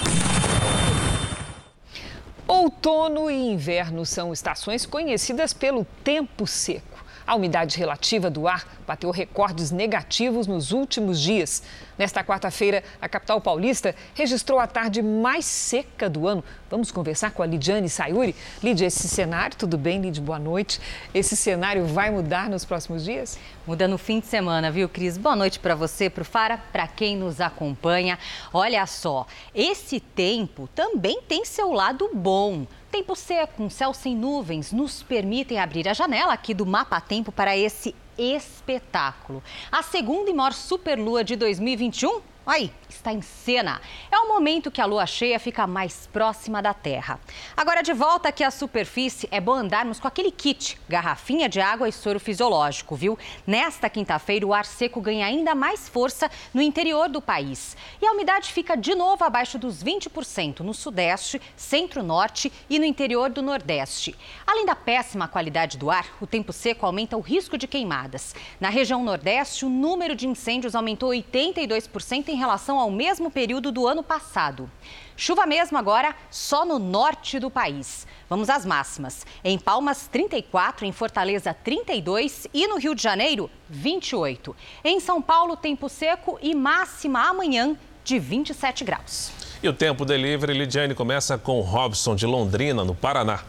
Outono 2.46 3.32
e 3.32 3.34
inverno 3.34 4.06
são 4.06 4.34
estações 4.34 4.86
conhecidas 4.86 5.54
pelo 5.54 5.86
tempo 6.04 6.46
seco. 6.46 6.91
A 7.32 7.36
umidade 7.36 7.78
relativa 7.78 8.30
do 8.30 8.46
ar 8.46 8.68
bateu 8.86 9.10
recordes 9.10 9.72
negativos 9.72 10.48
nos 10.48 10.74
últimos 10.74 11.18
dias. 11.18 11.64
Nesta 11.98 12.26
quarta-feira, 12.26 12.84
a 13.02 13.08
capital 13.08 13.40
paulista 13.40 13.96
registrou 14.14 14.60
a 14.60 14.68
tarde 14.68 15.02
mais 15.02 15.46
seca 15.46 16.10
do 16.10 16.28
ano. 16.28 16.44
Vamos 16.70 16.92
conversar 16.92 17.32
com 17.32 17.42
a 17.42 17.46
Lidiane 17.46 17.88
Sayuri. 17.88 18.36
Lidia, 18.62 18.86
esse 18.86 19.08
cenário, 19.08 19.56
tudo 19.56 19.78
bem, 19.78 20.02
Lidia? 20.02 20.22
Boa 20.22 20.38
noite. 20.38 20.82
Esse 21.14 21.38
cenário 21.38 21.86
vai 21.86 22.12
mudar 22.12 22.50
nos 22.50 22.66
próximos 22.66 23.06
dias? 23.06 23.40
Muda 23.66 23.88
no 23.88 23.98
fim 23.98 24.20
de 24.20 24.26
semana, 24.26 24.70
viu, 24.70 24.90
Cris? 24.90 25.18
Boa 25.18 25.38
noite 25.38 25.58
para 25.58 25.74
você, 25.74 26.10
para 26.10 26.24
o 26.24 26.26
Fara, 26.26 26.58
para 26.58 26.86
quem 26.86 27.16
nos 27.16 27.40
acompanha. 27.40 28.20
Olha 28.52 28.86
só, 28.86 29.26
esse 29.56 30.02
tempo 30.02 30.68
também 30.76 31.22
tem 31.30 31.46
seu 31.46 31.72
lado 31.72 32.10
bom. 32.14 32.68
Tempo 32.92 33.16
seco, 33.16 33.64
um 33.64 33.70
céu 33.70 33.94
sem 33.94 34.14
nuvens, 34.14 34.74
nos 34.74 35.02
permitem 35.02 35.58
abrir 35.58 35.88
a 35.88 35.94
janela 35.94 36.34
aqui 36.34 36.54
do 36.54 36.66
Mapa 36.66 37.00
Tempo 37.00 37.32
para 37.32 37.56
esse 37.56 37.96
espetáculo. 38.18 39.42
A 39.72 39.82
segunda 39.82 40.30
e 40.30 40.34
maior 40.34 40.52
superlua 40.52 41.24
de 41.24 41.38
2021 41.38 42.22
Aí, 42.46 42.72
está 42.94 43.12
em 43.12 43.22
cena. 43.22 43.82
É 44.12 44.18
o 44.18 44.28
momento 44.28 44.72
que 44.72 44.82
a 44.82 44.86
lua 44.86 45.06
cheia 45.06 45.40
fica 45.40 45.66
mais 45.66 46.08
próxima 46.08 46.62
da 46.62 46.74
Terra. 46.74 47.20
Agora, 47.56 47.82
de 47.82 47.94
volta 47.94 48.30
aqui 48.30 48.44
à 48.44 48.52
superfície, 48.52 49.28
é 49.32 49.40
bom 49.40 49.54
andarmos 49.54 50.00
com 50.00 50.08
aquele 50.08 50.32
kit: 50.32 50.78
garrafinha 50.88 51.50
de 51.50 51.60
água 51.60 51.88
e 51.88 51.92
soro 51.92 52.20
fisiológico, 52.20 52.96
viu? 52.96 53.18
Nesta 53.46 53.90
quinta-feira, 53.90 54.46
o 54.46 54.54
ar 54.54 54.66
seco 54.66 55.02
ganha 55.02 55.26
ainda 55.26 55.56
mais 55.56 55.88
força 55.88 56.30
no 56.54 56.62
interior 56.62 57.10
do 57.10 57.22
país. 57.22 57.76
E 58.02 58.06
a 58.06 58.12
umidade 58.12 58.52
fica 58.52 58.76
de 58.76 58.94
novo 58.96 59.24
abaixo 59.24 59.58
dos 59.58 59.84
20% 59.84 60.60
no 60.60 60.74
Sudeste, 60.74 61.42
Centro-Norte 61.56 62.52
e 62.70 62.80
no 62.80 62.86
interior 62.86 63.30
do 63.30 63.42
Nordeste. 63.42 64.16
Além 64.46 64.66
da 64.66 64.76
péssima 64.76 65.28
qualidade 65.28 65.78
do 65.78 65.90
ar, 65.90 66.06
o 66.20 66.28
tempo 66.28 66.52
seco 66.52 66.86
aumenta 66.86 67.18
o 67.18 67.22
risco 67.22 67.58
de 67.58 67.68
queimadas. 67.68 68.36
Na 68.60 68.70
região 68.70 69.04
Nordeste, 69.04 69.66
o 69.66 69.70
número 69.70 70.16
de 70.16 70.28
incêndios 70.28 70.76
aumentou 70.76 71.10
82% 71.10 72.30
em 72.30 72.36
relação 72.36 72.78
ao 72.82 72.92
mesmo 72.92 73.32
período 73.32 73.72
do 73.72 73.88
ano 73.88 74.04
passado. 74.04 74.70
Chuva 75.16 75.46
mesmo 75.46 75.78
agora 75.78 76.16
só 76.30 76.66
no 76.66 76.80
norte 76.80 77.40
do 77.40 77.50
país. 77.50 78.08
Vamos 78.30 78.50
às 78.50 78.66
máximas. 78.66 79.26
Em 79.44 79.58
Palmas, 79.58 80.08
34, 80.08 80.86
em 80.86 80.92
Fortaleza, 80.92 81.54
32 81.54 82.48
e 82.54 82.68
no 82.68 82.78
Rio 82.78 82.96
de 82.96 83.04
Janeiro, 83.04 83.50
28. 83.70 84.56
Em 84.84 85.00
São 85.00 85.22
Paulo, 85.22 85.56
tempo 85.56 85.88
seco 85.88 86.40
e 86.42 86.56
máxima 86.56 87.28
amanhã 87.28 87.78
de 88.04 88.18
27 88.18 88.84
graus. 88.84 89.32
E 89.62 89.70
o 89.70 89.74
tempo 89.74 90.04
delivery, 90.04 90.54
Lidiane, 90.54 90.96
começa 90.96 91.38
com 91.38 91.62
Robson 91.62 92.16
de 92.16 92.26
Londrina, 92.26 92.84
no 92.84 92.96
Paraná. 92.96 93.42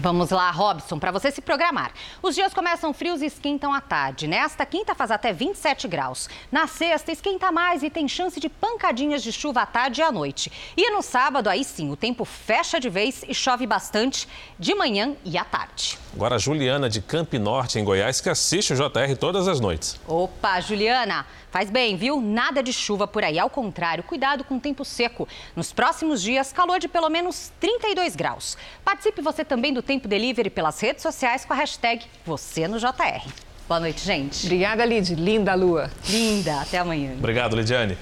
Vamos 0.00 0.30
lá, 0.30 0.48
Robson, 0.52 0.96
para 0.96 1.10
você 1.10 1.28
se 1.28 1.40
programar. 1.40 1.90
Os 2.22 2.36
dias 2.36 2.54
começam 2.54 2.94
frios 2.94 3.20
e 3.20 3.26
esquentam 3.26 3.74
à 3.74 3.80
tarde. 3.80 4.28
Nesta 4.28 4.64
quinta 4.64 4.94
faz 4.94 5.10
até 5.10 5.32
27 5.32 5.88
graus. 5.88 6.28
Na 6.52 6.68
sexta 6.68 7.10
esquenta 7.10 7.50
mais 7.50 7.82
e 7.82 7.90
tem 7.90 8.06
chance 8.06 8.38
de 8.38 8.48
pancadinhas 8.48 9.24
de 9.24 9.32
chuva 9.32 9.62
à 9.62 9.66
tarde 9.66 10.00
e 10.00 10.04
à 10.04 10.12
noite. 10.12 10.52
E 10.76 10.88
no 10.92 11.02
sábado, 11.02 11.50
aí 11.50 11.64
sim, 11.64 11.90
o 11.90 11.96
tempo 11.96 12.24
fecha 12.24 12.78
de 12.78 12.88
vez 12.88 13.24
e 13.26 13.34
chove 13.34 13.66
bastante 13.66 14.28
de 14.56 14.72
manhã 14.72 15.16
e 15.24 15.36
à 15.36 15.44
tarde. 15.44 15.98
Agora 16.14 16.36
a 16.36 16.38
Juliana 16.38 16.88
de 16.88 17.00
Camp 17.00 17.34
Norte, 17.34 17.80
em 17.80 17.84
Goiás, 17.84 18.20
que 18.20 18.30
assiste 18.30 18.72
o 18.72 18.76
JR 18.76 19.16
todas 19.18 19.48
as 19.48 19.58
noites. 19.58 20.00
Opa, 20.06 20.60
Juliana, 20.60 21.26
faz 21.50 21.70
bem, 21.70 21.96
viu? 21.96 22.20
Nada 22.20 22.62
de 22.62 22.72
chuva 22.72 23.06
por 23.06 23.24
aí. 23.24 23.38
Ao 23.38 23.50
contrário, 23.50 24.04
cuidado 24.04 24.44
com 24.44 24.56
o 24.56 24.60
tempo 24.60 24.84
seco. 24.84 25.28
Nos 25.54 25.72
próximos 25.72 26.22
dias, 26.22 26.52
calor 26.52 26.78
de 26.78 26.88
pelo 26.88 27.08
menos 27.08 27.52
32 27.60 28.16
graus. 28.16 28.56
Participe 28.84 29.20
você 29.20 29.44
também 29.44 29.72
do 29.72 29.82
Tempo 29.82 30.08
Delivery 30.08 30.50
pelas 30.50 30.80
redes 30.80 31.02
sociais 31.02 31.44
com 31.44 31.52
a 31.52 31.56
hashtag 31.56 32.04
Você 32.24 32.68
no 32.68 32.78
JR. 32.78 33.28
Boa 33.68 33.80
noite, 33.80 34.04
gente. 34.04 34.46
Obrigada, 34.46 34.84
Lid. 34.84 35.14
Linda 35.14 35.54
lua. 35.54 35.90
Linda. 36.08 36.62
Até 36.62 36.78
amanhã. 36.78 37.12
Obrigado, 37.18 37.54
Lidiane. 37.54 37.98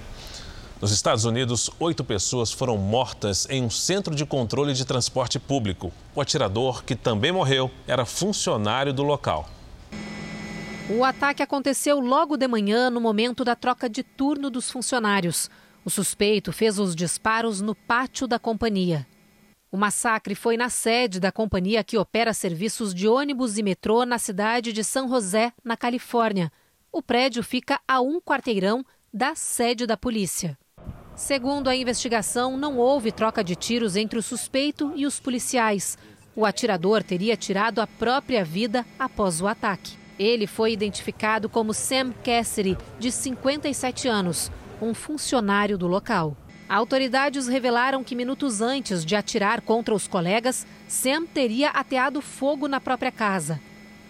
Nos 0.80 0.92
Estados 0.92 1.24
Unidos, 1.24 1.70
oito 1.80 2.04
pessoas 2.04 2.52
foram 2.52 2.76
mortas 2.76 3.48
em 3.48 3.62
um 3.62 3.70
centro 3.70 4.14
de 4.14 4.26
controle 4.26 4.74
de 4.74 4.84
transporte 4.84 5.38
público. 5.38 5.90
O 6.14 6.20
atirador, 6.20 6.84
que 6.84 6.94
também 6.94 7.32
morreu, 7.32 7.70
era 7.88 8.04
funcionário 8.04 8.92
do 8.92 9.02
local. 9.02 9.48
O 10.88 11.02
ataque 11.02 11.42
aconteceu 11.42 11.98
logo 11.98 12.36
de 12.36 12.46
manhã, 12.46 12.88
no 12.90 13.00
momento 13.00 13.44
da 13.44 13.56
troca 13.56 13.88
de 13.88 14.04
turno 14.04 14.48
dos 14.48 14.70
funcionários. 14.70 15.50
O 15.84 15.90
suspeito 15.90 16.52
fez 16.52 16.78
os 16.78 16.94
disparos 16.94 17.60
no 17.60 17.74
pátio 17.74 18.28
da 18.28 18.38
companhia. 18.38 19.04
O 19.72 19.76
massacre 19.76 20.36
foi 20.36 20.56
na 20.56 20.70
sede 20.70 21.18
da 21.18 21.32
companhia 21.32 21.82
que 21.82 21.98
opera 21.98 22.32
serviços 22.32 22.94
de 22.94 23.08
ônibus 23.08 23.58
e 23.58 23.64
metrô 23.64 24.06
na 24.06 24.16
cidade 24.16 24.72
de 24.72 24.84
San 24.84 25.08
José, 25.08 25.52
na 25.64 25.76
Califórnia. 25.76 26.52
O 26.92 27.02
prédio 27.02 27.42
fica 27.42 27.80
a 27.86 28.00
um 28.00 28.20
quarteirão 28.20 28.86
da 29.12 29.34
sede 29.34 29.86
da 29.86 29.96
polícia. 29.96 30.56
Segundo 31.16 31.66
a 31.68 31.74
investigação, 31.74 32.56
não 32.56 32.78
houve 32.78 33.10
troca 33.10 33.42
de 33.42 33.56
tiros 33.56 33.96
entre 33.96 34.20
o 34.20 34.22
suspeito 34.22 34.92
e 34.94 35.04
os 35.04 35.18
policiais. 35.18 35.98
O 36.36 36.46
atirador 36.46 37.02
teria 37.02 37.36
tirado 37.36 37.80
a 37.80 37.88
própria 37.88 38.44
vida 38.44 38.86
após 38.96 39.40
o 39.40 39.48
ataque. 39.48 40.05
Ele 40.18 40.46
foi 40.46 40.72
identificado 40.72 41.48
como 41.48 41.74
Sam 41.74 42.12
Cassidy, 42.24 42.76
de 42.98 43.12
57 43.12 44.08
anos, 44.08 44.50
um 44.80 44.94
funcionário 44.94 45.76
do 45.76 45.86
local. 45.86 46.36
Autoridades 46.68 47.46
revelaram 47.46 48.02
que 48.02 48.16
minutos 48.16 48.60
antes 48.60 49.04
de 49.04 49.14
atirar 49.14 49.60
contra 49.60 49.94
os 49.94 50.08
colegas, 50.08 50.66
Sam 50.88 51.24
teria 51.26 51.70
ateado 51.70 52.20
fogo 52.20 52.66
na 52.66 52.80
própria 52.80 53.12
casa. 53.12 53.60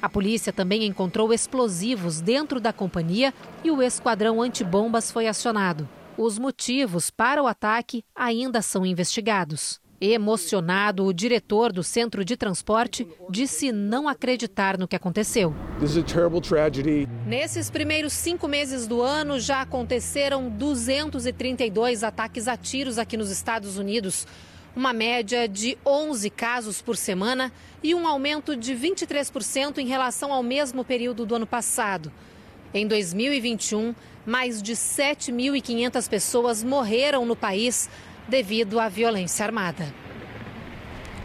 A 0.00 0.08
polícia 0.08 0.52
também 0.52 0.84
encontrou 0.84 1.32
explosivos 1.32 2.20
dentro 2.20 2.60
da 2.60 2.72
companhia 2.72 3.34
e 3.64 3.70
o 3.70 3.82
esquadrão 3.82 4.40
antibombas 4.40 5.10
foi 5.10 5.26
acionado. 5.26 5.88
Os 6.16 6.38
motivos 6.38 7.10
para 7.10 7.42
o 7.42 7.46
ataque 7.46 8.04
ainda 8.14 8.62
são 8.62 8.86
investigados. 8.86 9.80
Emocionado, 10.12 11.04
o 11.04 11.12
diretor 11.12 11.72
do 11.72 11.82
centro 11.82 12.24
de 12.24 12.36
transporte 12.36 13.06
disse 13.28 13.72
não 13.72 14.08
acreditar 14.08 14.78
no 14.78 14.86
que 14.86 14.94
aconteceu. 14.94 15.54
Nesses 17.26 17.70
primeiros 17.70 18.12
cinco 18.12 18.46
meses 18.46 18.86
do 18.86 19.02
ano, 19.02 19.40
já 19.40 19.62
aconteceram 19.62 20.48
232 20.48 22.04
ataques 22.04 22.46
a 22.46 22.56
tiros 22.56 22.98
aqui 22.98 23.16
nos 23.16 23.30
Estados 23.30 23.78
Unidos. 23.78 24.26
Uma 24.76 24.92
média 24.92 25.48
de 25.48 25.76
11 25.84 26.28
casos 26.30 26.82
por 26.82 26.96
semana 26.96 27.50
e 27.82 27.94
um 27.94 28.06
aumento 28.06 28.54
de 28.54 28.74
23% 28.74 29.78
em 29.78 29.86
relação 29.86 30.32
ao 30.32 30.42
mesmo 30.42 30.84
período 30.84 31.24
do 31.24 31.34
ano 31.34 31.46
passado. 31.46 32.12
Em 32.74 32.86
2021, 32.86 33.94
mais 34.26 34.60
de 34.60 34.72
7.500 34.74 36.08
pessoas 36.08 36.62
morreram 36.62 37.24
no 37.24 37.36
país 37.36 37.88
devido 38.28 38.78
à 38.80 38.88
violência 38.88 39.44
armada. 39.44 39.92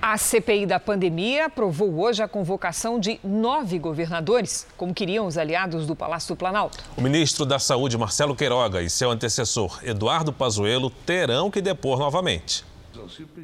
A 0.02 0.18
CPI 0.18 0.66
da 0.66 0.80
pandemia 0.80 1.46
aprovou 1.46 2.00
hoje 2.00 2.24
a 2.24 2.28
convocação 2.28 3.00
de 3.00 3.20
nove 3.24 3.78
governadores, 3.78 4.66
como 4.76 4.96
queriam 4.96 5.28
os 5.28 5.38
aliados 5.38 5.86
do 5.86 5.96
Palácio 5.96 6.34
do 6.34 6.38
Planalto. 6.38 6.80
O 6.98 7.02
ministro 7.02 7.46
da 7.46 7.60
Saúde, 7.60 8.00
Marcelo 8.00 8.36
Queiroga, 8.36 8.82
e 8.82 8.90
seu 8.90 9.12
antecessor, 9.12 9.80
Eduardo 9.84 10.34
Pazuello, 10.34 10.90
terão 10.90 11.52
que 11.52 11.62
depor 11.62 12.00
novamente. 12.00 12.66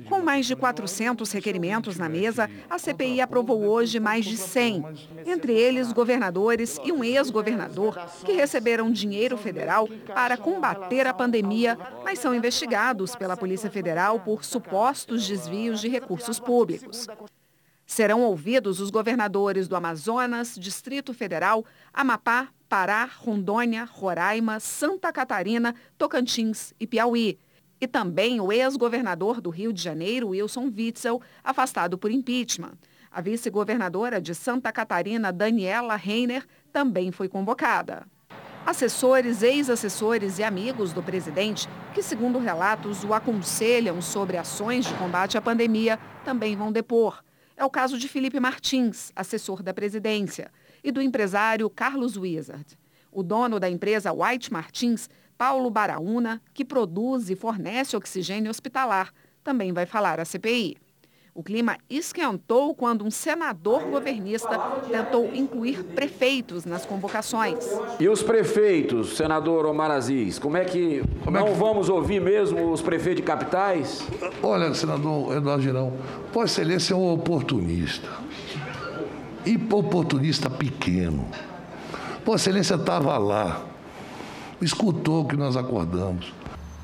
Com 0.07 0.21
mais 0.21 0.45
de 0.45 0.55
400 0.55 1.31
requerimentos 1.31 1.97
na 1.97 2.09
mesa, 2.09 2.49
a 2.69 2.77
CPI 2.77 3.21
aprovou 3.21 3.63
hoje 3.63 3.99
mais 3.99 4.25
de 4.25 4.37
100, 4.37 4.83
entre 5.25 5.53
eles 5.53 5.91
governadores 5.91 6.79
e 6.83 6.91
um 6.91 7.03
ex-governador 7.03 7.97
que 8.25 8.33
receberam 8.33 8.91
dinheiro 8.91 9.37
federal 9.37 9.87
para 10.13 10.37
combater 10.37 11.07
a 11.07 11.13
pandemia, 11.13 11.77
mas 12.03 12.19
são 12.19 12.35
investigados 12.35 13.15
pela 13.15 13.37
Polícia 13.37 13.69
Federal 13.69 14.19
por 14.19 14.43
supostos 14.43 15.27
desvios 15.27 15.79
de 15.79 15.87
recursos 15.87 16.39
públicos. 16.39 17.07
Serão 17.85 18.21
ouvidos 18.21 18.81
os 18.81 18.89
governadores 18.89 19.67
do 19.67 19.75
Amazonas, 19.75 20.55
Distrito 20.59 21.13
Federal, 21.13 21.63
Amapá, 21.93 22.49
Pará, 22.67 23.09
Rondônia, 23.17 23.85
Roraima, 23.85 24.59
Santa 24.59 25.11
Catarina, 25.13 25.73
Tocantins 25.97 26.73
e 26.77 26.85
Piauí 26.85 27.39
e 27.79 27.87
também 27.87 28.39
o 28.39 28.51
ex-governador 28.51 29.39
do 29.39 29.49
Rio 29.49 29.71
de 29.71 29.81
Janeiro, 29.81 30.29
Wilson 30.29 30.71
Witzel, 30.75 31.21
afastado 31.43 31.97
por 31.97 32.11
impeachment. 32.11 32.73
A 33.11 33.21
vice-governadora 33.21 34.19
de 34.19 34.35
Santa 34.35 34.71
Catarina, 34.71 35.31
Daniela 35.31 35.95
Reiner, 35.95 36.45
também 36.71 37.11
foi 37.11 37.27
convocada. 37.27 38.05
Assessores, 38.65 39.43
ex-assessores 39.43 40.39
e 40.39 40.43
amigos 40.43 40.91
do 40.91 41.01
presidente, 41.01 41.69
que, 41.93 42.03
segundo 42.03 42.37
relatos, 42.37 43.03
o 43.03 43.13
aconselham 43.13 44.01
sobre 44.01 44.37
ações 44.37 44.85
de 44.85 44.93
combate 44.95 45.37
à 45.37 45.41
pandemia, 45.41 45.97
também 46.25 46.55
vão 46.55 46.71
depor. 46.71 47.23
É 47.55 47.63
o 47.63 47.69
caso 47.69 47.97
de 47.97 48.07
Felipe 48.07 48.39
Martins, 48.39 49.11
assessor 49.15 49.63
da 49.63 49.73
presidência, 49.73 50.51
e 50.83 50.91
do 50.91 51.01
empresário 51.01 51.69
Carlos 51.69 52.17
Wizard. 52.17 52.77
O 53.11 53.23
dono 53.23 53.59
da 53.59 53.69
empresa 53.69 54.13
White 54.13 54.51
Martins 54.51 55.09
Paulo 55.37 55.69
Baraúna, 55.69 56.41
que 56.53 56.65
produz 56.65 57.29
e 57.29 57.35
fornece 57.35 57.95
oxigênio 57.95 58.49
hospitalar, 58.49 59.13
também 59.43 59.71
vai 59.71 59.85
falar 59.85 60.19
à 60.19 60.25
CPI. 60.25 60.77
O 61.37 61.43
clima 61.43 61.77
esquentou 61.87 62.73
quando 62.73 63.05
um 63.05 63.11
senador 63.11 63.83
governista 63.83 64.57
tentou 64.89 65.31
incluir 65.35 65.83
prefeitos 65.83 66.65
nas 66.65 66.83
convocações. 66.83 67.63
E 67.99 68.09
os 68.09 68.23
prefeitos, 68.23 69.15
senador 69.15 69.67
Omar 69.67 69.91
Aziz, 69.91 70.39
como 70.39 70.57
é 70.57 70.65
que 70.65 71.03
como 71.23 71.37
não 71.37 71.45
é 71.45 71.51
que... 71.51 71.59
vamos 71.59 71.89
ouvir 71.89 72.19
mesmo 72.19 72.71
os 72.71 72.81
prefeitos 72.81 73.17
de 73.17 73.21
capitais? 73.21 74.01
Olha, 74.41 74.73
senador 74.73 75.37
Eduardo 75.37 75.61
Girão, 75.61 75.93
Vossa 76.33 76.61
Excelência 76.61 76.95
é 76.95 76.97
um 76.97 77.13
oportunista. 77.13 78.09
E 79.45 79.55
oportunista 79.71 80.49
pequeno. 80.49 81.29
Vossa 82.25 82.49
Excelência 82.49 82.73
estava 82.73 83.15
lá, 83.19 83.63
escutou 84.61 85.25
que 85.25 85.35
nós 85.35 85.55
acordamos. 85.55 86.33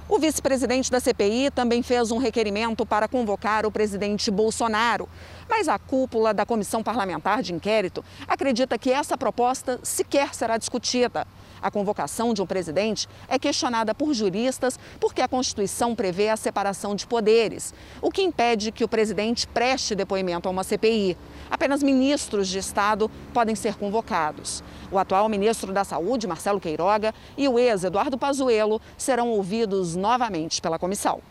O 0.08 0.20
vice-presidente 0.20 0.92
da 0.92 1.00
CPI 1.00 1.50
também 1.50 1.82
fez 1.82 2.12
um 2.12 2.18
requerimento 2.18 2.86
para 2.86 3.08
convocar 3.08 3.66
o 3.66 3.72
presidente 3.72 4.30
Bolsonaro. 4.30 5.10
Mas 5.50 5.68
a 5.68 5.80
cúpula 5.80 6.34
da 6.34 6.46
Comissão 6.46 6.84
Parlamentar 6.84 7.42
de 7.42 7.54
Inquérito 7.54 8.04
acredita 8.28 8.78
que 8.78 8.92
essa 8.92 9.18
proposta 9.18 9.80
sequer 9.82 10.36
será 10.36 10.58
discutida. 10.58 11.26
A 11.62 11.72
convocação 11.72 12.34
de 12.34 12.42
um 12.42 12.46
presidente 12.46 13.08
é 13.30 13.40
questionada 13.40 13.96
por 13.96 14.14
juristas 14.14 14.78
porque 15.00 15.22
a 15.22 15.28
Constituição 15.28 15.96
prevê 15.96 16.28
a 16.28 16.36
separação 16.36 16.94
de 16.94 17.08
poderes, 17.08 17.74
o 18.02 18.12
que 18.12 18.22
impede 18.22 18.72
que 18.72 18.84
o 18.84 18.88
presidente 18.88 19.48
preste 19.48 19.96
depoimento 19.96 20.50
a 20.50 20.52
uma 20.52 20.66
CPI. 20.66 21.18
Apenas 21.54 21.84
ministros 21.84 22.48
de 22.48 22.58
Estado 22.58 23.12
podem 23.32 23.54
ser 23.56 23.76
convocados. 23.76 24.64
O 24.92 24.98
atual 24.98 25.30
ministro 25.30 25.72
da 25.72 25.84
Saúde, 25.84 26.26
Marcelo 26.26 26.60
Queiroga, 26.60 27.14
e 27.38 27.48
o 27.48 27.60
ex-Eduardo 27.60 28.18
Pazuello 28.18 28.82
serão 28.98 29.30
ouvidos 29.30 29.96
novamente 29.96 30.60
pela 30.60 30.80
comissão. 30.80 31.22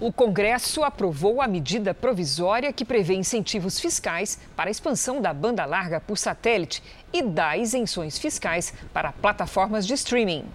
O 0.00 0.12
Congresso 0.12 0.82
aprovou 0.82 1.40
a 1.40 1.46
medida 1.46 1.94
provisória 1.94 2.72
que 2.72 2.84
prevê 2.84 3.14
incentivos 3.14 3.78
fiscais 3.78 4.40
para 4.56 4.70
a 4.70 4.72
expansão 4.72 5.22
da 5.22 5.32
banda 5.32 5.64
larga 5.64 6.00
por 6.00 6.18
satélite 6.18 6.82
e 7.12 7.22
dá 7.22 7.56
isenções 7.56 8.18
fiscais 8.18 8.74
para 8.92 9.12
plataformas 9.12 9.86
de 9.86 9.94
streaming. 9.94 10.46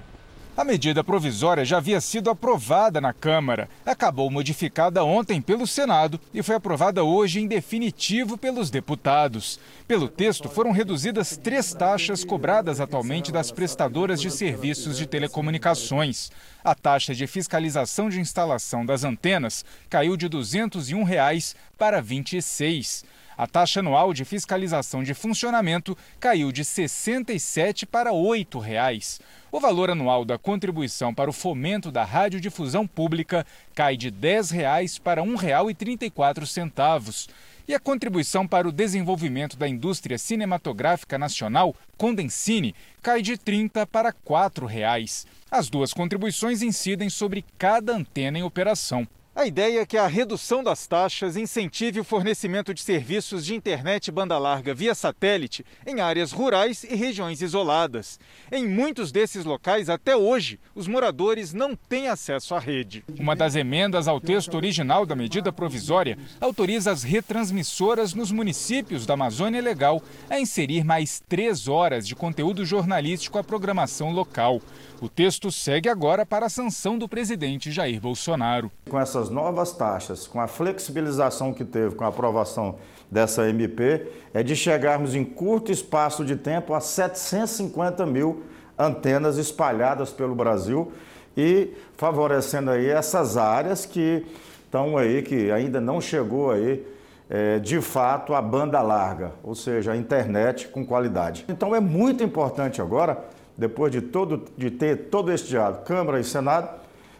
A 0.55 0.63
medida 0.63 1.03
provisória 1.03 1.65
já 1.65 1.77
havia 1.77 1.99
sido 1.99 2.29
aprovada 2.29 3.01
na 3.01 3.11
Câmara, 3.11 3.67
acabou 3.83 4.29
modificada 4.29 5.03
ontem 5.03 5.41
pelo 5.41 5.65
Senado 5.65 6.21
e 6.31 6.43
foi 6.43 6.53
aprovada 6.53 7.03
hoje 7.03 7.39
em 7.39 7.47
definitivo 7.47 8.37
pelos 8.37 8.69
deputados. 8.69 9.59
Pelo 9.87 10.07
texto, 10.07 10.47
foram 10.47 10.71
reduzidas 10.71 11.35
três 11.35 11.73
taxas 11.73 12.23
cobradas 12.23 12.79
atualmente 12.79 13.31
das 13.31 13.49
prestadoras 13.49 14.21
de 14.21 14.29
serviços 14.29 14.95
de 14.95 15.07
telecomunicações. 15.07 16.31
A 16.63 16.75
taxa 16.75 17.15
de 17.15 17.25
fiscalização 17.25 18.07
de 18.07 18.19
instalação 18.19 18.85
das 18.85 19.03
antenas 19.03 19.65
caiu 19.89 20.15
de 20.15 20.29
201 20.29 21.03
reais 21.03 21.55
para 21.79 21.97
R$ 21.97 22.03
26. 22.03 23.05
A 23.35 23.47
taxa 23.47 23.79
anual 23.79 24.13
de 24.13 24.23
fiscalização 24.23 25.01
de 25.01 25.15
funcionamento 25.15 25.97
caiu 26.19 26.51
de 26.51 26.61
R$ 26.61 26.65
67 26.65 27.87
para 27.87 28.11
8 28.11 28.59
reais. 28.59 29.19
O 29.53 29.59
valor 29.59 29.91
anual 29.91 30.25
da 30.25 30.35
contribuição 30.35 31.13
para 31.13 31.29
o 31.29 31.33
fomento 31.33 31.91
da 31.91 32.03
radiodifusão 32.03 32.87
pública 32.87 33.45
cai 33.75 33.95
de 33.95 34.09
10 34.09 34.49
reais 34.49 34.97
para 34.97 35.21
R$ 35.21 35.29
1,34. 35.29 37.29
E 37.67 37.75
a 37.75 37.79
contribuição 37.79 38.47
para 38.47 38.67
o 38.67 38.71
desenvolvimento 38.71 39.55
da 39.55 39.69
indústria 39.69 40.17
cinematográfica 40.17 41.19
nacional, 41.19 41.75
Condensine, 41.95 42.73
cai 42.99 43.21
de 43.21 43.37
30 43.37 43.85
para 43.85 44.11
4 44.11 44.65
reais. 44.65 45.27
As 45.51 45.69
duas 45.69 45.93
contribuições 45.93 46.63
incidem 46.63 47.11
sobre 47.11 47.45
cada 47.55 47.95
antena 47.95 48.39
em 48.39 48.43
operação. 48.43 49.07
A 49.35 49.47
ideia 49.47 49.81
é 49.81 49.85
que 49.85 49.97
a 49.97 50.05
redução 50.05 50.63
das 50.63 50.85
taxas 50.85 51.35
incentive 51.35 51.99
o 51.99 52.03
fornecimento 52.03 52.71
de 52.71 52.83
serviços 52.83 53.43
de 53.43 53.55
internet 53.55 54.11
banda 54.11 54.37
larga 54.37 54.75
via 54.75 54.93
satélite 54.93 55.65
em 55.87 55.99
áreas 55.99 56.31
rurais 56.31 56.83
e 56.83 56.95
regiões 56.95 57.41
isoladas. 57.41 58.19
Em 58.51 58.67
muitos 58.67 59.11
desses 59.11 59.43
locais, 59.43 59.89
até 59.89 60.15
hoje, 60.15 60.59
os 60.75 60.87
moradores 60.87 61.51
não 61.51 61.75
têm 61.75 62.09
acesso 62.09 62.53
à 62.53 62.59
rede. 62.59 63.03
Uma 63.19 63.35
das 63.35 63.55
emendas 63.55 64.07
ao 64.07 64.21
texto 64.21 64.53
original 64.53 65.03
da 65.03 65.15
medida 65.15 65.51
provisória 65.51 66.15
autoriza 66.39 66.91
as 66.91 67.01
retransmissoras 67.01 68.13
nos 68.13 68.31
municípios 68.31 69.03
da 69.03 69.15
Amazônia 69.15 69.63
Legal 69.63 69.99
a 70.29 70.39
inserir 70.39 70.83
mais 70.83 71.23
três 71.27 71.67
horas 71.67 72.07
de 72.07 72.15
conteúdo 72.15 72.63
jornalístico 72.63 73.39
à 73.39 73.43
programação 73.43 74.11
local. 74.11 74.61
O 75.03 75.09
texto 75.09 75.51
segue 75.51 75.89
agora 75.89 76.25
para 76.25 76.45
a 76.45 76.49
sanção 76.49 76.97
do 76.97 77.09
presidente 77.09 77.69
Jair 77.73 77.99
Bolsonaro. 77.99 78.71
Com 78.89 78.97
essas 78.97 79.29
novas 79.29 79.73
taxas, 79.73 80.25
com 80.25 80.39
a 80.39 80.47
flexibilização 80.47 81.53
que 81.53 81.65
teve 81.65 81.93
com 81.93 82.05
a 82.05 82.07
aprovação 82.07 82.75
dessa 83.11 83.49
MP, 83.49 84.07
é 84.33 84.41
de 84.41 84.55
chegarmos 84.55 85.13
em 85.13 85.25
curto 85.25 85.73
espaço 85.73 86.23
de 86.23 86.37
tempo 86.37 86.73
a 86.73 86.79
750 86.79 88.05
mil 88.05 88.43
antenas 88.79 89.37
espalhadas 89.37 90.09
pelo 90.09 90.33
Brasil 90.33 90.93
e 91.35 91.73
favorecendo 91.97 92.71
aí 92.71 92.87
essas 92.87 93.35
áreas 93.35 93.85
que 93.85 94.25
estão 94.63 94.95
aí, 94.95 95.21
que 95.21 95.51
ainda 95.51 95.81
não 95.81 95.99
chegou 95.99 96.49
aí 96.49 96.81
é, 97.29 97.59
de 97.59 97.81
fato 97.81 98.33
a 98.33 98.41
banda 98.41 98.81
larga, 98.81 99.33
ou 99.43 99.53
seja, 99.53 99.91
a 99.91 99.97
internet 99.97 100.69
com 100.69 100.85
qualidade. 100.85 101.43
Então 101.49 101.75
é 101.75 101.81
muito 101.81 102.23
importante 102.23 102.81
agora 102.81 103.21
depois 103.57 103.91
de, 103.91 104.01
todo, 104.01 104.45
de 104.57 104.71
ter 104.71 105.09
todo 105.09 105.31
este 105.31 105.49
diálogo, 105.49 105.83
Câmara 105.83 106.19
e 106.19 106.23
Senado, 106.23 106.69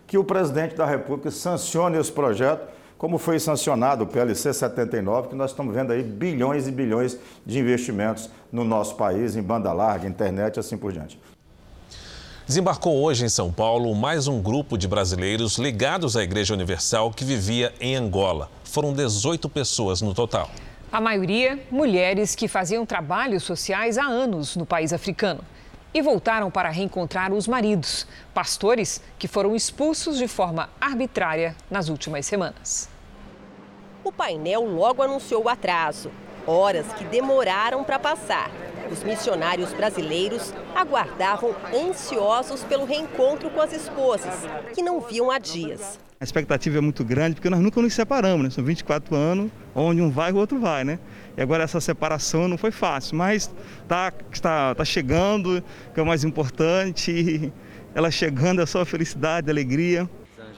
que 0.08 0.18
o 0.18 0.24
presidente 0.24 0.76
da 0.76 0.86
República 0.86 1.32
sancione 1.32 1.98
esse 1.98 2.12
projeto, 2.12 2.68
como 2.98 3.18
foi 3.18 3.40
sancionado 3.40 4.04
o 4.04 4.08
PLC 4.08 4.54
79, 4.54 5.30
que 5.30 5.36
nós 5.36 5.52
estamos 5.52 5.74
vendo 5.74 5.92
aí 5.92 6.04
bilhões 6.04 6.68
e 6.68 6.72
bilhões 6.72 7.18
de 7.46 7.60
investimentos 7.60 8.30
no 8.52 8.64
nosso 8.64 8.96
país, 8.96 9.36
em 9.36 9.42
banda 9.42 9.74
larga, 9.74 10.08
internet 10.08 10.58
e 10.58 10.60
assim 10.60 10.78
por 10.78 10.92
diante. 10.92 11.20
Desembarcou 12.46 13.02
hoje 13.02 13.26
em 13.26 13.30
São 13.30 13.52
Paulo 13.52 13.94
mais 13.96 14.28
um 14.28 14.42
grupo 14.42 14.78
de 14.78 14.88
brasileiros 14.88 15.58
ligados 15.58 16.18
à 16.18 16.24
Igreja 16.24 16.54
Universal 16.54 17.12
que 17.12 17.24
vivia 17.24 17.74
em 17.80 17.96
Angola. 17.96 18.50
Foram 18.64 18.94
18 18.94 19.48
pessoas 19.50 20.02
no 20.02 20.14
total. 20.14 20.50
A 20.92 21.02
maioria, 21.02 21.60
mulheres 21.72 22.36
que 22.36 22.48
faziam 22.48 22.86
trabalhos 22.86 23.44
sociais 23.44 23.98
há 23.98 24.06
anos 24.06 24.56
no 24.56 24.66
país 24.66 24.94
africano 24.94 25.44
e 25.94 26.02
voltaram 26.02 26.50
para 26.50 26.70
reencontrar 26.70 27.32
os 27.32 27.48
maridos, 27.48 28.08
pastores 28.34 29.02
que 29.20 29.28
foram 29.28 29.56
expulsos 29.56 30.18
de 30.18 30.28
forma 30.28 30.70
arbitrária 30.82 31.56
nas 31.70 31.90
últimas 31.90 32.26
semanas. 32.26 32.90
O 34.04 34.12
painel 34.12 34.66
logo 34.66 35.02
anunciou 35.02 35.44
o 35.44 35.50
atraso, 35.50 36.12
horas 36.46 36.92
que 36.94 37.06
demoraram 37.06 37.84
para 37.84 38.00
passar. 38.00 38.52
Os 38.92 39.02
missionários 39.04 39.72
brasileiros 39.72 40.54
aguardavam 40.76 41.56
ansiosos 41.74 42.64
pelo 42.64 42.86
reencontro 42.86 43.50
com 43.50 43.62
as 43.62 43.72
esposas, 43.72 44.44
que 44.74 44.82
não 44.82 45.00
viam 45.00 45.32
há 45.32 45.40
dias. 45.40 46.00
A 46.20 46.24
expectativa 46.24 46.78
é 46.78 46.82
muito 46.82 47.04
grande 47.04 47.36
porque 47.36 47.50
nós 47.50 47.60
nunca 47.60 47.82
nos 47.82 47.94
separamos, 47.94 48.44
né? 48.44 48.50
São 48.50 48.64
24 48.64 49.16
anos, 49.16 49.52
onde 49.76 50.02
um 50.02 50.10
vai, 50.10 50.32
o 50.32 50.38
outro 50.38 50.60
vai, 50.60 50.84
né? 50.84 51.00
E 51.36 51.42
agora 51.42 51.64
essa 51.64 51.82
separação 51.82 52.48
não 52.48 52.58
foi 52.58 52.72
fácil, 52.72 53.16
mas 53.18 53.52
tá, 53.88 54.14
está, 54.32 54.76
tá 54.76 54.86
chegando, 54.86 55.64
que 55.94 56.00
é 56.00 56.04
o 56.04 56.06
mais 56.06 56.24
importante. 56.24 57.52
Ela 57.96 58.12
chegando 58.12 58.62
é 58.62 58.66
só 58.66 58.86
felicidade, 58.86 59.50
alegria. 59.50 60.10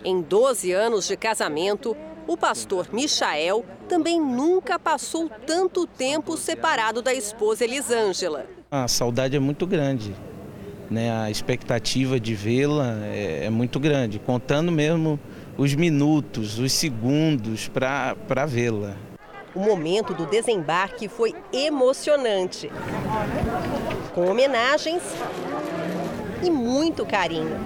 Em 0.03 0.21
12 0.21 0.71
anos 0.71 1.07
de 1.07 1.17
casamento, 1.17 1.95
o 2.27 2.37
pastor 2.37 2.87
Michael 2.91 3.65
também 3.87 4.19
nunca 4.19 4.79
passou 4.79 5.29
tanto 5.45 5.85
tempo 5.85 6.37
separado 6.37 7.01
da 7.01 7.13
esposa 7.13 7.63
Elisângela. 7.63 8.45
A 8.69 8.87
saudade 8.87 9.35
é 9.35 9.39
muito 9.39 9.65
grande, 9.65 10.13
né? 10.89 11.11
A 11.11 11.29
expectativa 11.29 12.19
de 12.19 12.33
vê-la 12.35 12.97
é, 13.05 13.45
é 13.45 13.49
muito 13.49 13.79
grande, 13.79 14.19
contando 14.19 14.71
mesmo 14.71 15.19
os 15.57 15.73
minutos, 15.73 16.59
os 16.59 16.71
segundos 16.71 17.67
para 17.67 18.45
vê-la. 18.45 18.95
O 19.55 19.59
momento 19.59 20.13
do 20.13 20.25
desembarque 20.25 21.07
foi 21.07 21.33
emocionante, 21.53 22.69
com 24.13 24.29
homenagens 24.29 25.01
e 26.43 26.51
muito 26.51 27.05
carinho. 27.05 27.57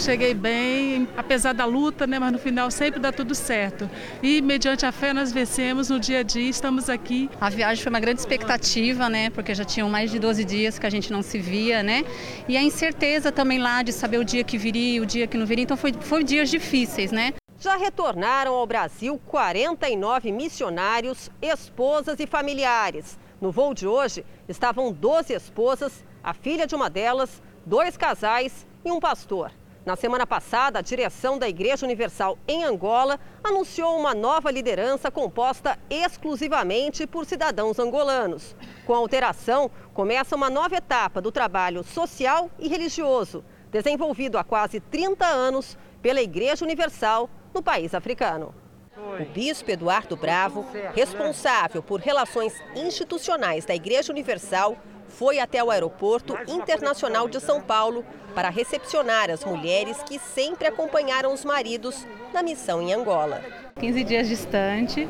Cheguei 0.00 0.32
bem, 0.32 1.08
apesar 1.16 1.52
da 1.52 1.64
luta, 1.64 2.06
né, 2.06 2.18
mas 2.18 2.30
no 2.32 2.38
final 2.38 2.70
sempre 2.70 3.00
dá 3.00 3.10
tudo 3.10 3.34
certo. 3.34 3.90
E 4.22 4.40
mediante 4.40 4.86
a 4.86 4.92
fé 4.92 5.12
nós 5.12 5.32
vencemos 5.32 5.88
no 5.88 5.98
dia 5.98 6.20
a 6.20 6.22
dia, 6.22 6.48
estamos 6.48 6.88
aqui. 6.88 7.28
A 7.40 7.50
viagem 7.50 7.82
foi 7.82 7.90
uma 7.90 8.00
grande 8.00 8.20
expectativa, 8.20 9.08
né, 9.08 9.30
porque 9.30 9.54
já 9.54 9.64
tinham 9.64 9.88
mais 9.88 10.10
de 10.10 10.18
12 10.18 10.44
dias 10.44 10.78
que 10.78 10.86
a 10.86 10.90
gente 10.90 11.12
não 11.12 11.22
se 11.22 11.38
via, 11.38 11.82
né? 11.82 12.04
E 12.48 12.56
a 12.56 12.62
incerteza 12.62 13.32
também 13.32 13.58
lá 13.58 13.82
de 13.82 13.92
saber 13.92 14.18
o 14.18 14.24
dia 14.24 14.44
que 14.44 14.56
viria, 14.56 15.02
o 15.02 15.06
dia 15.06 15.26
que 15.26 15.36
não 15.36 15.46
viria, 15.46 15.64
então 15.64 15.76
foi, 15.76 15.92
foi 15.92 16.22
dias 16.22 16.48
difíceis, 16.48 17.10
né? 17.10 17.34
Já 17.60 17.76
retornaram 17.76 18.54
ao 18.54 18.64
Brasil 18.68 19.20
49 19.26 20.30
missionários, 20.30 21.28
esposas 21.42 22.20
e 22.20 22.26
familiares. 22.26 23.18
No 23.40 23.50
voo 23.50 23.74
de 23.74 23.84
hoje 23.84 24.24
estavam 24.48 24.92
12 24.92 25.32
esposas, 25.32 26.04
a 26.22 26.32
filha 26.32 26.68
de 26.68 26.76
uma 26.76 26.88
delas, 26.88 27.42
dois 27.66 27.96
casais 27.96 28.64
e 28.84 28.92
um 28.92 29.00
pastor. 29.00 29.50
Na 29.84 29.96
semana 29.96 30.24
passada, 30.24 30.78
a 30.78 30.82
direção 30.82 31.36
da 31.36 31.48
Igreja 31.48 31.84
Universal 31.84 32.38
em 32.46 32.62
Angola 32.62 33.18
anunciou 33.42 33.98
uma 33.98 34.14
nova 34.14 34.52
liderança 34.52 35.10
composta 35.10 35.76
exclusivamente 35.90 37.08
por 37.08 37.26
cidadãos 37.26 37.80
angolanos. 37.80 38.54
Com 38.86 38.94
a 38.94 38.98
alteração, 38.98 39.68
começa 39.92 40.36
uma 40.36 40.48
nova 40.48 40.76
etapa 40.76 41.20
do 41.20 41.32
trabalho 41.32 41.82
social 41.82 42.52
e 42.56 42.68
religioso, 42.68 43.44
desenvolvido 43.72 44.38
há 44.38 44.44
quase 44.44 44.78
30 44.78 45.26
anos 45.26 45.76
pela 46.00 46.22
Igreja 46.22 46.64
Universal 46.64 47.28
no 47.58 47.62
país 47.62 47.92
africano. 47.92 48.54
O 48.96 49.24
bispo 49.32 49.68
Eduardo 49.68 50.16
Bravo, 50.16 50.64
responsável 50.94 51.82
por 51.82 51.98
relações 51.98 52.54
institucionais 52.76 53.64
da 53.64 53.74
Igreja 53.74 54.12
Universal, 54.12 54.76
foi 55.08 55.40
até 55.40 55.62
o 55.64 55.70
Aeroporto 55.70 56.38
Internacional 56.46 57.28
de 57.28 57.40
São 57.40 57.60
Paulo 57.60 58.04
para 58.32 58.48
recepcionar 58.48 59.28
as 59.28 59.44
mulheres 59.44 60.00
que 60.04 60.20
sempre 60.20 60.68
acompanharam 60.68 61.34
os 61.34 61.44
maridos 61.44 62.06
na 62.32 62.44
missão 62.44 62.80
em 62.80 62.92
Angola. 62.92 63.42
15 63.80 64.04
dias 64.04 64.28
distante, 64.28 65.08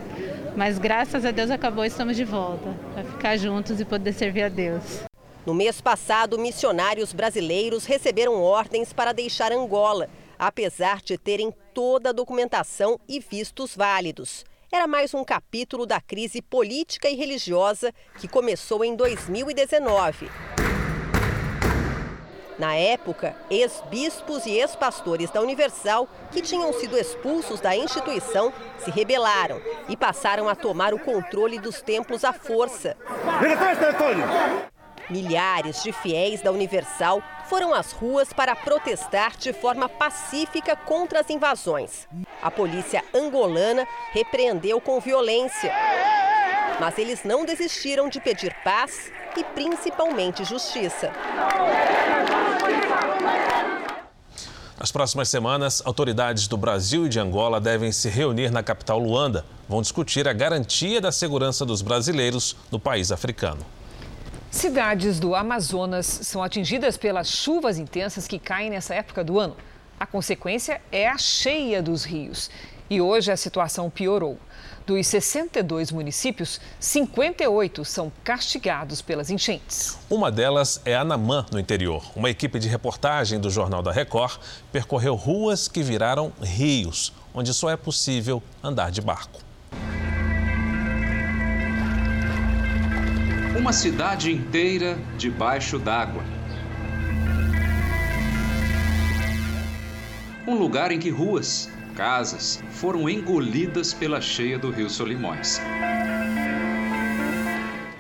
mas 0.57 0.79
graças 0.79 1.27
a 1.27 1.31
Deus 1.31 1.51
acabou 1.51 1.85
e 1.85 1.89
estamos 1.89 2.17
de 2.17 2.25
volta 2.25 2.75
para 2.95 3.05
ficar 3.05 3.37
juntos 3.37 3.79
e 3.79 3.85
poder 3.85 4.15
servir 4.15 4.45
a 4.45 4.49
Deus. 4.49 5.03
No 5.45 5.53
mês 5.53 5.83
passado, 5.83 6.39
missionários 6.39 7.13
brasileiros 7.13 7.85
receberam 7.85 8.41
ordens 8.41 8.93
para 8.93 9.13
deixar 9.13 9.53
Angola, 9.53 10.09
apesar 10.39 11.03
de 11.03 11.19
terem 11.19 11.53
toda 11.75 12.11
a 12.11 12.13
documentação 12.13 13.01
e 13.09 13.19
vistos 13.19 13.75
válidos 13.75 14.45
era 14.71 14.87
mais 14.87 15.15
um 15.15 15.25
capítulo 15.25 15.87
da 15.87 15.99
crise 15.99 16.43
política 16.43 17.09
e 17.09 17.15
religiosa 17.15 17.93
que 18.19 18.29
começou 18.29 18.85
em 18.85 18.95
2019. 18.95 20.31
Na 22.59 22.75
época, 22.75 23.37
ex-bispos 23.49 24.45
e 24.45 24.51
ex-pastores 24.51 25.31
da 25.31 25.41
Universal, 25.41 26.09
que 26.33 26.43
tinham 26.43 26.73
sido 26.73 26.99
expulsos 26.99 27.61
da 27.61 27.77
instituição, 27.77 28.53
se 28.79 28.91
rebelaram 28.91 29.63
e 29.89 29.97
passaram 29.97 30.49
a 30.49 30.57
tomar 30.57 30.93
o 30.93 30.99
controle 30.99 31.59
dos 31.59 31.81
templos 31.81 32.25
à 32.25 32.33
força. 32.33 32.97
Milhares 35.11 35.83
de 35.83 35.91
fiéis 35.91 36.43
da 36.43 36.53
Universal 36.53 37.23
foram 37.49 37.73
às 37.73 37.93
ruas 37.93 38.31
para 38.31 38.55
protestar 38.55 39.37
de 39.39 39.55
forma 39.55 39.89
pacífica 39.89 40.77
contra 40.77 41.21
as 41.21 41.31
invasões. 41.31 42.07
A 42.43 42.51
polícia 42.51 43.03
angolana 43.15 43.87
repreendeu 44.13 44.81
com 44.81 45.01
violência. 45.01 45.73
Mas 46.79 46.99
eles 46.99 47.25
não 47.25 47.47
desistiram 47.47 48.09
de 48.09 48.21
pedir 48.21 48.55
paz 48.63 49.11
e 49.35 49.43
principalmente 49.43 50.45
justiça. 50.45 51.11
Nas 54.79 54.93
próximas 54.93 55.29
semanas, 55.29 55.83
autoridades 55.85 56.47
do 56.47 56.57
Brasil 56.57 57.07
e 57.07 57.09
de 57.09 57.19
Angola 57.19 57.61
devem 57.61 57.91
se 57.91 58.09
reunir 58.09 58.51
na 58.51 58.63
capital 58.63 58.99
Luanda. 58.99 59.45
Vão 59.69 59.81
discutir 59.81 60.29
a 60.29 60.33
garantia 60.33 61.01
da 61.01 61.11
segurança 61.11 61.65
dos 61.65 61.83
brasileiros 61.83 62.55
no 62.71 62.79
país 62.79 63.11
africano. 63.11 63.65
Cidades 64.51 65.21
do 65.21 65.35
Amazonas 65.35 66.07
são 66.07 66.43
atingidas 66.43 66.97
pelas 66.97 67.29
chuvas 67.29 67.79
intensas 67.79 68.27
que 68.27 68.39
caem 68.39 68.71
nessa 68.71 68.95
época 68.95 69.23
do 69.23 69.39
ano. 69.39 69.55
A 70.01 70.07
consequência 70.07 70.81
é 70.91 71.07
a 71.07 71.19
cheia 71.19 71.83
dos 71.83 72.03
rios. 72.05 72.51
E 72.89 72.99
hoje 72.99 73.31
a 73.31 73.37
situação 73.37 73.91
piorou. 73.91 74.39
Dos 74.87 75.07
62 75.07 75.93
municípios, 75.93 76.59
58 76.81 77.85
são 77.85 78.11
castigados 78.25 79.03
pelas 79.03 79.29
enchentes. 79.29 79.99
Uma 80.09 80.33
delas 80.33 80.81
é 80.87 80.97
Anamã, 80.97 81.45
no 81.53 81.61
interior. 81.61 82.03
Uma 82.17 82.31
equipe 82.31 82.59
de 82.59 82.69
reportagem 82.69 83.39
do 83.39 83.51
Jornal 83.51 83.83
da 83.83 83.93
Record 83.93 84.41
percorreu 84.73 85.15
ruas 85.15 85.69
que 85.69 85.83
viraram 85.83 86.33
rios, 86.41 87.13
onde 87.35 87.53
só 87.53 87.69
é 87.69 87.77
possível 87.77 88.43
andar 88.63 88.91
de 88.91 89.03
barco. 89.03 89.41
Uma 93.57 93.73
cidade 93.73 94.31
inteira 94.31 94.99
debaixo 95.17 95.79
d'água. 95.79 96.23
Um 100.47 100.55
lugar 100.55 100.93
em 100.93 100.99
que 100.99 101.11
ruas, 101.11 101.71
casas 101.95 102.63
foram 102.71 103.09
engolidas 103.09 103.93
pela 103.95 104.21
cheia 104.21 104.59
do 104.59 104.71
rio 104.71 104.89
Solimões. 104.89 105.61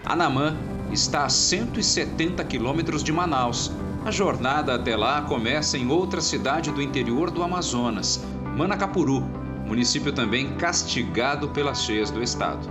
Anamã 0.04 0.56
está 0.92 1.24
a 1.24 1.28
170 1.28 2.44
quilômetros 2.44 3.02
de 3.02 3.12
Manaus. 3.12 3.72
A 4.04 4.10
jornada 4.10 4.74
até 4.74 4.96
lá 4.96 5.22
começa 5.22 5.76
em 5.76 5.90
outra 5.90 6.20
cidade 6.20 6.70
do 6.70 6.80
interior 6.80 7.30
do 7.30 7.42
Amazonas, 7.42 8.22
Manacapuru, 8.56 9.20
município 9.66 10.12
também 10.12 10.54
castigado 10.56 11.48
pelas 11.48 11.82
cheias 11.82 12.10
do 12.10 12.22
estado. 12.22 12.68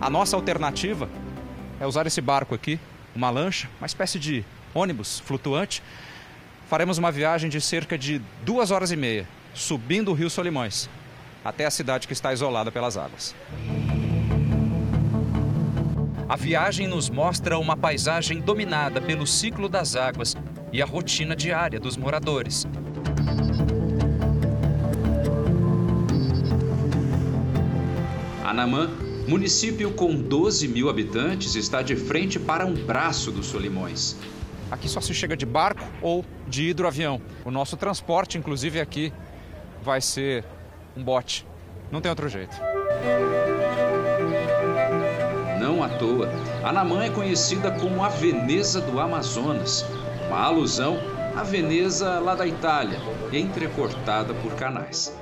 A 0.00 0.08
nossa 0.08 0.36
alternativa 0.36 1.08
é 1.82 1.86
usar 1.86 2.06
esse 2.06 2.20
barco 2.20 2.54
aqui, 2.54 2.78
uma 3.12 3.28
lancha, 3.28 3.68
uma 3.80 3.86
espécie 3.86 4.16
de 4.16 4.44
ônibus 4.72 5.18
flutuante. 5.18 5.82
Faremos 6.68 6.96
uma 6.96 7.10
viagem 7.10 7.50
de 7.50 7.60
cerca 7.60 7.98
de 7.98 8.22
duas 8.44 8.70
horas 8.70 8.92
e 8.92 8.96
meia, 8.96 9.26
subindo 9.52 10.12
o 10.12 10.14
rio 10.14 10.30
Solimões, 10.30 10.88
até 11.44 11.66
a 11.66 11.70
cidade 11.72 12.06
que 12.06 12.12
está 12.12 12.32
isolada 12.32 12.70
pelas 12.70 12.96
águas. 12.96 13.34
A 16.28 16.36
viagem 16.36 16.86
nos 16.86 17.10
mostra 17.10 17.58
uma 17.58 17.76
paisagem 17.76 18.40
dominada 18.40 19.00
pelo 19.00 19.26
ciclo 19.26 19.68
das 19.68 19.96
águas 19.96 20.36
e 20.72 20.80
a 20.80 20.86
rotina 20.86 21.34
diária 21.34 21.80
dos 21.80 21.96
moradores. 21.96 22.64
Anamã 28.44 28.88
Município 29.26 29.92
com 29.92 30.14
12 30.14 30.68
mil 30.68 30.90
habitantes 30.90 31.54
está 31.54 31.80
de 31.80 31.94
frente 31.94 32.38
para 32.38 32.66
um 32.66 32.74
braço 32.74 33.30
dos 33.30 33.46
Solimões. 33.46 34.16
Aqui 34.70 34.88
só 34.88 35.00
se 35.00 35.14
chega 35.14 35.36
de 35.36 35.46
barco 35.46 35.84
ou 36.00 36.24
de 36.48 36.68
hidroavião. 36.68 37.20
O 37.44 37.50
nosso 37.50 37.76
transporte, 37.76 38.36
inclusive 38.36 38.80
aqui, 38.80 39.12
vai 39.82 40.00
ser 40.00 40.44
um 40.96 41.02
bote. 41.02 41.46
Não 41.90 42.00
tem 42.00 42.10
outro 42.10 42.28
jeito. 42.28 42.56
Não 45.60 45.82
à 45.82 45.88
toa, 45.88 46.28
Anamã 46.64 47.04
é 47.04 47.10
conhecida 47.10 47.70
como 47.70 48.02
a 48.02 48.08
Veneza 48.08 48.80
do 48.80 48.98
Amazonas, 48.98 49.84
uma 50.26 50.40
alusão 50.40 50.98
à 51.36 51.42
Veneza 51.42 52.18
lá 52.18 52.34
da 52.34 52.46
Itália, 52.46 52.98
entrecortada 53.32 54.34
por 54.34 54.54
canais. 54.54 55.14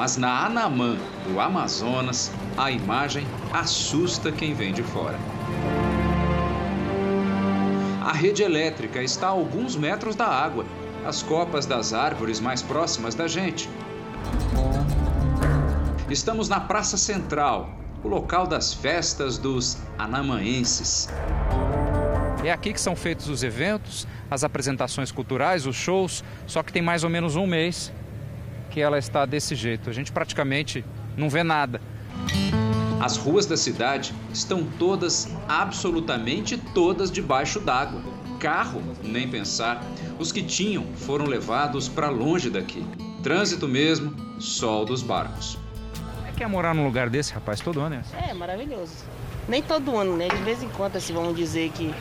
Mas 0.00 0.16
na 0.16 0.46
Anamã, 0.46 0.96
do 1.28 1.38
Amazonas, 1.38 2.32
a 2.56 2.70
imagem 2.70 3.26
assusta 3.52 4.32
quem 4.32 4.54
vem 4.54 4.72
de 4.72 4.82
fora. 4.82 5.18
A 8.00 8.10
rede 8.10 8.42
elétrica 8.42 9.02
está 9.02 9.26
a 9.26 9.32
alguns 9.32 9.76
metros 9.76 10.16
da 10.16 10.26
água, 10.26 10.64
as 11.04 11.22
copas 11.22 11.66
das 11.66 11.92
árvores 11.92 12.40
mais 12.40 12.62
próximas 12.62 13.14
da 13.14 13.28
gente. 13.28 13.68
Estamos 16.08 16.48
na 16.48 16.60
Praça 16.60 16.96
Central, 16.96 17.68
o 18.02 18.08
local 18.08 18.46
das 18.46 18.72
festas 18.72 19.36
dos 19.36 19.76
anamaenses. 19.98 21.10
É 22.42 22.50
aqui 22.50 22.72
que 22.72 22.80
são 22.80 22.96
feitos 22.96 23.28
os 23.28 23.42
eventos, 23.42 24.08
as 24.30 24.44
apresentações 24.44 25.12
culturais, 25.12 25.66
os 25.66 25.76
shows, 25.76 26.24
só 26.46 26.62
que 26.62 26.72
tem 26.72 26.80
mais 26.80 27.04
ou 27.04 27.10
menos 27.10 27.36
um 27.36 27.46
mês 27.46 27.92
que 28.70 28.80
ela 28.80 28.98
está 28.98 29.26
desse 29.26 29.54
jeito. 29.54 29.90
A 29.90 29.92
gente 29.92 30.12
praticamente 30.12 30.84
não 31.16 31.28
vê 31.28 31.42
nada. 31.42 31.80
As 33.00 33.16
ruas 33.16 33.46
da 33.46 33.56
cidade 33.56 34.14
estão 34.32 34.62
todas, 34.78 35.28
absolutamente 35.48 36.56
todas, 36.56 37.10
debaixo 37.10 37.58
d'água. 37.58 38.02
Carro, 38.38 38.82
nem 39.02 39.28
pensar. 39.28 39.82
Os 40.18 40.30
que 40.30 40.42
tinham 40.42 40.86
foram 40.96 41.24
levados 41.26 41.88
para 41.88 42.08
longe 42.08 42.50
daqui. 42.50 42.84
Trânsito 43.22 43.66
mesmo, 43.66 44.14
sol 44.40 44.84
dos 44.84 45.02
barcos. 45.02 45.58
É 46.28 46.32
que 46.32 46.44
é 46.44 46.46
morar 46.46 46.74
num 46.74 46.84
lugar 46.84 47.08
desse, 47.10 47.32
rapaz, 47.32 47.60
todo 47.60 47.80
ano, 47.80 47.96
é? 47.96 48.30
É, 48.30 48.34
maravilhoso. 48.34 48.92
Nem 49.48 49.62
todo 49.62 49.96
ano, 49.96 50.16
né? 50.16 50.28
De 50.28 50.42
vez 50.42 50.62
em 50.62 50.68
quando, 50.68 50.96
assim, 50.96 51.12
vamos 51.12 51.34
dizer 51.34 51.70
que 51.70 51.94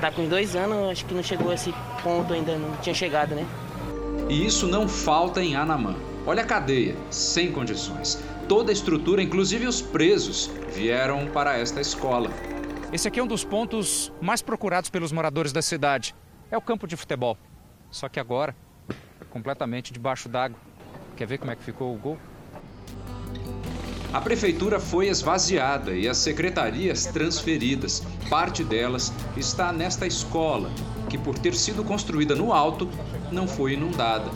tá 0.00 0.10
com 0.10 0.28
dois 0.28 0.54
anos, 0.54 0.90
acho 0.90 1.04
que 1.04 1.14
não 1.14 1.22
chegou 1.22 1.50
a 1.50 1.54
esse 1.54 1.74
ponto 2.02 2.32
ainda, 2.32 2.56
não 2.56 2.76
tinha 2.76 2.94
chegado, 2.94 3.34
né? 3.34 3.44
E 4.28 4.44
isso 4.44 4.66
não 4.66 4.88
falta 4.88 5.40
em 5.40 5.54
Anamã. 5.54 5.94
Olha 6.26 6.42
a 6.42 6.46
cadeia, 6.46 6.96
sem 7.10 7.52
condições. 7.52 8.20
Toda 8.48 8.72
a 8.72 8.74
estrutura, 8.74 9.22
inclusive 9.22 9.68
os 9.68 9.80
presos, 9.80 10.50
vieram 10.74 11.28
para 11.28 11.56
esta 11.56 11.80
escola. 11.80 12.28
Esse 12.92 13.06
aqui 13.06 13.20
é 13.20 13.22
um 13.22 13.26
dos 13.26 13.44
pontos 13.44 14.12
mais 14.20 14.42
procurados 14.42 14.90
pelos 14.90 15.12
moradores 15.12 15.52
da 15.52 15.62
cidade. 15.62 16.12
É 16.50 16.56
o 16.58 16.60
campo 16.60 16.88
de 16.88 16.96
futebol. 16.96 17.38
Só 17.88 18.08
que 18.08 18.18
agora, 18.18 18.56
completamente 19.30 19.92
debaixo 19.92 20.28
d'água. 20.28 20.58
Quer 21.16 21.26
ver 21.26 21.38
como 21.38 21.52
é 21.52 21.56
que 21.56 21.62
ficou 21.62 21.94
o 21.94 21.98
gol? 21.98 22.18
A 24.12 24.20
prefeitura 24.20 24.80
foi 24.80 25.06
esvaziada 25.06 25.92
e 25.92 26.08
as 26.08 26.16
secretarias 26.16 27.06
transferidas. 27.06 28.02
Parte 28.28 28.64
delas 28.64 29.12
está 29.36 29.72
nesta 29.72 30.06
escola, 30.06 30.70
que, 31.08 31.18
por 31.18 31.38
ter 31.38 31.54
sido 31.54 31.84
construída 31.84 32.34
no 32.34 32.52
alto, 32.52 32.88
não 33.30 33.46
foi 33.46 33.74
inundada. 33.74 34.30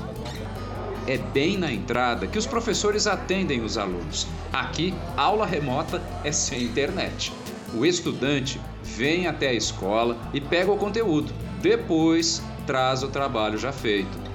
É 1.07 1.19
bem 1.19 1.57
na 1.57 1.73
entrada 1.73 2.27
que 2.27 2.39
os 2.39 2.47
professores 2.47 3.07
atendem 3.07 3.63
os 3.63 3.77
alunos. 3.77 4.27
Aqui, 4.53 4.95
aula 5.17 5.47
remota 5.47 6.03
é 6.23 6.31
sem 6.31 6.63
internet. 6.63 7.33
O 7.75 7.87
estudante 7.87 8.61
vem 8.83 9.27
até 9.27 9.49
a 9.49 9.55
escola 9.55 10.17
e 10.33 10.41
pega 10.41 10.71
o 10.71 10.77
conteúdo. 10.77 11.33
Depois, 11.61 12.43
traz 12.67 13.03
o 13.03 13.09
trabalho 13.09 13.59
já 13.59 13.73
feito. 13.73 14.31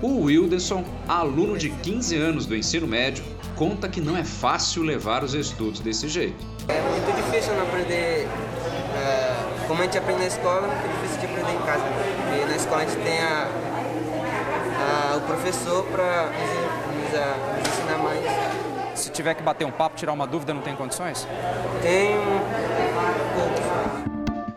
O 0.00 0.22
Wilderson, 0.22 0.84
aluno 1.06 1.56
de 1.56 1.70
15 1.70 2.16
anos 2.16 2.46
do 2.46 2.56
ensino 2.56 2.86
médio, 2.86 3.24
conta 3.54 3.88
que 3.88 4.00
não 4.00 4.16
é 4.16 4.24
fácil 4.24 4.82
levar 4.82 5.22
os 5.22 5.34
estudos 5.34 5.78
desse 5.78 6.08
jeito. 6.08 6.44
É 6.66 6.80
muito 6.80 7.14
difícil 7.14 7.54
não 7.54 7.62
aprender. 7.62 8.26
É, 8.96 9.41
como 9.72 9.80
a 9.80 9.86
gente 9.86 9.96
aprende 9.96 10.20
na 10.20 10.26
escola, 10.26 10.66
é 10.66 10.70
muito 10.70 11.00
difícil 11.00 11.20
de 11.20 11.26
aprender 11.26 11.52
em 11.54 11.62
casa. 11.64 11.82
Porque 12.28 12.44
na 12.44 12.56
escola 12.56 12.82
a 12.82 12.84
gente 12.84 12.96
tem 12.98 13.20
a, 13.20 13.48
a 14.82 15.16
o 15.16 15.20
professor 15.22 15.86
para 15.86 16.26
nos, 16.26 17.10
nos, 17.10 17.72
ensinar 17.72 17.98
mais. 17.98 18.98
Se 18.98 19.10
tiver 19.10 19.32
que 19.32 19.42
bater 19.42 19.64
um 19.64 19.70
papo, 19.70 19.96
tirar 19.96 20.12
uma 20.12 20.26
dúvida, 20.26 20.52
não 20.52 20.60
tem 20.60 20.76
condições? 20.76 21.26
Tem 21.80 22.16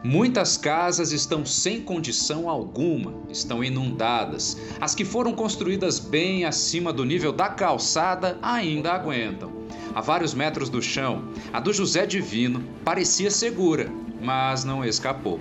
Muitas 0.03 0.57
casas 0.57 1.13
estão 1.13 1.45
sem 1.45 1.81
condição 1.81 2.49
alguma, 2.49 3.13
estão 3.29 3.63
inundadas. 3.63 4.57
As 4.81 4.93
que 4.93 5.05
foram 5.05 5.33
construídas 5.33 5.97
bem 5.97 6.43
acima 6.43 6.91
do 6.91 7.05
nível 7.05 7.31
da 7.31 7.47
calçada 7.47 8.37
ainda 8.41 8.91
aguentam. 8.91 9.51
A 9.95 10.01
vários 10.01 10.33
metros 10.33 10.69
do 10.69 10.81
chão, 10.81 11.29
a 11.53 11.59
do 11.61 11.71
José 11.71 12.05
Divino 12.05 12.61
parecia 12.83 13.31
segura, 13.31 13.89
mas 14.25 14.63
não 14.63 14.83
escapou. 14.83 15.39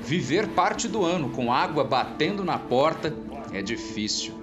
Viver 0.00 0.48
parte 0.48 0.88
do 0.88 1.04
ano 1.04 1.28
com 1.28 1.52
água 1.52 1.84
batendo 1.84 2.42
na 2.42 2.58
porta 2.58 3.14
é 3.52 3.60
difícil. 3.62 4.34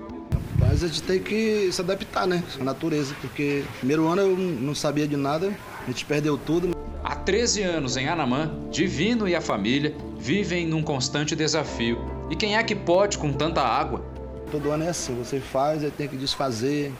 Mas 0.57 0.83
a 0.83 0.87
gente 0.87 1.01
tem 1.01 1.19
que 1.19 1.71
se 1.71 1.81
adaptar, 1.81 2.27
né? 2.27 2.43
À 2.59 2.63
natureza, 2.63 3.15
porque 3.19 3.63
primeiro 3.79 4.07
ano 4.07 4.21
eu 4.21 4.37
não 4.37 4.75
sabia 4.75 5.07
de 5.07 5.17
nada, 5.17 5.51
a 5.83 5.85
gente 5.87 6.05
perdeu 6.05 6.37
tudo. 6.37 6.75
Há 7.03 7.15
13 7.15 7.63
anos 7.63 7.97
em 7.97 8.07
Anamã, 8.07 8.51
Divino 8.71 9.27
e 9.27 9.35
a 9.35 9.41
família 9.41 9.95
vivem 10.19 10.67
num 10.67 10.83
constante 10.83 11.35
desafio. 11.35 11.99
E 12.29 12.35
quem 12.35 12.55
é 12.55 12.63
que 12.63 12.75
pode 12.75 13.17
com 13.17 13.33
tanta 13.33 13.61
água? 13.61 14.05
Todo 14.51 14.69
ano 14.69 14.83
é 14.83 14.89
assim, 14.89 15.15
você 15.15 15.39
faz, 15.39 15.83
aí 15.83 15.89
tem 15.89 16.07
que 16.07 16.15
desfazer, 16.15 16.91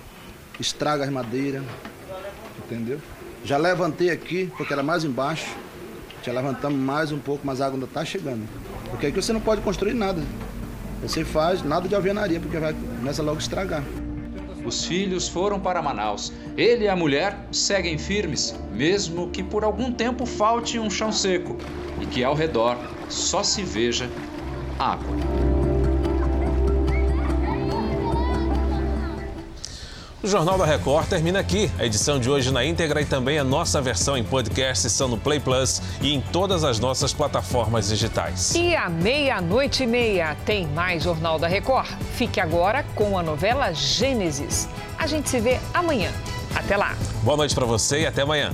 estraga 0.59 1.03
as 1.03 1.09
madeiras, 1.11 1.63
entendeu? 2.65 2.99
Já 3.43 3.57
levantei 3.57 4.09
aqui, 4.09 4.51
porque 4.57 4.73
era 4.73 4.81
mais 4.81 5.03
embaixo, 5.03 5.55
já 6.23 6.31
levantamos 6.31 6.79
mais 6.79 7.11
um 7.11 7.19
pouco, 7.19 7.41
mas 7.45 7.61
a 7.61 7.65
água 7.65 7.75
ainda 7.75 7.85
está 7.85 8.05
chegando. 8.05 8.47
Porque 8.89 9.07
aqui 9.07 9.21
você 9.21 9.33
não 9.33 9.41
pode 9.41 9.61
construir 9.61 9.93
nada. 9.93 10.21
Você 11.01 11.25
faz 11.25 11.63
nada 11.63 11.87
de 11.87 11.95
alvenaria, 11.95 12.39
porque 12.39 12.57
vai 12.59 12.73
começa 12.73 13.23
logo 13.23 13.37
a 13.37 13.41
estragar. 13.41 13.83
Os 14.63 14.85
filhos 14.85 15.27
foram 15.27 15.59
para 15.59 15.81
Manaus. 15.81 16.31
Ele 16.55 16.85
e 16.85 16.87
a 16.87 16.95
mulher 16.95 17.47
seguem 17.51 17.97
firmes, 17.97 18.55
mesmo 18.71 19.29
que 19.31 19.41
por 19.41 19.63
algum 19.63 19.91
tempo 19.91 20.25
falte 20.25 20.77
um 20.77 20.89
chão 20.89 21.11
seco 21.11 21.57
e 21.99 22.05
que 22.05 22.23
ao 22.23 22.35
redor 22.35 22.77
só 23.09 23.41
se 23.41 23.63
veja 23.63 24.07
água. 24.77 25.50
O 30.23 30.27
Jornal 30.27 30.55
da 30.55 30.65
Record 30.65 31.07
termina 31.07 31.39
aqui. 31.39 31.71
A 31.79 31.85
edição 31.85 32.19
de 32.19 32.29
hoje 32.29 32.51
na 32.51 32.63
íntegra 32.63 33.01
e 33.01 33.05
também 33.05 33.39
a 33.39 33.43
nossa 33.43 33.81
versão 33.81 34.15
em 34.15 34.23
podcast 34.23 34.85
estão 34.85 35.07
no 35.07 35.17
Play 35.17 35.39
Plus 35.39 35.81
e 35.99 36.13
em 36.13 36.21
todas 36.21 36.63
as 36.63 36.79
nossas 36.79 37.11
plataformas 37.11 37.89
digitais. 37.89 38.53
E 38.53 38.75
à 38.75 38.87
meia-noite 38.87 39.81
e 39.81 39.87
meia 39.87 40.37
tem 40.45 40.67
mais 40.67 41.01
Jornal 41.01 41.39
da 41.39 41.47
Record. 41.47 41.89
Fique 42.13 42.39
agora 42.39 42.85
com 42.93 43.17
a 43.17 43.23
novela 43.23 43.73
Gênesis. 43.73 44.69
A 44.95 45.07
gente 45.07 45.27
se 45.27 45.39
vê 45.39 45.59
amanhã. 45.73 46.11
Até 46.53 46.77
lá. 46.77 46.95
Boa 47.23 47.37
noite 47.37 47.55
para 47.55 47.65
você 47.65 48.01
e 48.01 48.05
até 48.05 48.21
amanhã. 48.21 48.51